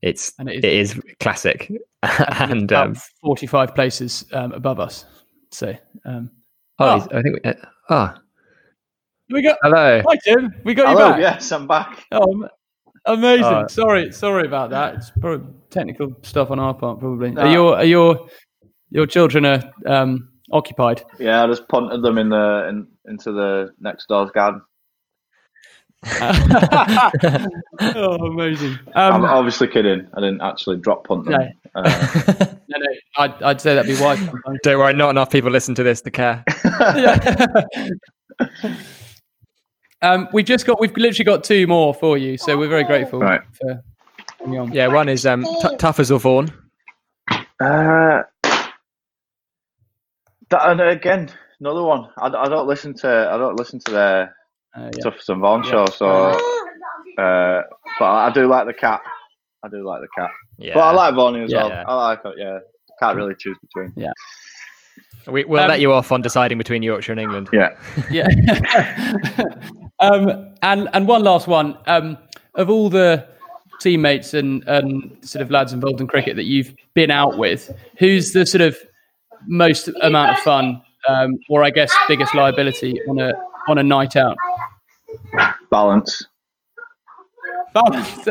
It's 0.02 0.32
And 0.38 0.48
it 0.48 0.64
it 0.64 0.72
is, 0.72 1.00
classic. 1.20 1.70
and 2.02 2.62
about 2.70 2.86
um, 2.88 2.94
45 3.22 3.74
places 3.74 4.24
um, 4.32 4.52
above 4.52 4.80
us. 4.80 5.04
So 5.50 5.74
um, 6.04 6.30
oh, 6.78 7.06
Oh. 7.12 7.18
I 7.18 7.22
think 7.22 7.36
we, 7.44 7.50
uh, 7.50 7.54
oh, 7.90 8.14
we 9.28 9.42
got 9.42 9.58
hello. 9.62 10.02
hi 10.08 10.16
Tim, 10.24 10.54
we 10.64 10.74
got 10.74 10.88
Hello, 10.88 11.06
you 11.08 11.12
back. 11.12 11.20
yes, 11.20 11.52
I'm 11.52 11.66
back. 11.66 12.04
Oh, 12.12 12.48
amazing. 13.04 13.44
Oh. 13.44 13.66
sorry, 13.68 14.10
sorry 14.12 14.46
about 14.46 14.70
that. 14.70 14.94
It's 14.94 15.10
probably 15.20 15.46
technical 15.70 16.16
stuff 16.22 16.50
on 16.50 16.58
our 16.58 16.72
part. 16.74 16.98
Probably. 17.00 17.30
No. 17.32 17.42
Are 17.42 17.52
your 17.52 17.76
are 17.76 17.84
your 17.84 18.28
your 18.90 19.06
children 19.06 19.44
are 19.44 19.62
um, 19.86 20.30
occupied? 20.50 21.04
Yeah, 21.18 21.44
I 21.44 21.46
just 21.46 21.68
punted 21.68 22.02
them 22.02 22.16
in 22.18 22.30
the 22.30 22.66
in, 22.68 22.86
into 23.06 23.32
the 23.32 23.70
next 23.80 24.06
door's 24.08 24.30
garden. 24.30 24.62
oh, 27.80 28.16
amazing. 28.26 28.78
I'm 28.94 29.16
Um, 29.16 29.24
obviously 29.24 29.68
kidding. 29.68 30.06
I 30.14 30.20
didn't 30.20 30.40
actually 30.40 30.78
drop 30.78 31.06
punt 31.06 31.26
them. 31.26 31.34
No. 31.34 31.48
Uh, 31.74 32.06
no, 32.68 32.78
no, 32.78 32.86
I'd, 33.18 33.42
I'd 33.42 33.60
say 33.60 33.74
that'd 33.74 33.94
be 33.94 34.02
wise. 34.02 34.18
Don't 34.62 34.78
worry, 34.78 34.94
not 34.94 35.10
enough 35.10 35.30
people 35.30 35.50
listen 35.50 35.74
to 35.74 35.82
this 35.82 36.00
to 36.02 36.10
care. 36.10 36.42
yeah. 36.80 37.54
um, 40.02 40.28
we 40.32 40.42
just 40.42 40.66
got 40.66 40.80
we've 40.80 40.96
literally 40.96 41.24
got 41.24 41.44
two 41.44 41.66
more 41.66 41.92
for 41.94 42.16
you, 42.16 42.38
so 42.38 42.56
we're 42.56 42.68
very 42.68 42.84
grateful 42.84 43.20
Right. 43.20 43.42
for 43.52 43.82
on. 44.40 44.72
Yeah, 44.72 44.86
one 44.88 45.08
is 45.10 45.26
um 45.26 45.44
t- 45.44 45.76
Tuffers 45.76 46.10
or 46.10 46.18
Vaughan. 46.18 46.50
uh, 47.60 48.22
that, 50.48 50.68
and 50.70 50.80
again, 50.80 51.30
another 51.60 51.82
one. 51.82 52.08
I, 52.16 52.28
I 52.28 52.48
don't 52.48 52.66
listen 52.66 52.94
to 52.94 53.28
I 53.30 53.36
don't 53.36 53.56
listen 53.56 53.78
to 53.80 53.92
their 53.92 54.34
Uh, 54.76 54.90
yeah. 54.96 55.04
Tuffers 55.04 55.28
and 55.28 55.40
Vaughan 55.40 55.62
show, 55.64 55.84
so 55.86 56.06
uh, 57.18 57.62
but 57.98 58.04
I 58.04 58.30
do 58.32 58.46
like 58.46 58.66
the 58.66 58.72
cat. 58.74 59.00
I 59.64 59.68
do 59.68 59.84
like 59.84 60.00
the 60.00 60.08
cat, 60.16 60.30
Yeah, 60.58 60.74
but 60.74 60.80
I 60.80 60.90
like 60.92 61.14
Vaughan 61.14 61.42
as 61.42 61.50
Yeah. 61.52 61.66
well. 61.66 61.84
I 61.88 61.94
like 62.08 62.20
it. 62.24 62.34
Yeah, 62.38 62.58
can't 63.00 63.16
really 63.16 63.34
choose 63.38 63.56
between. 63.60 63.92
we, 65.26 65.44
we'll 65.44 65.60
Um, 65.62 65.68
let 65.68 65.80
you 65.80 65.92
off 65.92 66.12
on 66.12 66.22
deciding 66.22 66.56
between 66.58 66.82
Yorkshire 66.82 67.12
and 67.12 67.20
England. 67.20 67.48
Yeah, 67.52 67.76
Yeah. 68.10 68.28
um, 70.00 70.54
and 70.62 70.88
and 70.92 71.06
one 71.08 71.22
last 71.22 71.46
one. 71.46 71.76
Um, 71.86 72.16
of 72.54 72.68
all 72.68 72.90
the 72.90 73.26
teammates 73.80 74.34
and, 74.34 74.62
and 74.66 75.16
sort 75.22 75.40
of 75.42 75.50
lads 75.50 75.72
involved 75.72 76.00
in 76.00 76.06
cricket 76.06 76.36
that 76.36 76.44
you've 76.44 76.74
been 76.94 77.10
out 77.10 77.38
with, 77.38 77.70
who's 77.98 78.32
the 78.32 78.44
sort 78.44 78.60
of 78.60 78.76
most 79.46 79.88
amount 80.02 80.32
of 80.32 80.38
fun, 80.38 80.82
um, 81.08 81.38
or 81.48 81.62
I 81.64 81.70
guess 81.70 81.90
biggest 82.08 82.34
liability 82.34 83.00
on 83.08 83.18
a 83.20 83.32
on 83.68 83.78
a 83.78 83.82
night 83.82 84.16
out? 84.16 84.36
Balance. 85.70 86.24
Ballance. 87.74 88.28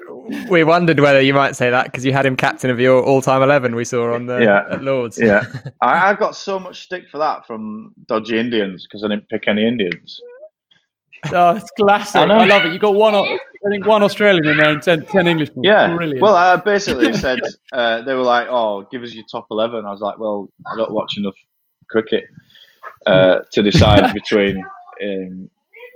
We 0.50 0.62
wondered 0.62 1.00
whether 1.00 1.22
you 1.22 1.32
might 1.32 1.56
say 1.56 1.70
that 1.70 1.86
because 1.86 2.04
you 2.04 2.12
had 2.12 2.26
him 2.26 2.36
captain 2.36 2.68
of 2.68 2.78
your 2.78 3.02
all-time 3.02 3.40
eleven 3.42 3.74
we 3.74 3.86
saw 3.86 4.12
on 4.14 4.26
the 4.26 4.38
Yeah. 4.40 4.64
at 4.74 4.82
Lords. 4.84 5.18
Yeah, 5.18 5.42
I, 5.82 6.10
I 6.10 6.14
got 6.14 6.36
so 6.36 6.58
much 6.58 6.82
stick 6.82 7.04
for 7.10 7.16
that 7.16 7.46
from 7.46 7.94
dodgy 8.06 8.38
Indians 8.38 8.86
because 8.86 9.02
I 9.04 9.08
didn't 9.08 9.26
pick 9.30 9.48
any 9.48 9.66
Indians. 9.66 10.20
oh, 11.32 11.56
it's 11.56 11.70
classic. 11.70 12.16
I 12.16 12.24
I, 12.24 12.44
love 12.44 12.66
it. 12.66 12.74
You 12.74 12.78
got 12.78 12.94
one. 12.94 13.14
I 13.14 13.38
think 13.70 13.86
one 13.86 14.02
Australian 14.02 14.46
in 14.46 14.58
there 14.58 14.68
and 14.70 14.82
10, 14.82 15.06
10 15.06 15.26
English. 15.26 15.48
Yeah. 15.62 15.94
brilliant. 15.96 16.20
Well, 16.20 16.36
I 16.36 16.56
basically 16.56 17.12
said 17.24 17.38
uh, 17.72 18.02
they 18.02 18.12
were 18.12 18.22
like, 18.22 18.48
"Oh, 18.50 18.86
give 18.92 19.02
us 19.02 19.14
your 19.14 19.24
top 19.32 19.46
11. 19.50 19.86
I 19.86 19.90
was 19.90 20.00
like, 20.02 20.18
"Well, 20.18 20.50
I 20.70 20.76
don't 20.76 20.92
watch 20.92 21.16
enough 21.16 21.36
cricket 21.88 22.24
uh, 23.06 23.38
to 23.52 23.62
decide 23.62 24.12
between 24.12 24.62
um, 25.02 25.50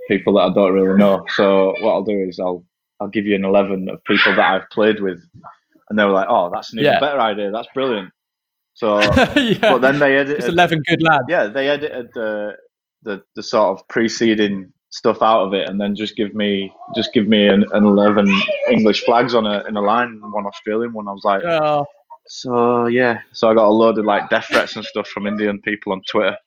people 0.07 0.33
that 0.35 0.41
I 0.51 0.53
don't 0.53 0.73
really 0.73 0.97
know. 0.97 1.25
So 1.35 1.75
what 1.79 1.93
I'll 1.93 2.03
do 2.03 2.25
is 2.27 2.39
I'll 2.39 2.63
I'll 2.99 3.07
give 3.09 3.25
you 3.25 3.35
an 3.35 3.45
11 3.45 3.89
of 3.89 4.03
people 4.05 4.35
that 4.35 4.53
I've 4.53 4.69
played 4.69 4.99
with." 5.01 5.19
And 5.89 5.99
they 5.99 6.03
were 6.05 6.11
like, 6.11 6.27
"Oh, 6.29 6.49
that's 6.53 6.73
an 6.73 6.79
even 6.79 6.93
Yeah. 6.93 6.99
better 6.99 7.19
idea. 7.19 7.51
That's 7.51 7.67
brilliant." 7.73 8.11
So, 8.75 8.99
yeah. 9.35 9.57
but 9.61 9.79
then 9.79 9.99
they 9.99 10.17
edited. 10.17 10.45
eleven 10.45 10.81
good 10.87 11.01
lads. 11.03 11.25
Yeah, 11.29 11.47
they 11.47 11.69
edited 11.69 12.09
the 12.13 12.55
the 13.03 13.21
the 13.35 13.43
sort 13.43 13.77
of 13.79 13.87
preceding 13.87 14.71
stuff 14.89 15.21
out 15.21 15.45
of 15.45 15.53
it, 15.53 15.67
and 15.69 15.79
then 15.79 15.95
just 15.95 16.15
give 16.15 16.33
me 16.33 16.71
just 16.95 17.13
give 17.13 17.27
me 17.27 17.47
an, 17.47 17.65
an 17.73 17.83
11 17.83 18.27
English 18.69 19.03
flags 19.05 19.35
on 19.35 19.45
a 19.45 19.63
in 19.65 19.75
a 19.77 19.81
line, 19.81 20.19
one 20.21 20.45
Australian 20.45 20.93
one. 20.93 21.07
I 21.07 21.11
was 21.11 21.23
like. 21.23 21.43
Oh, 21.43 21.85
So 22.25 22.85
yeah, 22.87 23.19
so 23.33 23.49
I 23.49 23.53
got 23.53 23.67
a 23.67 23.69
load 23.81 23.97
of 23.97 24.05
like 24.05 24.29
death 24.29 24.45
threats 24.45 24.75
and 24.77 24.85
stuff 24.85 25.07
from 25.09 25.27
Indian 25.27 25.59
people 25.61 25.91
on 25.91 26.01
Twitter 26.09 26.37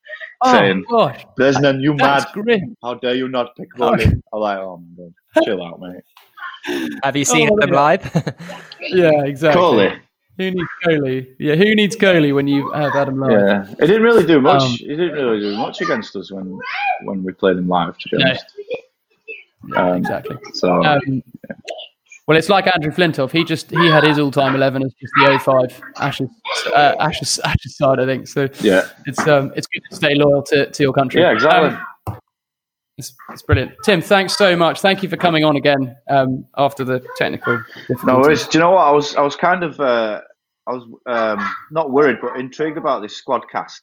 oh 0.43 0.53
saying, 0.53 0.85
gosh, 0.91 1.25
"There's 1.37 1.59
none, 1.61 1.81
you 1.81 1.95
mad? 1.95 2.21
that's 2.21 2.33
grim. 2.33 2.77
How 2.83 2.95
dare 2.95 3.15
you 3.15 3.29
not 3.29 3.55
pick 3.57 3.71
Kohli?" 3.77 4.21
I'm 4.33 4.41
like, 4.41 4.59
"Oh 4.59 4.79
my 4.97 5.05
god, 5.05 5.45
chill 5.45 5.65
out, 5.65 5.81
mate." 5.81 6.03
Have 7.05 7.17
you 7.17 7.25
seen 7.25 7.49
Oh, 7.53 7.57
them 7.61 7.71
live? 7.71 8.03
Yeah, 8.81 9.25
exactly. 9.25 9.63
Kohli, 9.63 10.01
Who 10.39 10.51
needs 10.51 10.69
Kohli? 10.85 11.35
Yeah, 11.39 11.55
who 11.55 11.75
needs 11.75 11.97
Kohli 11.97 12.35
when 12.35 12.47
you 12.47 12.71
have 12.73 12.95
Adam 12.95 13.17
Lyth? 13.17 13.31
yeah, 13.31 13.75
it 13.79 13.87
didn't 13.87 14.03
really 14.03 14.27
do 14.27 14.41
much. 14.41 14.63
Um, 14.63 14.77
it 14.81 14.97
didn't 14.97 15.13
really 15.15 15.41
do 15.41 15.57
much 15.57 15.81
against 15.81 16.15
us 16.17 16.31
when 16.31 16.59
when 17.05 17.23
we 17.25 17.33
played 17.33 17.57
him 17.57 17.69
live, 17.69 17.97
to 17.99 18.09
be 18.11 18.17
No. 18.19 18.25
honest. 18.27 18.45
Yeah, 19.69 19.91
Um, 19.91 19.97
exactly. 19.97 20.37
So 20.55 20.85
Um, 20.85 21.23
well, 22.27 22.37
it's 22.37 22.49
like 22.49 22.67
Andrew 22.67 22.91
Flintoff. 22.93 23.31
He 23.31 23.45
just 23.45 23.71
he 23.71 23.87
had 23.89 24.05
his 24.05 24.19
all-time 24.19 24.55
eleven 24.55 24.83
as 24.83 24.93
just 25.01 25.13
the 25.17 25.39
05 25.39 25.83
Ashes 25.99 26.29
uh, 26.75 26.95
Ashes 27.01 27.39
Ashes 27.45 27.77
side, 27.77 28.01
I 28.01 28.07
think. 28.07 28.27
So 28.29 28.49
yeah, 28.61 28.83
it's 29.07 29.27
um 29.27 29.53
it's 29.57 29.67
good 29.67 29.83
to 29.91 29.97
stay 29.97 30.15
loyal 30.15 30.43
to, 30.45 30.71
to 30.71 30.83
your 30.83 30.93
country. 30.93 31.21
yeah, 31.21 31.33
exactly. 31.33 31.71
Um, 32.07 32.19
it's, 32.99 33.15
it's 33.29 33.43
brilliant, 33.43 33.73
Tim. 33.85 34.01
Thanks 34.01 34.37
so 34.39 34.57
much. 34.57 34.81
Thank 34.81 35.03
you 35.03 35.09
for 35.11 35.19
coming 35.19 35.45
on 35.45 35.57
again 35.57 35.95
um, 36.09 36.47
after 36.57 36.83
the 36.83 37.05
technical 37.19 37.59
difficulties. 37.89 38.05
No 38.05 38.19
worries. 38.21 38.47
Do 38.49 38.57
you 38.59 38.65
know 38.65 38.71
what? 38.71 38.87
I 38.87 38.91
was 38.91 39.15
I 39.17 39.21
was 39.21 39.37
kind 39.37 39.63
of 39.63 39.79
uh, 39.79 40.23
I 40.67 40.73
was 40.73 40.85
um, 41.05 41.47
not 41.71 41.91
worried, 41.91 42.19
but 42.23 42.37
intrigued 42.41 42.79
about 42.79 43.03
this 43.03 43.23
SquadCast. 43.23 43.81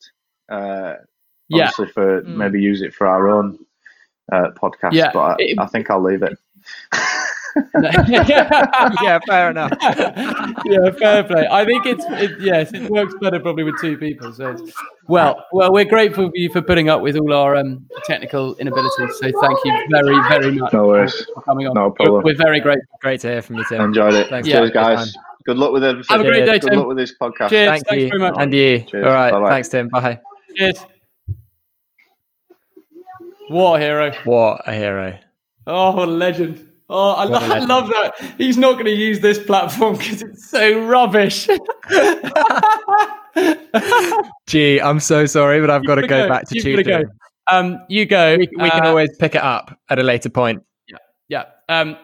Uh, 0.49 0.95
Yeah. 1.49 1.65
obviously 1.69 1.87
for 1.93 2.21
Mm. 2.23 2.35
maybe 2.37 2.59
use 2.61 2.81
it 2.81 2.93
for 2.93 3.05
our 3.05 3.29
own 3.29 3.59
uh, 4.31 4.47
podcast, 4.61 4.93
Yeah, 4.93 5.11
but 5.13 5.19
I, 5.19 5.35
it- 5.37 5.59
I 5.59 5.67
think 5.67 5.89
I'll 5.91 6.01
leave 6.01 6.23
it. 6.23 6.35
yeah, 7.81 9.19
fair 9.27 9.51
enough. 9.51 9.71
yeah, 10.65 10.91
fair 10.99 11.23
play. 11.23 11.47
I 11.49 11.63
think 11.65 11.85
it's 11.85 12.03
it, 12.09 12.39
yes, 12.39 12.73
it 12.73 12.89
works 12.89 13.13
better 13.21 13.39
probably 13.39 13.63
with 13.63 13.79
two 13.79 13.97
people. 13.97 14.33
So, 14.33 14.51
it's, 14.51 14.73
well, 15.07 15.45
well, 15.51 15.71
we're 15.71 15.85
grateful 15.85 16.27
for 16.29 16.35
you 16.35 16.49
for 16.51 16.61
putting 16.61 16.89
up 16.89 17.01
with 17.01 17.15
all 17.17 17.31
our 17.33 17.55
um, 17.55 17.85
technical 18.05 18.55
inabilities. 18.55 19.17
So, 19.19 19.31
thank 19.41 19.59
you 19.65 19.87
very, 19.91 20.15
very 20.29 20.51
much 20.51 20.73
No 20.73 20.87
worries. 20.87 21.25
for 21.33 21.41
coming 21.41 21.67
on. 21.67 21.75
No 21.75 21.91
problem. 21.91 22.23
We're 22.23 22.35
very 22.35 22.59
grateful. 22.59 22.87
Great 23.01 23.19
to 23.21 23.27
hear 23.27 23.41
from 23.41 23.57
you, 23.57 23.65
Tim. 23.69 23.81
Enjoyed 23.81 24.13
it. 24.15 24.29
Thanks 24.29 24.47
Yeah. 24.47 24.59
Cheers, 24.59 24.71
guys. 24.71 25.15
Good 25.45 25.57
luck 25.57 25.73
with 25.73 25.83
everything. 25.83 26.07
Have 26.17 26.25
a 26.25 26.29
great 26.29 26.45
day, 26.45 26.57
Good 26.59 26.69
Tim. 26.69 26.79
luck 26.79 26.87
with 26.87 26.97
this 26.97 27.13
podcast. 27.19 27.49
Cheers. 27.49 27.69
Thank 27.69 27.87
Thanks 27.87 28.03
you, 28.03 28.07
very 28.09 28.19
much. 28.19 28.35
and 28.37 28.53
you. 28.53 28.79
Cheers. 28.79 29.05
All 29.05 29.11
right, 29.13 29.31
Bye-bye. 29.31 29.49
thanks, 29.49 29.67
Tim. 29.69 29.89
Bye. 29.89 30.19
Cheers. 30.55 30.85
What 33.49 33.81
a 33.81 33.83
hero! 33.83 34.11
What 34.23 34.61
a 34.67 34.73
hero. 34.73 35.19
Oh, 35.67 35.91
what 35.95 36.07
a 36.07 36.11
legend! 36.11 36.65
Oh, 36.89 37.11
I, 37.11 37.23
lo- 37.25 37.37
a 37.39 37.41
I 37.55 37.59
love 37.59 37.87
that. 37.89 38.13
He's 38.37 38.57
not 38.57 38.73
going 38.73 38.85
to 38.85 38.91
use 38.91 39.19
this 39.21 39.39
platform 39.39 39.97
because 39.97 40.21
it's 40.21 40.49
so 40.49 40.85
rubbish. 40.85 41.47
Gee, 44.47 44.79
I'm 44.79 44.99
so 44.99 45.25
sorry, 45.25 45.59
but 45.61 45.69
I've 45.69 45.85
got 45.85 45.95
to 45.95 46.01
go 46.01 46.07
gotta 46.07 46.29
back 46.29 46.47
to 46.49 46.55
You've 46.55 46.63
tutoring. 46.63 47.03
go. 47.05 47.09
Um, 47.51 47.79
you 47.89 48.05
go. 48.05 48.37
We, 48.37 48.47
we 48.57 48.69
can 48.69 48.83
Uh, 48.85 48.89
always 48.89 49.09
pick 49.17 49.35
it 49.35 49.41
up 49.41 49.77
at 49.89 49.99
a 49.99 50.03
later 50.03 50.29
point. 50.29 50.63
Yeah. 51.29 51.45
Um, 51.69 51.97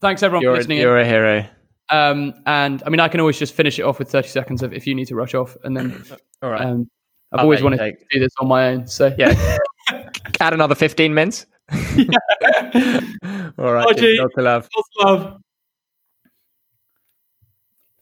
thanks 0.00 0.22
everyone 0.22 0.42
You're, 0.42 0.52
for 0.52 0.56
a, 0.56 0.58
listening. 0.58 0.78
in. 0.78 0.82
you're 0.82 0.98
a 0.98 1.04
hero. 1.06 1.46
Um, 1.90 2.34
and 2.46 2.82
I 2.84 2.88
mean, 2.88 3.00
I 3.00 3.08
can 3.08 3.20
always 3.20 3.38
just 3.38 3.54
finish 3.54 3.78
it 3.78 3.82
off 3.82 3.98
with 3.98 4.10
30 4.10 4.28
seconds 4.28 4.62
of 4.62 4.72
if 4.72 4.86
you 4.86 4.94
need 4.94 5.06
to 5.08 5.14
rush 5.14 5.34
off. 5.34 5.56
And 5.62 5.76
then 5.76 6.02
All 6.42 6.50
right. 6.50 6.62
um, 6.62 6.90
I've 7.32 7.40
I'll 7.40 7.44
always 7.44 7.62
wanted 7.62 7.78
take- 7.78 7.98
to 8.00 8.04
do 8.10 8.18
this 8.20 8.32
on 8.40 8.48
my 8.48 8.68
own. 8.68 8.86
So, 8.86 9.14
Yeah. 9.18 9.58
Add 10.40 10.54
another 10.54 10.74
15 10.74 11.12
minutes. 11.14 11.46
All 13.58 13.72
right. 13.72 13.96
Bye, 13.96 14.16
Lots 14.18 14.34
of 14.36 14.44
love. 14.44 14.68
Lots 14.76 14.88
of 15.00 15.04
love. 15.04 15.42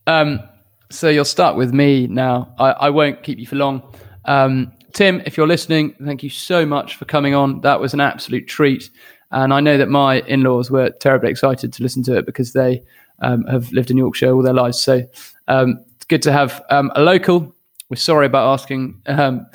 Um, 0.07 0.41
so 0.91 1.09
you'll 1.09 1.25
start 1.25 1.57
with 1.57 1.73
me 1.73 2.07
now. 2.07 2.55
I, 2.59 2.71
I 2.73 2.91
won't 2.91 3.23
keep 3.23 3.39
you 3.39 3.47
for 3.47 3.57
long. 3.57 3.83
Um, 4.25 4.73
Tim, 4.93 5.23
if 5.25 5.37
you're 5.37 5.47
listening, 5.47 5.95
thank 6.05 6.23
you 6.23 6.31
so 6.31 6.67
much 6.67 6.97
for 6.97 7.05
coming 7.05 7.35
on. 7.35 7.61
That 7.61 7.81
was 7.81 7.95
an 7.95 8.01
absolute 8.01 8.49
treat. 8.49 8.91
And 9.31 9.55
I 9.55 9.61
know 9.61 9.79
that 9.79 9.89
my 9.89 10.21
in 10.23 10.43
laws 10.43 10.71
were 10.71 10.91
terribly 10.91 11.31
excited 11.31 11.73
to 11.73 11.83
listen 11.83 12.03
to 12.05 12.17
it 12.17 12.27
because 12.27 12.53
they 12.53 12.83
um, 13.21 13.45
have 13.45 13.71
lived 13.73 13.91
in 13.91 13.97
Yorkshire 13.97 14.33
all 14.33 14.43
their 14.43 14.55
lives. 14.55 14.83
So 14.83 15.03
um, 15.47 15.85
it's 15.95 16.07
good 16.07 16.23
to 16.23 16.33
have 16.33 16.61
um, 16.71 16.91
a 16.97 17.03
local. 17.03 17.55
We're 17.89 17.97
sorry 17.97 18.27
about 18.27 18.53
asking 18.53 19.01
um, 19.07 19.47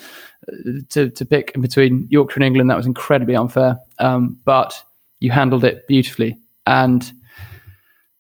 to, 0.89 1.09
to 1.09 1.25
pick 1.25 1.51
in 1.55 1.61
between 1.61 2.07
Yorkshire 2.09 2.37
and 2.37 2.45
England. 2.45 2.69
That 2.69 2.77
was 2.77 2.85
incredibly 2.85 3.35
unfair. 3.35 3.77
Um, 3.99 4.39
but 4.45 4.81
you 5.19 5.31
handled 5.31 5.63
it 5.63 5.87
beautifully. 5.87 6.37
And 6.67 7.09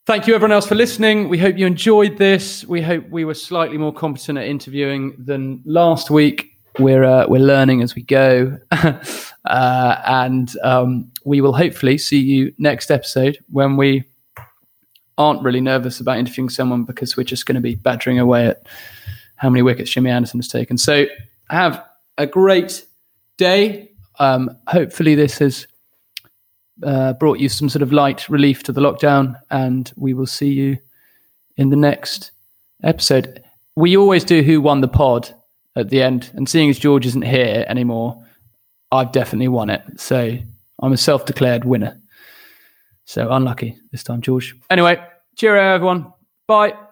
thank 0.05 0.27
you, 0.27 0.35
everyone 0.35 0.51
else, 0.51 0.67
for 0.67 0.75
listening. 0.75 1.29
We 1.29 1.37
hope 1.37 1.57
you 1.57 1.65
enjoyed 1.65 2.17
this. 2.17 2.65
We 2.65 2.81
hope 2.81 3.09
we 3.09 3.25
were 3.25 3.33
slightly 3.33 3.77
more 3.77 3.93
competent 3.93 4.37
at 4.37 4.45
interviewing 4.45 5.15
than 5.17 5.61
last 5.65 6.09
week. 6.09 6.51
We're 6.77 7.05
uh, 7.05 7.25
we're 7.27 7.39
learning 7.39 7.81
as 7.83 7.95
we 7.95 8.01
go, 8.01 8.57
uh, 8.71 8.99
and 9.45 10.51
um, 10.61 11.11
we 11.23 11.39
will 11.39 11.53
hopefully 11.53 11.97
see 11.97 12.19
you 12.19 12.53
next 12.57 12.91
episode 12.91 13.37
when 13.49 13.77
we 13.77 14.03
aren't 15.17 15.41
really 15.41 15.61
nervous 15.61 16.01
about 16.01 16.17
interviewing 16.17 16.49
someone 16.49 16.83
because 16.83 17.15
we're 17.15 17.23
just 17.23 17.45
going 17.45 17.55
to 17.55 17.61
be 17.61 17.75
badgering 17.75 18.19
away 18.19 18.47
at 18.47 18.67
how 19.37 19.49
many 19.49 19.61
wickets 19.61 19.89
Jimmy 19.89 20.09
Anderson 20.09 20.39
has 20.39 20.47
taken. 20.47 20.77
So 20.77 21.05
have 21.49 21.83
a 22.17 22.27
great 22.27 22.85
day. 23.37 23.91
Um, 24.19 24.57
hopefully, 24.67 25.15
this 25.15 25.39
has 25.39 25.67
uh, 26.83 27.13
brought 27.13 27.39
you 27.39 27.49
some 27.49 27.69
sort 27.69 27.81
of 27.81 27.91
light 27.91 28.27
relief 28.29 28.63
to 28.63 28.71
the 28.71 28.81
lockdown, 28.81 29.39
and 29.49 29.91
we 29.95 30.13
will 30.13 30.27
see 30.27 30.51
you 30.51 30.77
in 31.57 31.69
the 31.69 31.75
next 31.75 32.31
episode. 32.83 33.43
We 33.75 33.97
always 33.97 34.23
do 34.23 34.41
Who 34.41 34.61
Won 34.61 34.81
the 34.81 34.87
Pod 34.87 35.33
at 35.75 35.89
the 35.89 36.01
end, 36.01 36.31
and 36.33 36.47
seeing 36.47 36.69
as 36.69 36.79
George 36.79 37.05
isn't 37.05 37.23
here 37.23 37.65
anymore, 37.67 38.23
I've 38.91 39.11
definitely 39.11 39.49
won 39.49 39.69
it. 39.69 39.81
So 39.97 40.37
I'm 40.81 40.93
a 40.93 40.97
self 40.97 41.25
declared 41.25 41.65
winner. 41.65 41.99
So 43.05 43.31
unlucky 43.31 43.77
this 43.91 44.03
time, 44.03 44.21
George. 44.21 44.55
Anyway, 44.69 45.03
cheerio, 45.35 45.75
everyone. 45.75 46.13
Bye. 46.47 46.84